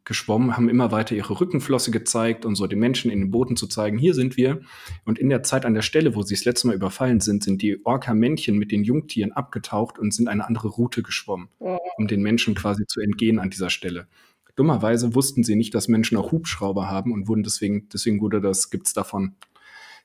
geschwommen, 0.07 0.55
haben 0.55 0.69
immer 0.69 0.91
weiter 0.91 1.15
ihre 1.15 1.39
Rückenflosse 1.39 1.91
gezeigt 1.91 2.45
und 2.45 2.55
so 2.55 2.65
den 2.65 2.79
Menschen 2.79 3.11
in 3.11 3.19
den 3.19 3.31
Booten 3.31 3.57
zu 3.57 3.67
zeigen, 3.67 3.97
hier 3.97 4.13
sind 4.13 4.37
wir. 4.37 4.61
Und 5.05 5.19
in 5.19 5.29
der 5.29 5.43
Zeit 5.43 5.65
an 5.65 5.73
der 5.73 5.81
Stelle, 5.81 6.15
wo 6.15 6.23
sie 6.23 6.33
das 6.33 6.45
letzte 6.45 6.67
Mal 6.67 6.75
überfallen 6.75 7.19
sind, 7.19 7.43
sind 7.43 7.61
die 7.61 7.85
Orca-Männchen 7.85 8.57
mit 8.57 8.71
den 8.71 8.83
Jungtieren 8.83 9.33
abgetaucht 9.33 9.99
und 9.99 10.13
sind 10.13 10.29
eine 10.29 10.47
andere 10.47 10.69
Route 10.69 11.03
geschwommen, 11.03 11.49
um 11.59 12.07
den 12.07 12.21
Menschen 12.21 12.55
quasi 12.55 12.85
zu 12.87 13.01
entgehen 13.01 13.37
an 13.37 13.49
dieser 13.49 13.69
Stelle. 13.69 14.07
Dummerweise 14.55 15.13
wussten 15.13 15.43
sie 15.43 15.55
nicht, 15.55 15.75
dass 15.75 15.87
Menschen 15.87 16.17
auch 16.17 16.31
Hubschrauber 16.31 16.89
haben 16.89 17.11
und 17.11 17.27
wurden 17.27 17.43
deswegen, 17.43 17.89
deswegen 17.89 18.21
wurde 18.21 18.41
das, 18.41 18.71
gibt's 18.71 18.93
davon 18.93 19.35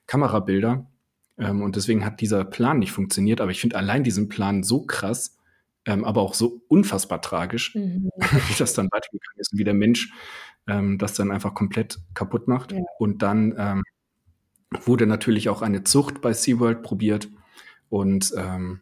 Kamerabilder. 0.05 0.85
Ähm, 1.39 1.61
und 1.61 1.75
deswegen 1.75 2.05
hat 2.05 2.21
dieser 2.21 2.43
Plan 2.45 2.77
nicht 2.77 2.91
funktioniert. 2.91 3.41
Aber 3.41 3.51
ich 3.51 3.61
finde 3.61 3.77
allein 3.77 4.03
diesen 4.03 4.29
Plan 4.29 4.61
so 4.61 4.85
krass, 4.85 5.37
ähm, 5.85 6.05
aber 6.05 6.21
auch 6.21 6.33
so 6.33 6.61
unfassbar 6.67 7.21
tragisch, 7.21 7.75
mhm. 7.75 8.09
wie 8.47 8.57
das 8.57 8.73
dann 8.73 8.89
weitergegangen 8.91 9.39
ist 9.39 9.53
und 9.53 9.59
wie 9.59 9.63
der 9.63 9.73
Mensch 9.73 10.11
ähm, 10.67 10.97
das 10.97 11.13
dann 11.13 11.31
einfach 11.31 11.53
komplett 11.53 11.99
kaputt 12.13 12.47
macht. 12.47 12.71
Ja. 12.71 12.81
Und 12.99 13.21
dann 13.21 13.55
ähm, 13.57 13.83
wurde 14.85 15.05
natürlich 15.05 15.49
auch 15.49 15.61
eine 15.61 15.83
Zucht 15.83 16.21
bei 16.21 16.33
SeaWorld 16.33 16.83
probiert 16.83 17.29
und 17.89 18.33
ähm, 18.37 18.81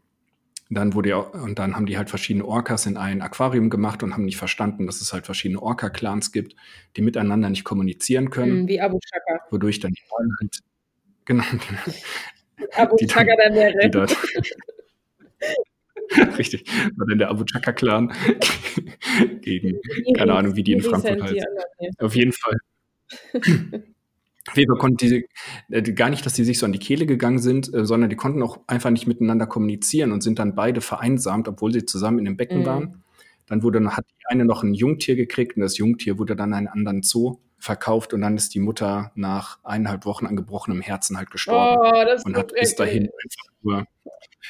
dann 0.69 0.93
wurde 0.93 1.09
ja, 1.09 1.17
und 1.17 1.59
dann 1.59 1.75
haben 1.75 1.85
die 1.85 1.97
halt 1.97 2.09
verschiedene 2.09 2.45
Orcas 2.45 2.85
in 2.85 2.95
ein 2.95 3.21
Aquarium 3.21 3.69
gemacht 3.69 4.03
und 4.03 4.13
haben 4.13 4.23
nicht 4.23 4.37
verstanden, 4.37 4.85
dass 4.85 5.01
es 5.01 5.11
halt 5.11 5.25
verschiedene 5.25 5.61
Orca-Clans 5.61 6.31
gibt, 6.31 6.55
die 6.95 7.01
miteinander 7.01 7.49
nicht 7.49 7.65
kommunizieren 7.65 8.29
können. 8.29 8.61
Mhm, 8.61 8.67
wie 8.69 8.79
Abu 8.79 8.97
Shaka. 9.03 9.43
Wodurch 9.49 9.81
dann 9.81 9.91
die 9.91 10.03
Rollen 10.09 10.31
halt, 10.39 10.59
genau. 11.25 11.43
Abu 12.75 12.95
Shaka 13.05 13.35
dann, 13.35 13.91
dort, 13.91 14.15
Richtig. 16.37 16.65
War 16.95 17.07
dann 17.07 17.19
der 17.19 17.29
Abu 17.29 17.43
Chaka 17.45 17.71
Clan 17.73 18.11
gegen, 19.41 19.79
keine 20.15 20.33
Ahnung, 20.33 20.55
wie 20.55 20.63
die 20.63 20.73
in 20.73 20.81
Frankfurt 20.81 21.21
heißt. 21.21 21.45
Auf 21.99 22.15
jeden 22.15 22.33
Fall. 22.33 22.57
Weber 24.55 24.75
konnten 24.77 24.97
die, 24.97 25.27
äh, 25.69 25.81
gar 25.93 26.09
nicht, 26.09 26.25
dass 26.25 26.33
die 26.33 26.43
sich 26.43 26.57
so 26.57 26.65
an 26.65 26.71
die 26.71 26.79
Kehle 26.79 27.05
gegangen 27.05 27.39
sind, 27.39 27.73
äh, 27.73 27.85
sondern 27.85 28.09
die 28.09 28.15
konnten 28.15 28.41
auch 28.41 28.59
einfach 28.67 28.89
nicht 28.89 29.07
miteinander 29.07 29.45
kommunizieren 29.45 30.11
und 30.11 30.21
sind 30.21 30.39
dann 30.39 30.55
beide 30.55 30.81
vereinsamt, 30.81 31.47
obwohl 31.47 31.71
sie 31.71 31.85
zusammen 31.85 32.19
in 32.19 32.25
dem 32.25 32.37
Becken 32.37 32.61
mhm. 32.61 32.65
waren. 32.65 33.03
Dann 33.45 33.63
wurde, 33.63 33.85
hat 33.95 34.05
die 34.09 34.25
eine 34.27 34.45
noch 34.45 34.63
ein 34.63 34.73
Jungtier 34.73 35.15
gekriegt 35.15 35.57
und 35.57 35.61
das 35.61 35.77
Jungtier 35.77 36.17
wurde 36.17 36.35
dann 36.35 36.53
einen 36.53 36.67
anderen 36.67 37.03
Zoo 37.03 37.37
verkauft 37.61 38.13
und 38.13 38.21
dann 38.21 38.35
ist 38.35 38.53
die 38.53 38.59
Mutter 38.59 39.11
nach 39.15 39.59
eineinhalb 39.63 40.05
Wochen 40.05 40.25
an 40.25 40.35
gebrochenem 40.35 40.81
Herzen 40.81 41.17
halt 41.17 41.29
gestorben 41.29 41.79
oh, 41.81 42.27
und 42.27 42.35
hat 42.35 42.53
bis 42.53 42.75
dahin 42.75 43.03
einfach 43.03 43.51
nur 43.61 43.85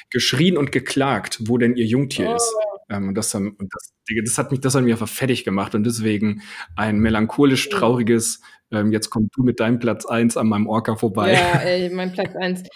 geschrien 0.09 0.57
und 0.57 0.71
geklagt, 0.71 1.39
wo 1.41 1.57
denn 1.57 1.75
ihr 1.75 1.85
Jungtier 1.85 2.29
oh. 2.29 2.35
ist. 2.35 2.53
Ähm, 2.89 3.09
und 3.09 3.15
das, 3.15 3.35
und 3.35 3.57
das, 3.59 3.93
das, 4.25 4.37
hat 4.37 4.51
mich, 4.51 4.61
das 4.61 4.75
hat 4.75 4.83
mich 4.83 4.93
einfach 4.93 5.09
fertig 5.09 5.43
gemacht 5.43 5.75
und 5.75 5.83
deswegen 5.83 6.41
ein 6.75 6.99
melancholisch 6.99 7.69
trauriges, 7.69 8.41
ähm, 8.71 8.91
jetzt 8.91 9.09
kommst 9.09 9.35
du 9.35 9.43
mit 9.43 9.59
deinem 9.59 9.79
Platz 9.79 10.05
1 10.05 10.37
an 10.37 10.47
meinem 10.47 10.67
Orca 10.67 10.95
vorbei. 10.95 11.33
Ja, 11.33 11.59
ey, 11.59 11.89
mein 11.89 12.11
Platz 12.11 12.35
1. 12.35 12.63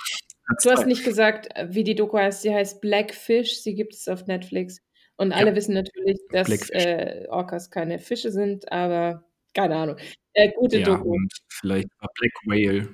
Du 0.62 0.70
hast 0.70 0.86
nicht 0.86 1.04
gesagt, 1.04 1.50
wie 1.70 1.84
die 1.84 1.96
Doku 1.96 2.20
heißt. 2.20 2.44
Sie 2.44 2.54
heißt 2.54 2.80
Blackfish. 2.80 3.64
Sie 3.64 3.74
gibt 3.74 3.96
es 3.96 4.08
auf 4.08 4.28
Netflix. 4.28 4.80
Und 5.18 5.32
alle 5.32 5.50
ja. 5.50 5.56
wissen 5.56 5.74
natürlich, 5.74 6.20
dass 6.32 6.70
äh, 6.70 7.26
Orcas 7.30 7.72
keine 7.72 7.98
Fische 7.98 8.30
sind, 8.30 8.72
aber 8.72 9.26
keine 9.56 9.76
Ahnung. 9.76 9.98
Äh, 10.34 10.52
gute 10.52 10.80
ja, 10.80 10.86
Doku. 10.86 11.14
Und 11.14 11.34
vielleicht 11.50 11.88
war 12.00 12.10
Black 12.20 12.34
Whale 12.46 12.90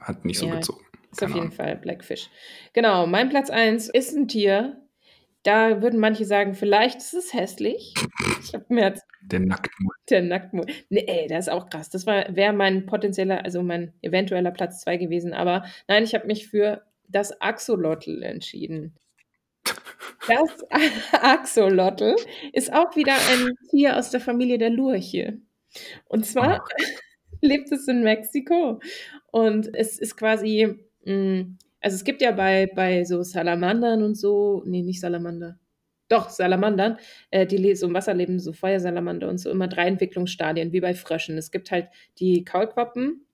hat 0.00 0.24
nicht 0.24 0.38
so 0.38 0.46
ja, 0.46 0.56
gezogen. 0.56 0.84
Ist 1.10 1.24
auf 1.24 1.34
jeden 1.34 1.52
Fall 1.52 1.76
Blackfish. 1.76 2.30
Genau, 2.72 3.06
mein 3.06 3.28
Platz 3.28 3.50
1 3.50 3.88
ist 3.88 4.14
ein 4.14 4.28
Tier. 4.28 4.78
Da 5.42 5.82
würden 5.82 5.98
manche 5.98 6.24
sagen, 6.24 6.54
vielleicht 6.54 6.98
ist 6.98 7.14
es 7.14 7.34
hässlich. 7.34 7.94
Ich 8.42 8.54
habe 8.54 8.64
mir 8.68 8.84
jetzt 8.84 9.04
der 9.22 9.40
Nacktmull. 9.40 9.94
Der 10.08 10.22
Nacktmull. 10.22 10.66
Nee, 10.88 11.04
ey, 11.06 11.26
das 11.26 11.46
ist 11.46 11.52
auch 11.52 11.68
krass. 11.68 11.90
Das 11.90 12.06
wäre 12.06 12.52
mein 12.52 12.86
potenzieller, 12.86 13.44
also 13.44 13.62
mein 13.62 13.92
eventueller 14.02 14.52
Platz 14.52 14.80
2 14.82 14.98
gewesen. 14.98 15.32
Aber 15.32 15.64
nein, 15.88 16.04
ich 16.04 16.14
habe 16.14 16.26
mich 16.26 16.46
für 16.46 16.82
das 17.08 17.40
Axolotl 17.40 18.22
entschieden. 18.22 18.94
Das 20.28 20.64
Axolotl 21.12 22.16
ist 22.52 22.72
auch 22.72 22.94
wieder 22.94 23.14
ein 23.14 23.50
Tier 23.70 23.96
aus 23.96 24.10
der 24.10 24.20
Familie 24.20 24.58
der 24.58 24.70
Lurche. 24.70 25.38
Und 26.06 26.26
zwar 26.26 26.64
oh. 26.64 26.82
lebt 27.40 27.70
es 27.72 27.88
in 27.88 28.02
Mexiko. 28.02 28.80
Und 29.30 29.74
es 29.74 29.98
ist 29.98 30.16
quasi, 30.16 30.78
mh, 31.04 31.14
mm, 31.14 31.58
also 31.80 31.96
es 31.96 32.04
gibt 32.04 32.22
ja 32.22 32.30
bei, 32.30 32.70
bei 32.74 33.04
so 33.04 33.22
Salamandern 33.22 34.02
und 34.02 34.14
so, 34.14 34.62
nee, 34.64 34.82
nicht 34.82 35.00
Salamander, 35.00 35.58
doch, 36.12 36.28
Salamandern, 36.28 36.98
äh, 37.30 37.46
die 37.46 37.74
so 37.74 37.86
im 37.86 37.94
Wasser 37.94 38.12
leben, 38.12 38.38
so 38.38 38.52
Feuersalamander 38.52 39.28
und 39.28 39.38
so, 39.38 39.50
immer 39.50 39.66
drei 39.66 39.86
Entwicklungsstadien, 39.86 40.72
wie 40.72 40.80
bei 40.80 40.94
Fröschen. 40.94 41.38
Es 41.38 41.50
gibt 41.50 41.70
halt 41.70 41.88
die 42.18 42.44
Kaulquappen, 42.44 43.24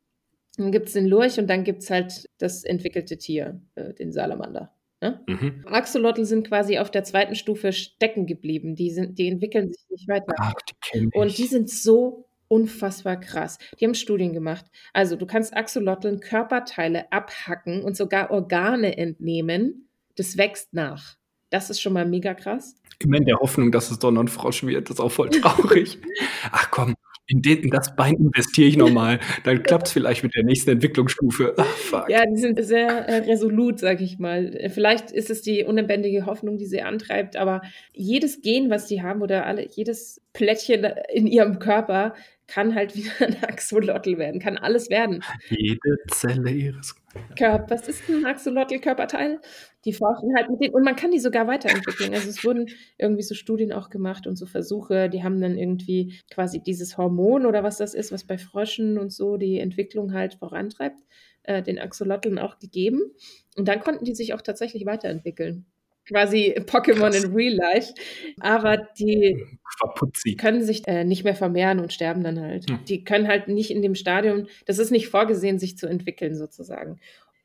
dann 0.57 0.73
gibt 0.73 0.87
es 0.87 0.93
den 0.93 1.07
Lurch 1.07 1.39
und 1.39 1.49
dann 1.49 1.65
gibt 1.65 1.83
es 1.83 1.91
halt 1.91 2.29
das 2.39 2.65
entwickelte 2.65 3.19
Tier, 3.19 3.61
äh, 3.75 3.95
den 3.95 4.13
Salamander. 4.13 4.73
Ne? 5.01 5.21
Mhm. 5.27 5.65
Axolotl 5.67 6.25
sind 6.25 6.47
quasi 6.47 6.79
auf 6.79 6.91
der 6.91 7.05
zweiten 7.05 7.35
Stufe 7.35 7.73
stecken 7.73 8.27
geblieben. 8.27 8.75
Die, 8.75 8.91
sind, 8.91 9.19
die 9.19 9.29
entwickeln 9.29 9.69
sich 9.73 9.85
nicht 9.91 10.09
weiter. 10.09 10.35
Ach, 10.39 10.55
die 10.95 11.09
und 11.13 11.37
die 11.37 11.47
sind 11.47 11.71
so 11.71 12.28
unfassbar 12.49 13.19
krass. 13.19 13.59
Die 13.79 13.85
haben 13.85 13.95
Studien 13.95 14.33
gemacht. 14.33 14.67
Also 14.93 15.17
du 15.17 15.27
kannst 15.27 15.57
Axolotln 15.57 16.21
Körperteile 16.21 17.11
abhacken 17.13 17.83
und 17.83 17.97
sogar 17.97 18.31
Organe 18.31 18.97
entnehmen. 18.97 19.89
Das 20.17 20.37
wächst 20.37 20.75
nach. 20.75 21.17
Das 21.51 21.71
ist 21.71 21.81
schon 21.81 21.93
mal 21.93 22.07
mega 22.07 22.35
krass. 22.35 22.75
Immer 22.99 23.19
in 23.19 23.25
der 23.25 23.39
Hoffnung, 23.39 23.73
dass 23.73 23.91
es 23.91 24.01
noch 24.01 24.13
ein 24.13 24.29
Frosch 24.29 24.65
wird. 24.65 24.91
Das 24.91 24.97
ist 24.97 25.01
auch 25.01 25.13
voll 25.13 25.31
traurig. 25.31 25.99
Ach 26.51 26.71
komm, 26.71 26.95
in, 27.29 27.43
den, 27.43 27.63
in 27.63 27.71
das 27.71 27.95
Bein 27.95 28.15
investiere 28.15 28.69
ich 28.69 28.77
nochmal. 28.77 29.21
Dann 29.45 29.63
klappt 29.63 29.87
es 29.87 29.93
vielleicht 29.93 30.23
mit 30.23 30.35
der 30.35 30.45
nächsten 30.45 30.71
Entwicklungsstufe. 30.71 31.55
Ach. 31.57 32.09
Ja, 32.09 32.25
die 32.27 32.39
sind 32.39 32.63
sehr 32.65 32.89
äh, 32.89 33.19
resolut, 33.19 33.79
sag 33.79 34.01
ich 34.01 34.19
mal. 34.19 34.71
Vielleicht 34.73 35.11
ist 35.11 35.31
es 35.31 35.43
die 35.43 35.65
unlebendige 35.65 36.27
Hoffnung, 36.27 36.59
die 36.59 36.67
sie 36.67 36.83
antreibt, 36.83 37.37
aber 37.37 37.63
jedes 37.93 38.41
Gen, 38.41 38.71
was 38.71 38.87
die 38.87 39.03
haben 39.03 39.23
oder 39.23 39.47
alle, 39.47 39.69
jedes 39.69 40.21
Plättchen 40.33 40.87
in 41.13 41.27
ihrem 41.27 41.59
Körper 41.59 42.15
kann 42.47 42.75
halt 42.75 42.97
wieder 42.97 43.13
ein 43.21 43.37
Axolotl 43.43 44.19
werden, 44.19 44.41
kann 44.41 44.57
alles 44.57 44.89
werden. 44.89 45.23
Jede 45.51 45.99
Zelle 46.11 46.51
ihres 46.51 46.95
Körpers 46.95 47.08
ist 47.89 48.09
ein 48.09 48.25
Axolotl-Körperteil. 48.25 49.41
Die 49.85 49.93
forschen 49.93 50.35
halt 50.37 50.51
mit 50.51 50.61
denen 50.61 50.75
und 50.75 50.85
man 50.85 50.97
kann 50.97 51.11
die 51.11 51.19
sogar 51.19 51.47
weiterentwickeln. 51.47 52.13
Also 52.13 52.29
es 52.29 52.45
wurden 52.45 52.67
irgendwie 52.99 53.23
so 53.23 53.35
Studien 53.35 53.73
auch 53.73 53.91
gemacht 53.91 54.27
und 54.27 54.37
so 54.37 54.47
Versuche, 54.47 55.09
die 55.09 55.23
haben 55.23 55.41
dann 55.41 55.57
irgendwie 55.57 56.21
quasi 56.31 56.61
dieses 56.61 56.99
Hormon 56.99 57.47
oder 57.47 57.63
was 57.63 57.79
das 57.79 57.95
ist, 57.95 58.13
was 58.13 58.25
bei 58.25 58.39
Fröschen 58.39 58.99
und 58.99 59.13
so 59.13 59.37
die 59.37 59.59
Entwicklung 59.61 60.13
halt 60.13 60.35
vorantreibt, 60.35 61.01
äh, 61.45 61.63
den 61.63 61.79
Axolotln 61.79 62.39
auch 62.39 62.59
gegeben. 62.59 63.01
Und 63.57 63.69
dann 63.69 63.81
konnten 63.81 64.05
die 64.05 64.15
sich 64.15 64.35
auch 64.35 64.43
tatsächlich 64.43 64.85
weiterentwickeln 64.85 65.67
quasi 66.09 66.55
Pokémon 66.67 67.15
in 67.15 67.35
Real 67.35 67.55
Life. 67.55 67.95
Aber 68.41 68.77
die 68.99 69.45
Quapuzzi. 69.79 70.37
können 70.37 70.63
sich 70.63 70.87
äh, 70.87 71.05
nicht 71.05 71.25
mehr 71.25 71.35
vermehren 71.35 71.81
und 71.81 71.93
sterben 71.93 72.23
dann 72.23 72.41
halt. 72.41 72.69
Hm. 72.69 72.81
Die 72.87 73.05
können 73.05 73.29
halt 73.29 73.49
nicht 73.49 73.71
in 73.71 73.83
dem 73.83 73.95
Stadium, 73.95 74.47
das 74.67 74.79
ist 74.79 74.91
nicht 74.91 75.09
vorgesehen, 75.09 75.59
sich 75.59 75.79
zu 75.79 75.87
entwickeln 75.87 76.35
sozusagen. 76.35 76.99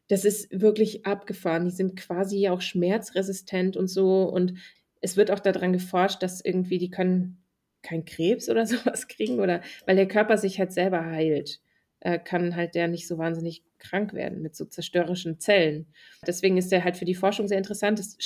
Das 0.07 0.25
ist 0.25 0.49
wirklich 0.51 1.05
abgefahren. 1.05 1.65
Die 1.65 1.71
sind 1.71 1.95
quasi 1.95 2.49
auch 2.49 2.61
schmerzresistent 2.61 3.77
und 3.77 3.87
so. 3.87 4.23
Und 4.23 4.55
es 5.01 5.17
wird 5.17 5.31
auch 5.31 5.39
daran 5.39 5.73
geforscht, 5.73 6.23
dass 6.23 6.41
irgendwie 6.41 6.77
die 6.77 6.89
können 6.89 7.43
kein 7.81 8.05
Krebs 8.05 8.49
oder 8.49 8.65
sowas 8.67 9.07
kriegen 9.07 9.39
oder 9.39 9.61
weil 9.85 9.95
der 9.95 10.07
Körper 10.07 10.37
sich 10.37 10.59
halt 10.59 10.71
selber 10.71 11.05
heilt 11.05 11.59
äh, 12.03 12.19
kann 12.19 12.55
halt 12.57 12.75
der 12.75 12.89
nicht 12.89 13.07
so 13.07 13.17
wahnsinnig 13.17 13.63
krank 13.79 14.13
werden 14.13 14.41
mit 14.41 14.55
so 14.55 14.65
zerstörerischen 14.65 15.39
Zellen. 15.39 15.87
Deswegen 16.27 16.57
ist 16.57 16.71
der 16.71 16.83
halt 16.83 16.97
für 16.97 17.05
die 17.05 17.15
Forschung 17.15 17.47
sehr 17.47 17.57
interessant. 17.57 17.97
Das, 17.97 18.17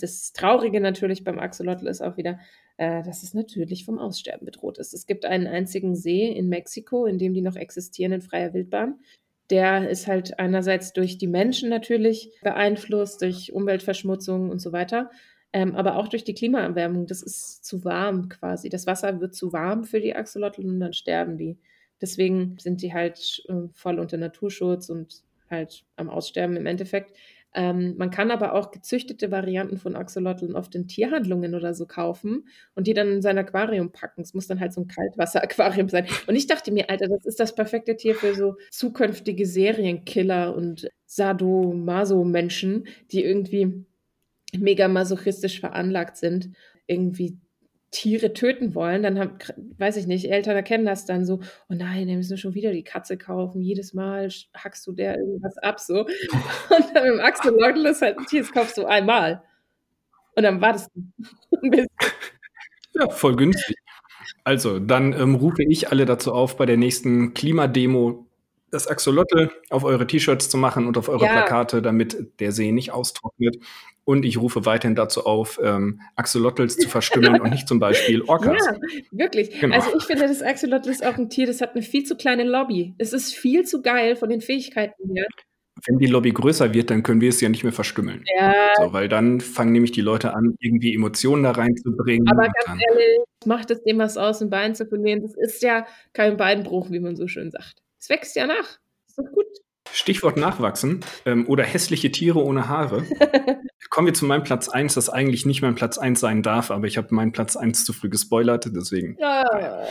das 0.00 0.32
Traurige 0.32 0.80
natürlich 0.80 1.22
beim 1.22 1.38
Axolotl 1.38 1.86
ist 1.86 2.00
auch 2.00 2.16
wieder, 2.16 2.38
äh, 2.78 3.02
dass 3.02 3.22
es 3.22 3.34
natürlich 3.34 3.84
vom 3.84 3.98
Aussterben 3.98 4.46
bedroht 4.46 4.78
ist. 4.78 4.94
Es 4.94 5.06
gibt 5.06 5.26
einen 5.26 5.46
einzigen 5.46 5.94
See 5.94 6.26
in 6.28 6.48
Mexiko, 6.48 7.04
in 7.04 7.18
dem 7.18 7.34
die 7.34 7.42
noch 7.42 7.56
existieren 7.56 8.12
in 8.12 8.22
freier 8.22 8.54
Wildbahn. 8.54 9.00
Der 9.50 9.88
ist 9.88 10.06
halt 10.06 10.38
einerseits 10.38 10.94
durch 10.94 11.18
die 11.18 11.28
Menschen 11.28 11.68
natürlich 11.68 12.32
beeinflusst, 12.42 13.20
durch 13.20 13.52
Umweltverschmutzung 13.52 14.48
und 14.48 14.60
so 14.60 14.72
weiter. 14.72 15.10
Ähm, 15.52 15.76
aber 15.76 15.96
auch 15.96 16.08
durch 16.08 16.24
die 16.24 16.34
Klimaerwärmung. 16.34 17.06
Das 17.06 17.22
ist 17.22 17.66
zu 17.66 17.84
warm 17.84 18.30
quasi. 18.30 18.70
Das 18.70 18.86
Wasser 18.86 19.20
wird 19.20 19.34
zu 19.34 19.52
warm 19.52 19.84
für 19.84 20.00
die 20.00 20.16
Axolotl 20.16 20.64
und 20.64 20.80
dann 20.80 20.94
sterben 20.94 21.36
die. 21.36 21.58
Deswegen 22.00 22.56
sind 22.58 22.82
die 22.82 22.92
halt 22.92 23.44
äh, 23.48 23.68
voll 23.72 23.98
unter 23.98 24.16
Naturschutz 24.16 24.88
und 24.88 25.22
halt 25.50 25.84
am 25.96 26.10
Aussterben 26.10 26.56
im 26.56 26.66
Endeffekt. 26.66 27.12
Ähm, 27.54 27.94
man 27.96 28.10
kann 28.10 28.30
aber 28.30 28.52
auch 28.52 28.70
gezüchtete 28.70 29.30
Varianten 29.30 29.78
von 29.78 29.96
Axolotln 29.96 30.54
oft 30.54 30.74
in 30.74 30.88
Tierhandlungen 30.88 31.54
oder 31.54 31.72
so 31.72 31.86
kaufen 31.86 32.48
und 32.74 32.86
die 32.86 32.92
dann 32.92 33.08
in 33.08 33.22
sein 33.22 33.38
Aquarium 33.38 33.92
packen. 33.92 34.20
Es 34.20 34.34
muss 34.34 34.46
dann 34.46 34.60
halt 34.60 34.74
so 34.74 34.82
ein 34.82 34.88
Kaltwasser-Aquarium 34.88 35.88
sein. 35.88 36.06
Und 36.26 36.36
ich 36.36 36.46
dachte 36.46 36.70
mir, 36.70 36.90
Alter, 36.90 37.08
das 37.08 37.24
ist 37.24 37.40
das 37.40 37.54
perfekte 37.54 37.96
Tier 37.96 38.14
für 38.14 38.34
so 38.34 38.56
zukünftige 38.70 39.46
Serienkiller 39.46 40.54
und 40.54 40.90
Sadomaso-Menschen, 41.06 42.88
die 43.10 43.24
irgendwie 43.24 43.86
mega 44.58 44.86
masochistisch 44.88 45.58
veranlagt 45.58 46.18
sind, 46.18 46.50
irgendwie 46.86 47.38
Tiere 47.96 48.34
töten 48.34 48.74
wollen, 48.74 49.02
dann 49.02 49.18
haben, 49.18 49.38
weiß 49.78 49.96
ich 49.96 50.06
nicht, 50.06 50.30
Eltern 50.30 50.54
erkennen 50.54 50.84
das 50.84 51.06
dann 51.06 51.24
so, 51.24 51.40
oh 51.70 51.74
nein, 51.74 52.06
dann 52.06 52.18
müssen 52.18 52.30
wir 52.30 52.36
schon 52.36 52.52
wieder 52.52 52.70
die 52.70 52.84
Katze 52.84 53.16
kaufen, 53.16 53.62
jedes 53.62 53.94
Mal 53.94 54.28
hackst 54.54 54.86
du 54.86 54.92
der 54.92 55.16
irgendwas 55.18 55.56
ab, 55.58 55.80
so. 55.80 56.00
Und 56.76 56.86
dann 56.94 57.06
im 57.06 57.20
Axolotl 57.20 57.86
ist 57.86 58.02
halt 58.02 58.18
ein 58.18 58.26
Tier, 58.26 58.42
das 58.42 58.52
kaufst 58.52 58.76
du 58.76 58.84
einmal. 58.84 59.42
Und 60.34 60.42
dann 60.42 60.60
wartest 60.60 60.90
du. 60.94 61.06
Ja, 62.98 63.10
voll 63.10 63.36
günstig. 63.36 63.76
Also, 64.42 64.78
dann 64.78 65.12
ähm, 65.12 65.34
rufe 65.34 65.62
ich 65.62 65.90
alle 65.90 66.06
dazu 66.06 66.32
auf, 66.32 66.56
bei 66.56 66.64
der 66.64 66.78
nächsten 66.78 67.34
Klimademo 67.34 68.26
das 68.70 68.86
Axolotl 68.86 69.50
auf 69.68 69.84
eure 69.84 70.06
T-Shirts 70.06 70.48
zu 70.48 70.56
machen 70.56 70.86
und 70.86 70.96
auf 70.96 71.10
eure 71.10 71.26
ja. 71.26 71.32
Plakate, 71.32 71.82
damit 71.82 72.40
der 72.40 72.52
See 72.52 72.72
nicht 72.72 72.92
austrocknet. 72.92 73.58
Und 74.06 74.24
ich 74.24 74.38
rufe 74.40 74.64
weiterhin 74.64 74.94
dazu 74.94 75.26
auf, 75.26 75.58
ähm, 75.60 76.00
Axolotls 76.14 76.76
zu 76.76 76.88
verstümmeln 76.88 77.40
und 77.40 77.50
nicht 77.50 77.66
zum 77.66 77.80
Beispiel 77.80 78.22
Orcas. 78.28 78.64
Ja, 78.64 78.76
wirklich. 79.10 79.58
Genau. 79.58 79.74
Also 79.74 79.90
ich 79.98 80.04
finde, 80.04 80.28
das 80.28 80.42
Axolotl 80.42 80.88
ist 80.88 81.04
auch 81.04 81.18
ein 81.18 81.28
Tier, 81.28 81.48
das 81.48 81.60
hat 81.60 81.74
eine 81.74 81.82
viel 81.82 82.04
zu 82.04 82.16
kleine 82.16 82.44
Lobby. 82.44 82.94
Es 82.98 83.12
ist 83.12 83.34
viel 83.34 83.64
zu 83.64 83.82
geil 83.82 84.14
von 84.14 84.28
den 84.28 84.40
Fähigkeiten 84.40 85.12
her. 85.12 85.26
Wenn 85.86 85.98
die 85.98 86.06
Lobby 86.06 86.30
größer 86.30 86.72
wird, 86.72 86.90
dann 86.90 87.02
können 87.02 87.20
wir 87.20 87.30
es 87.30 87.40
ja 87.40 87.48
nicht 87.48 87.64
mehr 87.64 87.72
verstümmeln. 87.72 88.24
Ja. 88.38 88.54
So, 88.76 88.92
weil 88.92 89.08
dann 89.08 89.40
fangen 89.40 89.72
nämlich 89.72 89.90
die 89.90 90.02
Leute 90.02 90.34
an, 90.34 90.54
irgendwie 90.60 90.94
Emotionen 90.94 91.42
da 91.42 91.50
reinzubringen. 91.50 92.28
Aber 92.28 92.46
ganz 92.64 92.80
ehrlich, 92.88 93.18
macht 93.44 93.72
es 93.72 93.82
dem 93.82 93.98
was 93.98 94.16
aus, 94.16 94.40
ein 94.40 94.50
Bein 94.50 94.76
zu 94.76 94.86
verlieren? 94.86 95.22
Das 95.22 95.34
ist 95.34 95.64
ja 95.64 95.84
kein 96.12 96.36
Beinbruch, 96.36 96.92
wie 96.92 97.00
man 97.00 97.16
so 97.16 97.26
schön 97.26 97.50
sagt. 97.50 97.82
Es 97.98 98.08
wächst 98.08 98.36
ja 98.36 98.46
nach. 98.46 98.78
Ist 99.08 99.18
doch 99.18 99.32
gut. 99.32 99.46
Stichwort 99.92 100.36
Nachwachsen 100.36 101.00
ähm, 101.24 101.46
oder 101.48 101.64
hässliche 101.64 102.10
Tiere 102.12 102.42
ohne 102.42 102.68
Haare. 102.68 103.04
Kommen 103.90 104.06
wir 104.06 104.14
zu 104.14 104.26
meinem 104.26 104.42
Platz 104.42 104.68
1, 104.68 104.94
das 104.94 105.08
eigentlich 105.08 105.46
nicht 105.46 105.62
mein 105.62 105.74
Platz 105.74 105.96
1 105.96 106.20
sein 106.20 106.42
darf, 106.42 106.70
aber 106.70 106.86
ich 106.86 106.98
habe 106.98 107.14
meinen 107.14 107.32
Platz 107.32 107.56
1 107.56 107.84
zu 107.84 107.92
früh 107.92 108.08
gespoilert, 108.08 108.68
deswegen. 108.74 109.16
Ja. 109.18 109.86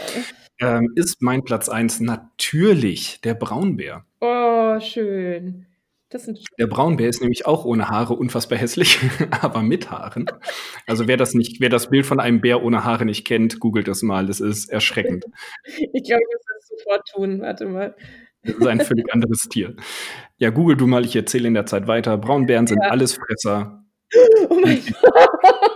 Ähm, 0.59 0.91
ist 0.95 1.21
mein 1.21 1.43
Platz 1.43 1.69
1 1.69 2.01
natürlich 2.01 3.19
der 3.21 3.33
Braunbär. 3.33 4.05
Oh, 4.21 4.79
schön. 4.79 5.65
der 6.57 6.67
Braunbär 6.67 7.09
ist 7.09 7.21
nämlich 7.21 7.45
auch 7.45 7.65
ohne 7.65 7.89
Haare 7.89 8.13
unfassbar 8.13 8.57
hässlich, 8.57 8.99
aber 9.41 9.63
mit 9.63 9.91
Haaren. 9.91 10.27
Also 10.87 11.07
wer 11.07 11.17
das 11.17 11.33
nicht, 11.33 11.59
wer 11.59 11.69
das 11.69 11.89
Bild 11.89 12.05
von 12.05 12.19
einem 12.19 12.41
Bär 12.41 12.63
ohne 12.63 12.83
Haare 12.83 13.05
nicht 13.05 13.25
kennt, 13.25 13.59
googelt 13.59 13.87
das 13.87 14.01
mal. 14.01 14.27
Das 14.27 14.39
ist 14.39 14.69
erschreckend. 14.69 15.25
Ich 15.65 16.03
glaube, 16.03 16.21
ich 16.21 16.33
muss 16.33 16.45
das 16.53 16.67
sofort 16.67 17.07
tun. 17.13 17.41
Warte 17.41 17.65
mal. 17.65 17.95
Das 18.45 18.55
ist 18.55 18.67
ein 18.67 18.81
völlig 18.81 19.11
anderes 19.13 19.39
Tier. 19.49 19.75
Ja, 20.37 20.49
google 20.49 20.77
du 20.77 20.87
mal, 20.87 21.05
ich 21.05 21.15
erzähle 21.15 21.47
in 21.47 21.53
der 21.53 21.65
Zeit 21.65 21.87
weiter. 21.87 22.17
Braunbären 22.17 22.67
sind 22.67 22.81
ja. 22.81 22.89
Allesfresser. 22.89 23.81
Oh 24.49 24.59
mein 24.61 24.81
Gott. 25.01 25.29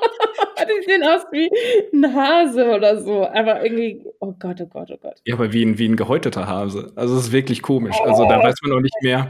Die 0.70 0.86
sehen 0.86 1.04
aus 1.04 1.24
wie 1.32 1.50
ein 1.94 2.16
Hase 2.16 2.70
oder 2.70 3.02
so. 3.02 3.28
Aber 3.28 3.64
irgendwie, 3.64 4.06
oh 4.20 4.34
Gott, 4.40 4.62
oh 4.62 4.68
Gott, 4.68 4.90
oh 4.92 4.98
Gott. 5.02 5.20
Ja, 5.26 5.36
aber 5.36 5.52
wie 5.52 5.66
ein, 5.66 5.78
wie 5.78 5.90
ein 5.90 5.96
gehäuteter 5.96 6.48
Hase. 6.48 6.94
Also 6.96 7.18
es 7.18 7.26
ist 7.26 7.32
wirklich 7.32 7.62
komisch. 7.62 7.96
Oh. 8.00 8.06
Also 8.06 8.26
da 8.26 8.42
weiß 8.42 8.56
man 8.62 8.74
auch 8.74 8.82
nicht 8.82 8.96
mehr, 9.02 9.30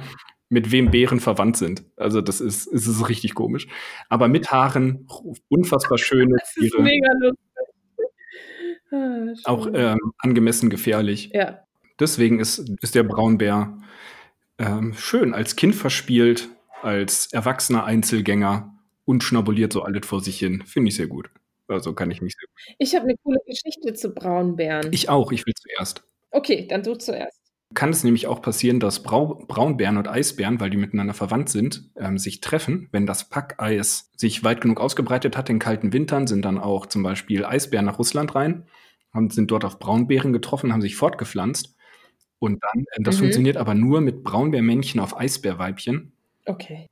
mit 0.49 0.71
wem 0.71 0.91
Bären 0.91 1.19
verwandt 1.19 1.57
sind. 1.57 1.85
Also 1.95 2.21
das 2.21 2.41
ist, 2.41 2.65
ist, 2.67 2.87
ist 2.87 3.09
richtig 3.09 3.35
komisch. 3.35 3.67
Aber 4.09 4.27
mit 4.27 4.51
Haaren, 4.51 5.07
unfassbar 5.47 5.97
schöne 5.97 6.35
das 6.37 6.53
Tiere. 6.53 6.77
Ist 6.77 6.79
mega 6.79 7.11
lustig. 7.19 7.39
Ah, 8.91 9.33
auch 9.45 9.67
ähm, 9.73 10.13
angemessen 10.17 10.69
gefährlich. 10.69 11.29
Ja. 11.33 11.59
Deswegen 12.00 12.39
ist, 12.39 12.70
ist 12.82 12.95
der 12.95 13.04
Braunbär 13.04 13.78
ähm, 14.58 14.93
schön 14.93 15.34
als 15.34 15.56
Kind 15.56 15.76
verspielt, 15.76 16.50
als 16.82 17.32
erwachsener 17.34 17.86
Einzelgänger 17.86 18.76
und 19.06 19.24
schnabuliert 19.24 19.74
so 19.74 19.84
alles 19.84 20.06
vor 20.06 20.22
sich 20.22 20.39
hin. 20.39 20.64
Finde 20.66 20.89
ich 20.89 20.95
sehr 20.95 21.08
gut. 21.08 21.30
Also 21.68 21.93
kann 21.93 22.12
ich 22.12 22.22
mich 22.22 22.36
sehr 22.36 22.47
gut. 22.47 22.76
Ich 22.78 22.95
habe 22.95 23.06
eine 23.06 23.16
coole 23.24 23.39
Geschichte 23.45 23.93
zu 23.93 24.14
Braunbären. 24.14 24.91
Ich 24.91 25.10
auch, 25.10 25.32
ich 25.32 25.45
will 25.45 25.54
zuerst. 25.54 26.04
Okay, 26.32 26.68
dann 26.68 26.84
du 26.84 26.95
zuerst. 26.95 27.39
Kann 27.76 27.91
es 27.91 28.04
nämlich 28.04 28.26
auch 28.26 28.41
passieren, 28.41 28.80
dass 28.80 29.04
Brau 29.04 29.45
Braunbären 29.47 29.97
und 29.97 30.08
Eisbären, 30.08 30.60
weil 30.60 30.72
die 30.72 30.78
miteinander 30.78 31.14
verwandt 31.14 31.50
sind, 31.50 31.91
ähm, 31.97 32.18
sich 32.18 32.41
treffen. 32.41 32.89
Wenn 32.91 33.06
das 33.06 33.30
Packeis 33.30 34.10
sich 34.18 34.43
weit 34.43 34.62
genug 34.62 34.82
ausgebreitet 34.82 35.38
hat 35.38 35.52
in 35.52 35.60
kalten 35.60 35.93
Wintern, 35.93 36.26
sind 36.26 36.43
dann 36.45 36.58
auch 36.58 36.88
zum 36.88 37.04
Beispiel 37.04 37.45
Eisbären 37.45 37.86
nach 37.86 38.00
Russland 38.00 38.34
rein, 38.34 38.66
haben, 39.14 39.30
sind 39.30 39.52
dort 39.52 39.66
auf 39.66 39.78
Braunbären 39.78 40.34
getroffen, 40.34 40.74
haben 40.74 40.82
sich 40.82 40.95
fortgepflanzt. 40.95 41.76
Und 42.39 42.63
dann, 42.63 42.85
äh, 42.91 43.03
das 43.03 43.17
mhm. 43.17 43.19
funktioniert 43.19 43.57
aber 43.57 43.75
nur 43.75 44.01
mit 44.01 44.23
Braunbärmännchen 44.23 44.99
auf 44.99 45.17
Eisbärweibchen. 45.17 46.13
Okay. 46.45 46.87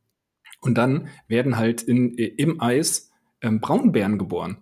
Und 0.62 0.78
dann 0.78 1.10
werden 1.28 1.58
halt 1.58 1.82
in, 1.82 2.18
äh, 2.18 2.26
im 2.26 2.62
Eis 2.62 3.12
ähm, 3.42 3.62
Braunbären 3.62 4.18
geboren. 4.18 4.58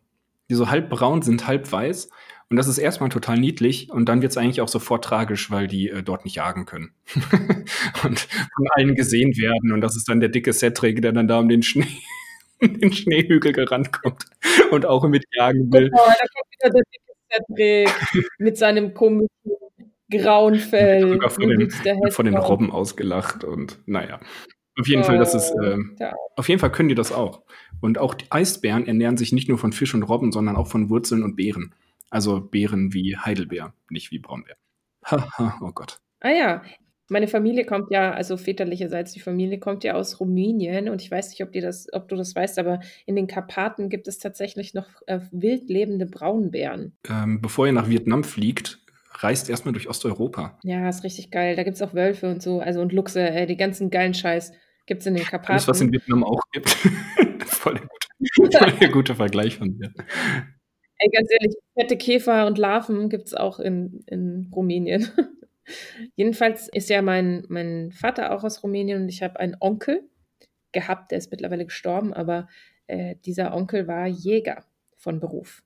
Die 0.49 0.55
so 0.55 0.69
halb 0.69 0.89
braun 0.89 1.23
sind, 1.23 1.47
halb 1.47 1.71
weiß. 1.71 2.09
Und 2.49 2.57
das 2.57 2.67
ist 2.67 2.77
erstmal 2.77 3.09
total 3.09 3.39
niedlich 3.39 3.89
und 3.89 4.07
dann 4.07 4.21
wird 4.21 4.31
es 4.31 4.37
eigentlich 4.37 4.61
auch 4.61 4.67
sofort 4.67 5.03
tragisch, 5.03 5.49
weil 5.49 5.65
die 5.65 5.89
äh, 5.89 6.03
dort 6.03 6.25
nicht 6.25 6.35
jagen 6.35 6.67
können. 6.67 6.91
und 8.03 8.19
von 8.19 8.67
allen 8.75 8.93
gesehen 8.93 9.35
werden. 9.37 9.71
Und 9.71 9.81
das 9.81 9.95
ist 9.95 10.07
dann 10.07 10.19
der 10.19 10.29
dicke 10.29 10.53
Cedric, 10.53 11.01
der 11.01 11.11
dann 11.11 11.27
da 11.27 11.39
um 11.39 11.49
den 11.49 11.63
Schnee, 11.63 11.87
den 12.61 12.93
Schneehügel 12.93 13.51
gerannt 13.51 13.91
kommt 13.91 14.25
und 14.69 14.85
auch 14.85 15.07
mit 15.07 15.23
jagen 15.31 15.73
will. 15.73 15.89
Oh, 15.91 15.97
da 15.97 16.25
kommt 16.35 16.51
wieder 16.51 16.69
der 16.69 16.83
dicke 16.93 17.89
Cedric 17.89 18.31
mit 18.37 18.57
seinem 18.57 18.93
komischen 18.93 19.55
grauen 20.17 20.55
Fell. 20.55 21.09
Sogar 21.09 21.29
von 21.29 21.49
den, 21.49 21.71
von 22.11 22.25
den 22.25 22.37
Robben 22.37 22.71
ausgelacht 22.71 23.43
und 23.43 23.79
naja. 23.85 24.19
Auf 24.77 24.87
jeden 24.87 25.03
oh, 25.03 25.05
Fall, 25.05 25.17
das 25.17 25.33
ist, 25.33 25.51
äh, 25.51 25.77
auf 26.35 26.49
jeden 26.49 26.59
Fall 26.59 26.71
können 26.71 26.89
die 26.89 26.95
das 26.95 27.11
auch. 27.11 27.43
Und 27.79 27.97
auch 27.97 28.13
die 28.13 28.25
Eisbären 28.29 28.87
ernähren 28.87 29.15
sich 29.15 29.31
nicht 29.31 29.47
nur 29.47 29.57
von 29.57 29.71
Fisch 29.71 29.93
und 29.93 30.03
Robben, 30.03 30.31
sondern 30.31 30.57
auch 30.57 30.67
von 30.67 30.89
Wurzeln 30.89 31.23
und 31.23 31.35
Beeren. 31.35 31.73
Also 32.09 32.41
Beeren 32.41 32.93
wie 32.93 33.17
Heidelbeer, 33.17 33.73
nicht 33.89 34.11
wie 34.11 34.19
Braunbär. 34.19 34.57
Haha, 35.05 35.59
oh 35.61 35.71
Gott. 35.71 35.99
Ah 36.19 36.31
ja, 36.31 36.61
meine 37.09 37.27
Familie 37.27 37.65
kommt 37.65 37.91
ja, 37.91 38.13
also 38.13 38.35
väterlicherseits, 38.35 39.13
die 39.13 39.19
Familie 39.19 39.59
kommt 39.59 39.83
ja 39.83 39.93
aus 39.93 40.19
Rumänien 40.19 40.89
und 40.89 41.01
ich 41.01 41.11
weiß 41.11 41.29
nicht, 41.29 41.43
ob, 41.43 41.51
dir 41.51 41.61
das, 41.61 41.87
ob 41.93 42.07
du 42.07 42.15
das 42.15 42.35
weißt, 42.35 42.57
aber 42.57 42.79
in 43.05 43.15
den 43.15 43.27
Karpaten 43.27 43.89
gibt 43.89 44.07
es 44.07 44.17
tatsächlich 44.17 44.73
noch 44.73 44.87
äh, 45.05 45.19
wild 45.31 45.69
lebende 45.69 46.07
Braunbären. 46.07 46.97
Ähm, 47.07 47.41
bevor 47.41 47.67
ihr 47.67 47.73
nach 47.73 47.89
Vietnam 47.89 48.23
fliegt, 48.23 48.79
reist 49.23 49.49
erstmal 49.49 49.73
durch 49.73 49.87
Osteuropa. 49.89 50.59
Ja, 50.63 50.87
ist 50.89 51.03
richtig 51.03 51.31
geil. 51.31 51.55
Da 51.55 51.63
gibt 51.63 51.75
es 51.75 51.81
auch 51.81 51.93
Wölfe 51.93 52.29
und 52.29 52.41
so, 52.41 52.59
also 52.59 52.81
und 52.81 52.93
Luchse, 52.93 53.21
äh, 53.21 53.45
die 53.45 53.57
ganzen 53.57 53.89
geilen 53.89 54.13
Scheiß 54.13 54.51
gibt 54.85 55.01
es 55.01 55.07
in 55.07 55.15
den 55.15 55.23
Karpaten. 55.23 55.53
Alles, 55.53 55.67
was 55.67 55.81
in 55.81 55.91
Vietnam 55.91 56.23
auch 56.23 56.41
gibt. 56.51 56.69
voll, 57.45 57.75
der 57.75 57.87
gute, 58.35 58.57
voll 58.57 58.71
der 58.71 58.89
gute 58.89 59.15
Vergleich 59.15 59.57
von 59.57 59.77
dir. 59.77 59.91
Ey, 60.97 61.09
ganz 61.09 61.29
ehrlich, 61.31 61.55
fette 61.73 61.97
Käfer 61.97 62.47
und 62.47 62.57
Larven 62.57 63.09
gibt 63.09 63.27
es 63.27 63.33
auch 63.33 63.59
in, 63.59 64.03
in 64.07 64.49
Rumänien. 64.55 65.09
Jedenfalls 66.15 66.69
ist 66.69 66.89
ja 66.89 67.01
mein, 67.01 67.45
mein 67.49 67.91
Vater 67.91 68.31
auch 68.31 68.43
aus 68.43 68.63
Rumänien 68.63 69.01
und 69.01 69.09
ich 69.09 69.23
habe 69.23 69.39
einen 69.39 69.57
Onkel 69.59 70.07
gehabt, 70.71 71.11
der 71.11 71.17
ist 71.17 71.31
mittlerweile 71.31 71.65
gestorben, 71.65 72.13
aber 72.13 72.47
äh, 72.87 73.15
dieser 73.25 73.53
Onkel 73.53 73.87
war 73.87 74.07
Jäger 74.07 74.65
von 74.95 75.19
Beruf. 75.19 75.63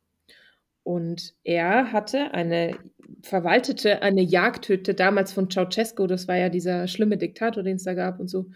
Und 0.83 1.35
er 1.43 1.91
hatte 1.91 2.33
eine, 2.33 2.77
verwaltete 3.21 4.01
eine 4.01 4.21
Jagdhütte 4.21 4.93
damals 4.93 5.33
von 5.33 5.49
Ceausescu, 5.49 6.07
das 6.07 6.27
war 6.27 6.37
ja 6.37 6.49
dieser 6.49 6.87
schlimme 6.87 7.17
Diktator, 7.17 7.63
den 7.63 7.75
es 7.75 7.83
da 7.83 7.93
gab 7.93 8.19
und 8.19 8.27
so. 8.29 8.47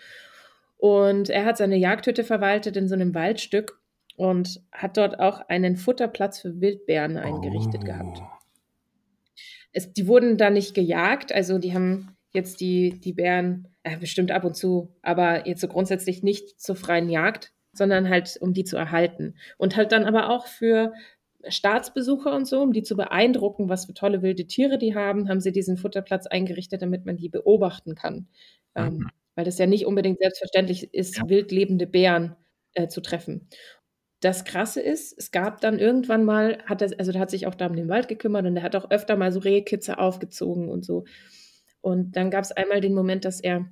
Und 0.77 1.29
er 1.29 1.45
hat 1.45 1.57
seine 1.57 1.77
Jagdhütte 1.77 2.23
verwaltet 2.23 2.75
in 2.75 2.87
so 2.87 2.95
einem 2.95 3.13
Waldstück 3.13 3.79
und 4.15 4.61
hat 4.71 4.97
dort 4.97 5.19
auch 5.19 5.47
einen 5.47 5.77
Futterplatz 5.77 6.41
für 6.41 6.59
Wildbären 6.59 7.17
eingerichtet 7.17 7.81
oh. 7.83 7.85
gehabt. 7.85 8.21
Es, 9.71 9.91
die 9.93 10.07
wurden 10.07 10.37
da 10.37 10.49
nicht 10.49 10.75
gejagt, 10.75 11.33
also 11.33 11.57
die 11.57 11.73
haben 11.73 12.15
jetzt 12.31 12.61
die, 12.61 12.99
die 12.99 13.13
Bären, 13.13 13.67
äh, 13.83 13.97
bestimmt 13.97 14.31
ab 14.31 14.43
und 14.43 14.55
zu, 14.55 14.93
aber 15.01 15.47
jetzt 15.47 15.61
so 15.61 15.67
grundsätzlich 15.67 16.23
nicht 16.23 16.59
zur 16.59 16.75
freien 16.75 17.09
Jagd, 17.09 17.53
sondern 17.73 18.09
halt, 18.09 18.37
um 18.39 18.53
die 18.53 18.63
zu 18.63 18.77
erhalten. 18.77 19.35
Und 19.57 19.75
halt 19.75 19.91
dann 19.91 20.05
aber 20.05 20.29
auch 20.29 20.47
für 20.47 20.93
Staatsbesucher 21.47 22.35
und 22.35 22.47
so, 22.47 22.61
um 22.61 22.73
die 22.73 22.83
zu 22.83 22.95
beeindrucken, 22.95 23.69
was 23.69 23.85
für 23.85 23.93
tolle 23.93 24.21
wilde 24.21 24.45
Tiere 24.45 24.77
die 24.77 24.95
haben, 24.95 25.29
haben 25.29 25.41
sie 25.41 25.51
diesen 25.51 25.77
Futterplatz 25.77 26.27
eingerichtet, 26.27 26.81
damit 26.81 27.05
man 27.05 27.17
die 27.17 27.29
beobachten 27.29 27.95
kann. 27.95 28.27
Ähm, 28.75 28.85
mhm. 28.85 29.01
Ähm, 29.01 29.09
weil 29.35 29.45
das 29.45 29.57
ja 29.57 29.65
nicht 29.65 29.85
unbedingt 29.85 30.19
selbstverständlich 30.19 30.93
ist, 30.93 31.17
ja. 31.17 31.27
wild 31.27 31.51
lebende 31.51 31.87
Bären 31.87 32.35
äh, 32.73 32.87
zu 32.87 33.01
treffen. 33.01 33.47
Das 34.19 34.45
Krasse 34.45 34.79
ist, 34.79 35.17
es 35.17 35.31
gab 35.31 35.59
dann 35.59 35.79
irgendwann 35.79 36.23
mal, 36.23 36.59
hat 36.65 36.81
er, 36.81 36.91
also 36.97 37.11
der 37.11 37.19
hat 37.19 37.31
sich 37.31 37.45
auch 37.45 37.55
da 37.55 37.67
um 37.67 37.75
den 37.75 37.89
Wald 37.89 38.07
gekümmert 38.07 38.45
und 38.45 38.55
er 38.55 38.63
hat 38.63 38.75
auch 38.75 38.89
öfter 38.89 39.17
mal 39.17 39.31
so 39.31 39.39
Rehkitze 39.39 39.97
aufgezogen 39.97 40.69
und 40.69 40.85
so. 40.85 41.03
Und 41.81 42.15
dann 42.15 42.31
gab 42.31 42.43
es 42.43 42.53
einmal 42.53 42.79
den 42.79 42.93
Moment, 42.93 43.25
dass 43.25 43.41
er, 43.41 43.67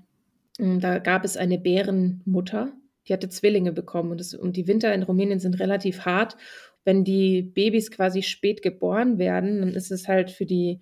hm, 0.58 0.82
da 0.82 1.00
gab 1.00 1.24
es 1.24 1.38
eine 1.38 1.58
Bärenmutter, 1.58 2.74
die 3.08 3.14
hatte 3.14 3.30
Zwillinge 3.30 3.72
bekommen 3.72 4.12
und, 4.12 4.20
das, 4.20 4.34
und 4.34 4.58
die 4.58 4.68
Winter 4.68 4.94
in 4.94 5.04
Rumänien 5.04 5.40
sind 5.40 5.60
relativ 5.60 6.02
hart 6.02 6.36
wenn 6.84 7.04
die 7.04 7.42
Babys 7.42 7.92
quasi 7.92 8.24
spät 8.24 8.62
geboren 8.62 9.18
werden, 9.18 9.60
dann 9.60 9.70
ist 9.74 9.92
es 9.92 10.08
halt 10.08 10.32
für 10.32 10.46
die 10.46 10.80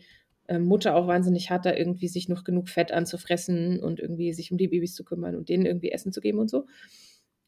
ähm, 0.48 0.64
Mutter 0.66 0.96
auch 0.96 1.08
wahnsinnig 1.08 1.50
hart, 1.52 1.66
da 1.66 1.74
irgendwie 1.74 2.08
sich 2.08 2.30
noch 2.30 2.44
genug 2.44 2.70
Fett 2.70 2.92
anzufressen 2.92 3.80
und 3.80 4.00
irgendwie 4.00 4.34
sich 4.34 4.52
um 4.52 4.58
die 4.58 4.68
Babys 4.68 4.96
zu 4.96 5.04
kümmern 5.04 5.36
und 5.36 5.50
denen 5.50 5.66
irgendwie 5.66 5.92
Essen 5.92 6.12
zu 6.12 6.22
geben 6.22 6.40
und 6.40 6.50
so. 6.50 6.66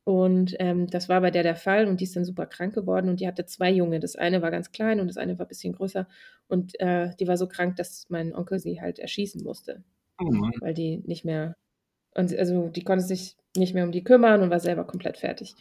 Und 0.04 0.56
ähm, 0.60 0.88
das 0.88 1.10
war 1.10 1.22
bei 1.22 1.30
der 1.30 1.44
der 1.44 1.56
Fall 1.56 1.88
und 1.88 2.00
die 2.00 2.06
ist 2.06 2.16
dann 2.16 2.26
super 2.26 2.48
krank 2.48 2.74
geworden 2.74 3.08
und 3.10 3.20
die 3.20 3.28
hatte 3.28 3.46
zwei 3.46 3.72
Junge. 3.72 4.00
Das 4.00 4.16
eine 4.16 4.42
war 4.42 4.50
ganz 4.50 4.72
klein 4.72 5.00
und 5.00 5.08
das 5.08 5.18
eine 5.18 5.38
war 5.38 5.46
ein 5.46 5.50
bisschen 5.50 5.74
größer 5.74 6.08
und 6.48 6.80
äh, 6.80 7.12
die 7.20 7.28
war 7.28 7.38
so 7.38 7.48
krank, 7.48 7.76
dass 7.76 8.06
mein 8.10 8.34
Onkel 8.34 8.60
sie 8.60 8.82
halt 8.82 8.98
erschießen 8.98 9.44
musste, 9.44 9.84
Oh 10.20 10.32
weil 10.60 10.74
die 10.74 11.00
nicht 11.06 11.24
mehr, 11.24 11.56
und 12.16 12.38
also 12.38 12.68
die 12.70 12.84
konnte 12.84 13.04
sich 13.04 13.36
nicht 13.56 13.74
mehr 13.74 13.84
um 13.84 13.92
die 13.92 14.04
kümmern 14.04 14.42
und 14.42 14.50
war 14.50 14.60
selber 14.60 14.86
komplett 14.86 15.18
fertig. 15.18 15.56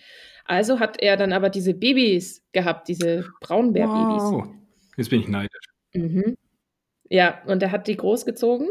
Also 0.44 0.80
hat 0.80 1.00
er 1.00 1.16
dann 1.16 1.32
aber 1.32 1.50
diese 1.50 1.74
Babys 1.74 2.44
gehabt, 2.52 2.88
diese 2.88 3.26
Braunbärbabys. 3.40 4.22
Wow. 4.22 4.48
Jetzt 4.96 5.10
bin 5.10 5.20
ich 5.20 5.28
neidisch. 5.28 5.64
Mhm. 5.92 6.36
Ja, 7.08 7.42
und 7.46 7.62
er 7.62 7.72
hat 7.72 7.88
die 7.88 7.96
großgezogen. 7.96 8.68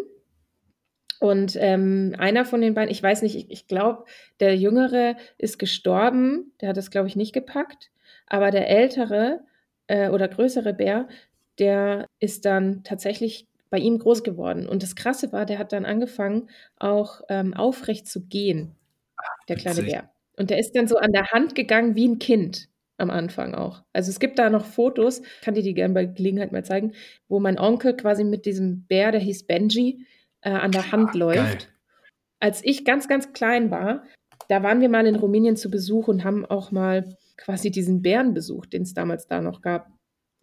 Und 1.19 1.57
ähm, 1.59 2.15
einer 2.17 2.45
von 2.45 2.61
den 2.61 2.73
beiden, 2.73 2.91
ich 2.91 3.03
weiß 3.03 3.23
nicht, 3.23 3.35
ich, 3.35 3.51
ich 3.51 3.67
glaube, 3.67 4.05
der 4.39 4.55
Jüngere 4.55 5.17
ist 5.37 5.59
gestorben, 5.59 6.53
der 6.61 6.69
hat 6.69 6.77
das, 6.77 6.91
glaube 6.91 7.09
ich, 7.09 7.17
nicht 7.17 7.33
gepackt. 7.33 7.91
Aber 8.25 8.51
der 8.51 8.69
ältere 8.69 9.41
äh, 9.87 10.09
oder 10.09 10.29
größere 10.29 10.73
Bär, 10.73 11.09
der 11.57 12.07
ist 12.19 12.45
dann 12.45 12.83
tatsächlich 12.83 13.47
bei 13.69 13.77
ihm 13.77 13.99
groß 13.99 14.23
geworden. 14.23 14.67
Und 14.67 14.83
das 14.83 14.95
Krasse 14.95 15.31
war, 15.31 15.45
der 15.45 15.59
hat 15.59 15.71
dann 15.71 15.85
angefangen, 15.85 16.49
auch 16.77 17.21
ähm, 17.29 17.53
aufrecht 17.53 18.07
zu 18.07 18.25
gehen, 18.25 18.75
der 19.47 19.55
kleine. 19.55 19.83
Bär. 19.83 20.09
Und 20.37 20.49
der 20.49 20.59
ist 20.59 20.75
dann 20.75 20.87
so 20.87 20.97
an 20.97 21.11
der 21.11 21.31
Hand 21.31 21.53
gegangen 21.53 21.95
wie 21.95 22.07
ein 22.07 22.19
Kind 22.19 22.69
am 22.97 23.09
Anfang 23.09 23.55
auch. 23.55 23.83
Also 23.93 24.09
es 24.09 24.19
gibt 24.19 24.39
da 24.39 24.49
noch 24.49 24.65
Fotos, 24.65 25.21
kann 25.41 25.53
dir 25.53 25.63
die 25.63 25.73
gerne 25.73 25.93
bei 25.93 26.05
Gelegenheit 26.05 26.51
mal 26.51 26.65
zeigen, 26.65 26.93
wo 27.27 27.39
mein 27.39 27.59
Onkel 27.59 27.95
quasi 27.95 28.23
mit 28.23 28.45
diesem 28.45 28.85
Bär, 28.87 29.11
der 29.11 29.21
hieß 29.21 29.47
Benji, 29.47 30.05
äh, 30.41 30.49
an 30.49 30.71
der 30.71 30.91
Hand 30.91 31.15
läuft. 31.15 31.37
Geil. 31.37 31.73
Als 32.39 32.63
ich 32.63 32.85
ganz, 32.85 33.07
ganz 33.07 33.33
klein 33.33 33.71
war, 33.71 34.03
da 34.47 34.63
waren 34.63 34.81
wir 34.81 34.89
mal 34.89 35.05
in 35.05 35.15
Rumänien 35.15 35.57
zu 35.57 35.69
Besuch 35.69 36.07
und 36.07 36.23
haben 36.23 36.45
auch 36.45 36.71
mal 36.71 37.15
quasi 37.37 37.71
diesen 37.71 38.01
Bären 38.01 38.33
besucht, 38.33 38.73
den 38.73 38.83
es 38.83 38.93
damals 38.93 39.27
da 39.27 39.41
noch 39.41 39.61
gab. 39.61 39.91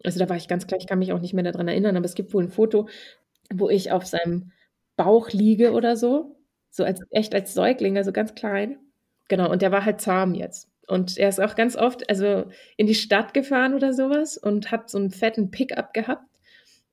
Also 0.03 0.19
da 0.19 0.29
war 0.29 0.37
ich 0.37 0.47
ganz 0.47 0.67
klein, 0.67 0.79
ich 0.81 0.87
kann 0.87 0.99
mich 0.99 1.11
auch 1.13 1.19
nicht 1.19 1.33
mehr 1.33 1.43
daran 1.43 1.67
erinnern, 1.67 1.97
aber 1.97 2.05
es 2.05 2.15
gibt 2.15 2.33
wohl 2.33 2.43
ein 2.43 2.49
Foto, 2.49 2.87
wo 3.53 3.69
ich 3.69 3.91
auf 3.91 4.05
seinem 4.05 4.51
Bauch 4.97 5.29
liege 5.31 5.73
oder 5.73 5.95
so, 5.97 6.37
so 6.69 6.83
als 6.83 7.01
echt 7.11 7.33
als 7.35 7.53
Säugling, 7.53 7.97
also 7.97 8.11
ganz 8.11 8.35
klein. 8.35 8.77
Genau, 9.29 9.51
und 9.51 9.61
der 9.61 9.71
war 9.71 9.85
halt 9.85 10.01
zahm 10.01 10.33
jetzt. 10.35 10.69
Und 10.87 11.17
er 11.17 11.29
ist 11.29 11.39
auch 11.41 11.55
ganz 11.55 11.75
oft, 11.75 12.09
also 12.09 12.45
in 12.77 12.87
die 12.87 12.95
Stadt 12.95 13.33
gefahren 13.33 13.73
oder 13.73 13.93
sowas 13.93 14.37
und 14.37 14.71
hat 14.71 14.89
so 14.89 14.97
einen 14.97 15.11
fetten 15.11 15.51
Pickup 15.51 15.93
gehabt 15.93 16.23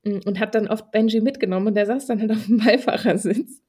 und 0.04 0.38
hat 0.38 0.54
dann 0.54 0.68
oft 0.68 0.90
Benji 0.90 1.20
mitgenommen 1.20 1.68
und 1.68 1.74
der 1.74 1.86
saß 1.86 2.06
dann 2.06 2.20
halt 2.20 2.30
auf 2.30 2.44
dem 2.46 2.58
Beifahrersitz. 2.58 3.62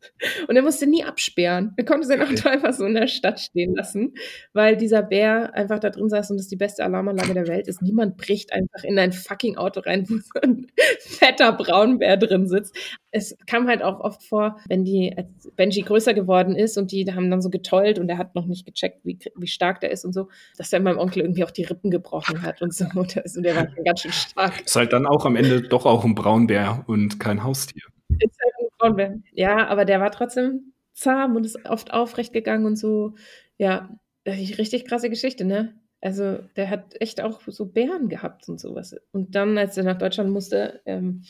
Und 0.47 0.55
er 0.55 0.61
musste 0.61 0.87
nie 0.87 1.03
absperren. 1.03 1.73
Er 1.77 1.85
konnte 1.85 2.07
seinen 2.07 2.23
Auto 2.23 2.49
einfach 2.49 2.73
so 2.73 2.85
in 2.85 2.93
der 2.93 3.07
Stadt 3.07 3.39
stehen 3.39 3.73
lassen, 3.75 4.13
weil 4.53 4.75
dieser 4.75 5.01
Bär 5.01 5.53
einfach 5.53 5.79
da 5.79 5.89
drin 5.89 6.09
saß 6.09 6.31
und 6.31 6.37
das 6.37 6.47
die 6.47 6.57
beste 6.57 6.83
Alarmanlage 6.83 7.33
der 7.33 7.47
Welt 7.47 7.67
ist. 7.67 7.81
Niemand 7.81 8.17
bricht 8.17 8.51
einfach 8.51 8.83
in 8.83 8.99
ein 8.99 9.13
fucking 9.13 9.57
Auto 9.57 9.79
rein, 9.79 10.05
wo 10.09 10.15
so 10.17 10.41
ein 10.41 10.67
fetter 10.99 11.53
Braunbär 11.53 12.17
drin 12.17 12.47
sitzt. 12.47 12.75
Es 13.15 13.37
kam 13.47 13.67
halt 13.67 13.81
auch 13.81 14.01
oft 14.01 14.23
vor, 14.23 14.59
wenn 14.67 14.83
die, 14.83 15.15
als 15.15 15.49
Benji 15.55 15.83
größer 15.83 16.13
geworden 16.13 16.53
ist 16.53 16.77
und 16.77 16.91
die 16.91 17.05
haben 17.13 17.31
dann 17.31 17.41
so 17.41 17.49
getollt 17.49 17.97
und 17.97 18.09
er 18.09 18.17
hat 18.17 18.35
noch 18.35 18.45
nicht 18.45 18.65
gecheckt, 18.65 19.05
wie, 19.05 19.17
wie 19.37 19.47
stark 19.47 19.79
der 19.79 19.91
ist 19.91 20.03
und 20.03 20.11
so, 20.11 20.27
dass 20.57 20.73
er 20.73 20.81
meinem 20.81 20.97
Onkel 20.97 21.21
irgendwie 21.21 21.45
auch 21.45 21.51
die 21.51 21.63
Rippen 21.63 21.91
gebrochen 21.91 22.41
hat 22.41 22.61
und 22.61 22.73
so. 22.73 22.85
Und 22.95 23.15
der, 23.15 23.55
war 23.55 23.69
schon 23.73 23.83
ganz 23.85 24.01
schön 24.01 24.11
stark. 24.11 24.65
Ist 24.65 24.75
halt 24.75 24.91
dann 24.91 25.05
auch 25.05 25.25
am 25.25 25.37
Ende 25.37 25.61
doch 25.61 25.85
auch 25.85 26.03
ein 26.03 26.13
Braunbär 26.13 26.83
und 26.87 27.19
kein 27.19 27.43
Haustier. 27.43 27.83
Ist 28.09 28.37
halt 28.43 28.53
ein 28.59 28.67
Braunbär. 28.77 29.15
Ja, 29.31 29.67
aber 29.67 29.85
der 29.85 30.01
war 30.01 30.11
trotzdem 30.11 30.73
zahm 30.93 31.35
und 31.35 31.45
ist 31.45 31.65
oft 31.65 31.93
aufrecht 31.93 32.33
gegangen 32.33 32.65
und 32.65 32.75
so. 32.75 33.15
Ja, 33.57 33.89
richtig 34.27 34.85
krasse 34.85 35.09
Geschichte, 35.09 35.45
ne? 35.45 35.73
Also 36.01 36.37
der 36.55 36.69
hat 36.69 37.01
echt 37.01 37.21
auch 37.21 37.41
so 37.47 37.65
Bären 37.65 38.09
gehabt 38.09 38.47
und 38.47 38.59
sowas. 38.59 38.95
Und 39.11 39.33
dann, 39.33 39.57
als 39.57 39.77
er 39.77 39.83
nach 39.83 39.97
Deutschland 39.97 40.29
musste, 40.31 40.81
ähm, 40.85 41.23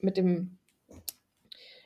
mit 0.00 0.16
dem 0.16 0.58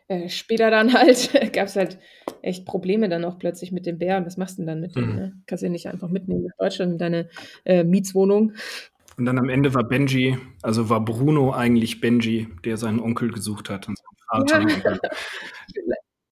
äh, 0.09 0.28
später 0.28 0.70
dann 0.70 0.92
halt, 0.92 1.52
gab 1.52 1.66
es 1.66 1.76
halt 1.76 1.98
echt 2.42 2.64
Probleme 2.64 3.09
dann 3.09 3.24
auch 3.24 3.38
plötzlich 3.38 3.72
mit 3.72 3.86
dem 3.86 3.98
Bären. 3.98 4.26
Was 4.26 4.36
machst 4.36 4.59
du 4.59 4.62
denn 4.62 4.68
dann 4.68 4.80
mit 4.80 4.96
dem? 4.96 5.11
Mhm. 5.11 5.14
Ne? 5.16 5.42
Kannst 5.46 5.62
du 5.62 5.66
ihn 5.66 5.72
nicht 5.72 5.88
einfach 5.88 6.09
mitnehmen 6.09 6.44
nach 6.44 6.57
Deutschland 6.59 6.92
in 6.92 6.98
deine 6.98 7.28
äh, 7.64 7.84
Mietswohnung? 7.84 8.52
Und 9.18 9.24
dann 9.24 9.38
am 9.38 9.48
Ende 9.48 9.72
war 9.72 9.84
Benji, 9.84 10.36
also 10.62 10.90
war 10.90 11.02
Bruno 11.04 11.52
eigentlich 11.52 12.00
Benji, 12.00 12.48
der 12.64 12.76
seinen 12.76 13.00
Onkel 13.00 13.30
gesucht 13.32 13.70
hat 13.70 13.88
und 13.88 13.96
seinen 13.98 14.46
Vater. 14.46 14.90
Ja. 14.90 14.98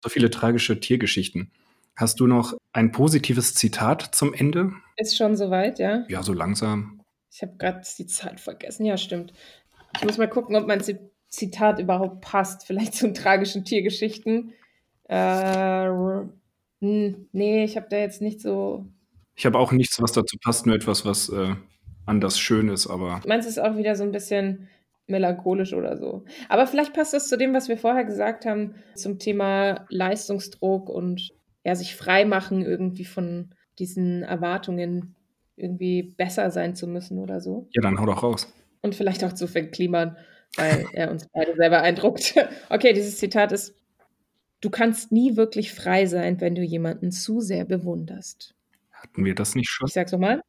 So 0.03 0.11
viele 0.11 0.29
tragische 0.29 0.79
Tiergeschichten. 0.81 1.51
Hast 1.97 2.21
du 2.21 2.27
noch 2.27 2.55
ein 2.73 2.93
positives 2.93 3.55
Zitat 3.55 4.15
zum 4.15 4.35
Ende? 4.35 4.73
Ist 4.97 5.17
schon 5.17 5.37
soweit, 5.37 5.79
ja? 5.79 6.05
Ja, 6.09 6.23
so 6.23 6.33
langsam. 6.35 7.01
Ich 7.33 7.41
habe 7.41 7.57
gerade 7.57 7.81
die 7.99 8.07
Zeit 8.07 8.39
vergessen. 8.39 8.85
Ja, 8.85 8.97
stimmt. 8.97 9.33
Ich 9.97 10.05
muss 10.05 10.19
mal 10.19 10.29
gucken, 10.29 10.55
ob 10.57 10.67
mein 10.67 10.81
Zi- 10.83 10.99
Zitat 11.37 11.79
überhaupt 11.79 12.21
passt. 12.21 12.67
Vielleicht 12.67 12.95
zu 12.95 13.13
tragischen 13.13 13.65
Tiergeschichten. 13.65 14.53
Äh, 15.09 15.87
hm, 16.81 17.29
nee, 17.33 17.65
ich 17.65 17.77
habe 17.77 17.87
da 17.89 17.97
jetzt 17.97 18.21
nicht 18.21 18.41
so. 18.41 18.87
Ich 19.35 19.47
habe 19.47 19.59
auch 19.59 19.73
nichts, 19.73 20.01
was 20.01 20.13
dazu 20.13 20.37
passt, 20.43 20.67
nur 20.67 20.77
etwas, 20.77 21.05
was 21.05 21.29
äh, 21.29 21.55
anders 22.07 22.39
schön 22.39 22.69
ist, 22.69 22.87
aber 22.87 23.21
Meins 23.27 23.47
ist 23.47 23.59
auch 23.59 23.77
wieder 23.77 23.97
so 23.97 24.05
ein 24.05 24.13
bisschen 24.13 24.69
melancholisch 25.07 25.75
oder 25.75 25.97
so. 25.97 26.25
Aber 26.49 26.67
vielleicht 26.67 26.95
passt 26.95 27.15
das 27.15 27.29
zu 27.29 27.37
dem, 27.37 27.53
was 27.53 27.69
wir 27.69 27.77
vorher 27.77 28.05
gesagt 28.05 28.47
haben, 28.47 28.75
zum 28.95 29.19
Thema 29.19 29.87
Leistungsdruck 29.89 30.89
und 30.89 31.33
ja, 31.65 31.75
sich 31.75 31.97
frei 31.97 32.25
machen 32.25 32.63
irgendwie 32.63 33.05
von 33.05 33.55
diesen 33.79 34.23
Erwartungen, 34.23 35.15
irgendwie 35.57 36.03
besser 36.03 36.51
sein 36.51 36.75
zu 36.75 36.87
müssen 36.87 37.19
oder 37.19 37.41
so. 37.41 37.69
ja, 37.73 37.83
dann 37.83 38.01
hau 38.01 38.07
doch 38.07 38.23
raus. 38.23 38.53
Und 38.83 38.95
vielleicht 38.95 39.25
auch 39.25 39.33
zu 39.33 39.47
verklimmern, 39.47 40.17
weil 40.57 40.87
er 40.93 41.11
uns 41.11 41.29
beide 41.33 41.55
sehr 41.57 41.71
beeindruckt. 41.71 42.35
Okay, 42.71 42.93
dieses 42.93 43.19
Zitat 43.19 43.53
ist, 43.53 43.75
du 44.61 44.71
kannst 44.71 45.13
nie 45.13 45.37
wirklich 45.37 45.73
frei 45.73 46.07
sein, 46.07 46.41
wenn 46.41 46.55
du 46.55 46.63
jemanden 46.63 47.13
zu 47.13 47.41
sehr 47.41 47.65
bewunderst. 47.65 48.55
Hatten 48.93 49.25
wir 49.25 49.35
das 49.35 49.55
nicht 49.55 49.69
schon? 49.69 49.87
Ich 49.87 49.95
sag's 49.95 50.13
nochmal. 50.13 50.43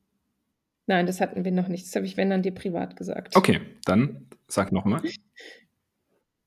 Nein, 0.88 1.08
das 1.08 1.20
hatten 1.20 1.44
wir 1.44 1.52
noch 1.52 1.68
nicht. 1.68 1.86
Das 1.86 1.96
habe 1.96 2.06
ich, 2.06 2.16
wenn 2.16 2.30
dann 2.30 2.44
dir 2.44 2.54
privat 2.54 2.96
gesagt. 2.96 3.36
Okay, 3.36 3.62
dann 3.86 4.28
sag 4.48 4.72
nochmal. 4.72 5.02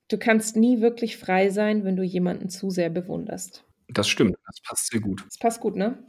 Du 0.09 0.17
kannst 0.17 0.57
nie 0.57 0.81
wirklich 0.81 1.19
frei 1.19 1.51
sein, 1.51 1.85
wenn 1.85 1.97
du 1.97 2.03
jemanden 2.03 2.49
zu 2.49 2.71
sehr 2.71 2.89
bewunderst. 2.89 3.65
Das 3.89 4.09
stimmt, 4.09 4.37
das 4.47 4.61
passt 4.63 4.91
sehr 4.91 5.01
gut. 5.01 5.25
Das 5.25 5.39
passt 5.39 5.61
gut, 5.61 5.77
ne? 5.77 6.05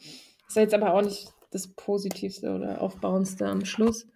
Ist 0.48 0.56
ja 0.56 0.62
jetzt 0.62 0.74
aber 0.74 0.94
auch 0.94 1.02
nicht 1.02 1.30
das 1.52 1.68
Positivste 1.68 2.52
oder 2.54 2.82
Aufbauendste 2.82 3.46
am 3.46 3.66
Schluss. 3.66 4.08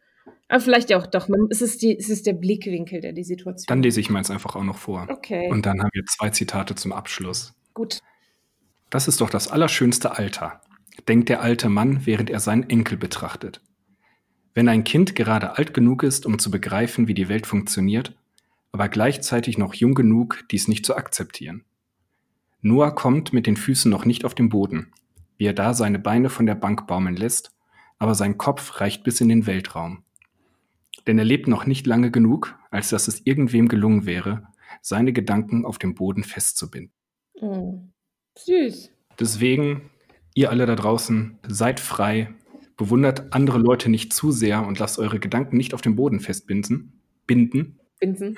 Aber 0.48 0.60
vielleicht 0.60 0.90
ja 0.90 0.98
auch 0.98 1.08
doch. 1.08 1.30
Man, 1.30 1.48
es, 1.50 1.62
ist 1.62 1.82
die, 1.82 1.98
es 1.98 2.10
ist 2.10 2.28
der 2.28 2.34
Blickwinkel, 2.34 3.02
der 3.02 3.14
die 3.14 3.24
Situation. 3.24 3.66
Dann 3.68 3.82
lese 3.82 4.00
ich 4.00 4.10
meins 4.10 4.30
einfach 4.30 4.56
auch 4.56 4.64
noch 4.64 4.78
vor. 4.78 5.08
Okay, 5.10 5.50
Und 5.50 5.66
dann 5.66 5.82
haben 5.82 5.90
wir 5.94 6.04
zwei 6.06 6.30
Zitate 6.30 6.76
zum 6.76 6.92
Abschluss. 6.92 7.54
gut. 7.74 8.00
Das 8.90 9.08
ist 9.08 9.22
doch 9.22 9.32
das 9.32 9.48
allerschönste 9.48 10.20
Alter, 10.20 10.62
denkt 11.08 11.28
der 11.30 11.42
alte 11.42 11.68
Mann, 11.68 12.06
während 12.06 12.30
er 12.30 12.40
seinen 12.40 12.70
Enkel 12.70 12.96
betrachtet. 12.96 13.60
Wenn 14.54 14.70
ein 14.70 14.84
Kind 14.84 15.16
gerade 15.16 15.58
alt 15.58 15.74
genug 15.74 16.04
ist, 16.04 16.28
um 16.28 16.38
zu 16.38 16.52
begreifen, 16.52 17.08
wie 17.08 17.16
die 17.16 17.28
Welt 17.28 17.48
funktioniert, 17.48 18.16
aber 18.72 18.90
gleichzeitig 18.90 19.58
noch 19.58 19.74
jung 19.74 19.96
genug, 19.96 20.44
dies 20.52 20.68
nicht 20.68 20.86
zu 20.86 20.96
akzeptieren. 20.96 21.64
Noah 22.62 22.94
kommt 22.94 23.34
mit 23.34 23.48
den 23.48 23.58
Füßen 23.58 23.90
noch 23.90 24.06
nicht 24.06 24.26
auf 24.26 24.36
dem 24.36 24.50
Boden, 24.50 24.92
wie 25.38 25.46
er 25.46 25.54
da 25.54 25.74
seine 25.74 25.98
Beine 25.98 26.30
von 26.30 26.46
der 26.46 26.56
Bank 26.56 26.86
baumeln 26.86 27.16
lässt, 27.16 27.52
aber 27.98 28.14
sein 28.14 28.38
Kopf 28.38 28.80
reicht 28.80 29.04
bis 29.04 29.22
in 29.22 29.30
den 29.30 29.48
Weltraum. 29.48 30.04
Denn 31.08 31.18
er 31.18 31.26
lebt 31.26 31.48
noch 31.48 31.66
nicht 31.66 31.86
lange 31.86 32.12
genug, 32.12 32.58
als 32.72 32.90
dass 32.90 33.08
es 33.08 33.26
irgendwem 33.26 33.68
gelungen 33.68 34.06
wäre, 34.06 34.48
seine 34.82 35.14
Gedanken 35.14 35.66
auf 35.66 35.78
dem 35.78 35.96
Boden 35.96 36.24
festzubinden. 36.24 36.94
Oh, 37.36 37.82
süß. 38.38 38.92
Deswegen, 39.20 39.90
ihr 40.34 40.50
alle 40.50 40.66
da 40.66 40.76
draußen, 40.76 41.40
seid 41.48 41.80
frei, 41.80 42.34
bewundert 42.78 43.34
andere 43.34 43.60
Leute 43.60 43.90
nicht 43.90 44.14
zu 44.14 44.32
sehr 44.32 44.66
und 44.66 44.80
lasst 44.80 44.98
eure 44.98 45.20
Gedanken 45.20 45.58
nicht 45.58 45.74
auf 45.74 45.82
dem 45.82 45.96
Boden 45.96 46.20
festbinden. 46.20 47.00
Binden. 47.28 47.80
Binsen. 48.00 48.38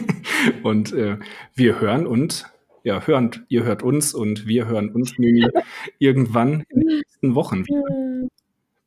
und 0.62 0.92
äh, 0.92 1.18
wir 1.54 1.80
hören 1.80 2.06
und 2.06 2.46
ja, 2.82 3.04
hören, 3.06 3.30
ihr 3.48 3.64
hört 3.64 3.82
uns 3.82 4.14
und 4.14 4.46
wir 4.46 4.66
hören 4.66 4.90
uns 4.90 5.14
irgendwann 5.98 6.64
in 6.68 6.80
den 6.80 6.96
nächsten 6.98 7.34
Wochen 7.34 7.66
wieder. 7.66 8.28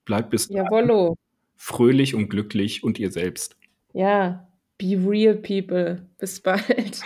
Bleibt 0.06 0.30
bis 0.30 0.48
dahin 0.48 0.66
Jawollo. 0.66 1.16
Fröhlich 1.60 2.16
und 2.16 2.30
glücklich 2.30 2.84
und 2.84 2.98
ihr 2.98 3.12
selbst. 3.12 3.58
Ja, 3.94 4.48
be 4.78 4.98
real 5.06 5.36
people. 5.36 6.08
Bis 6.18 6.40
bald. 6.40 6.64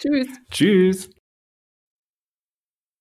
Tschüss. 0.00 0.28
Tschüss. 0.50 1.10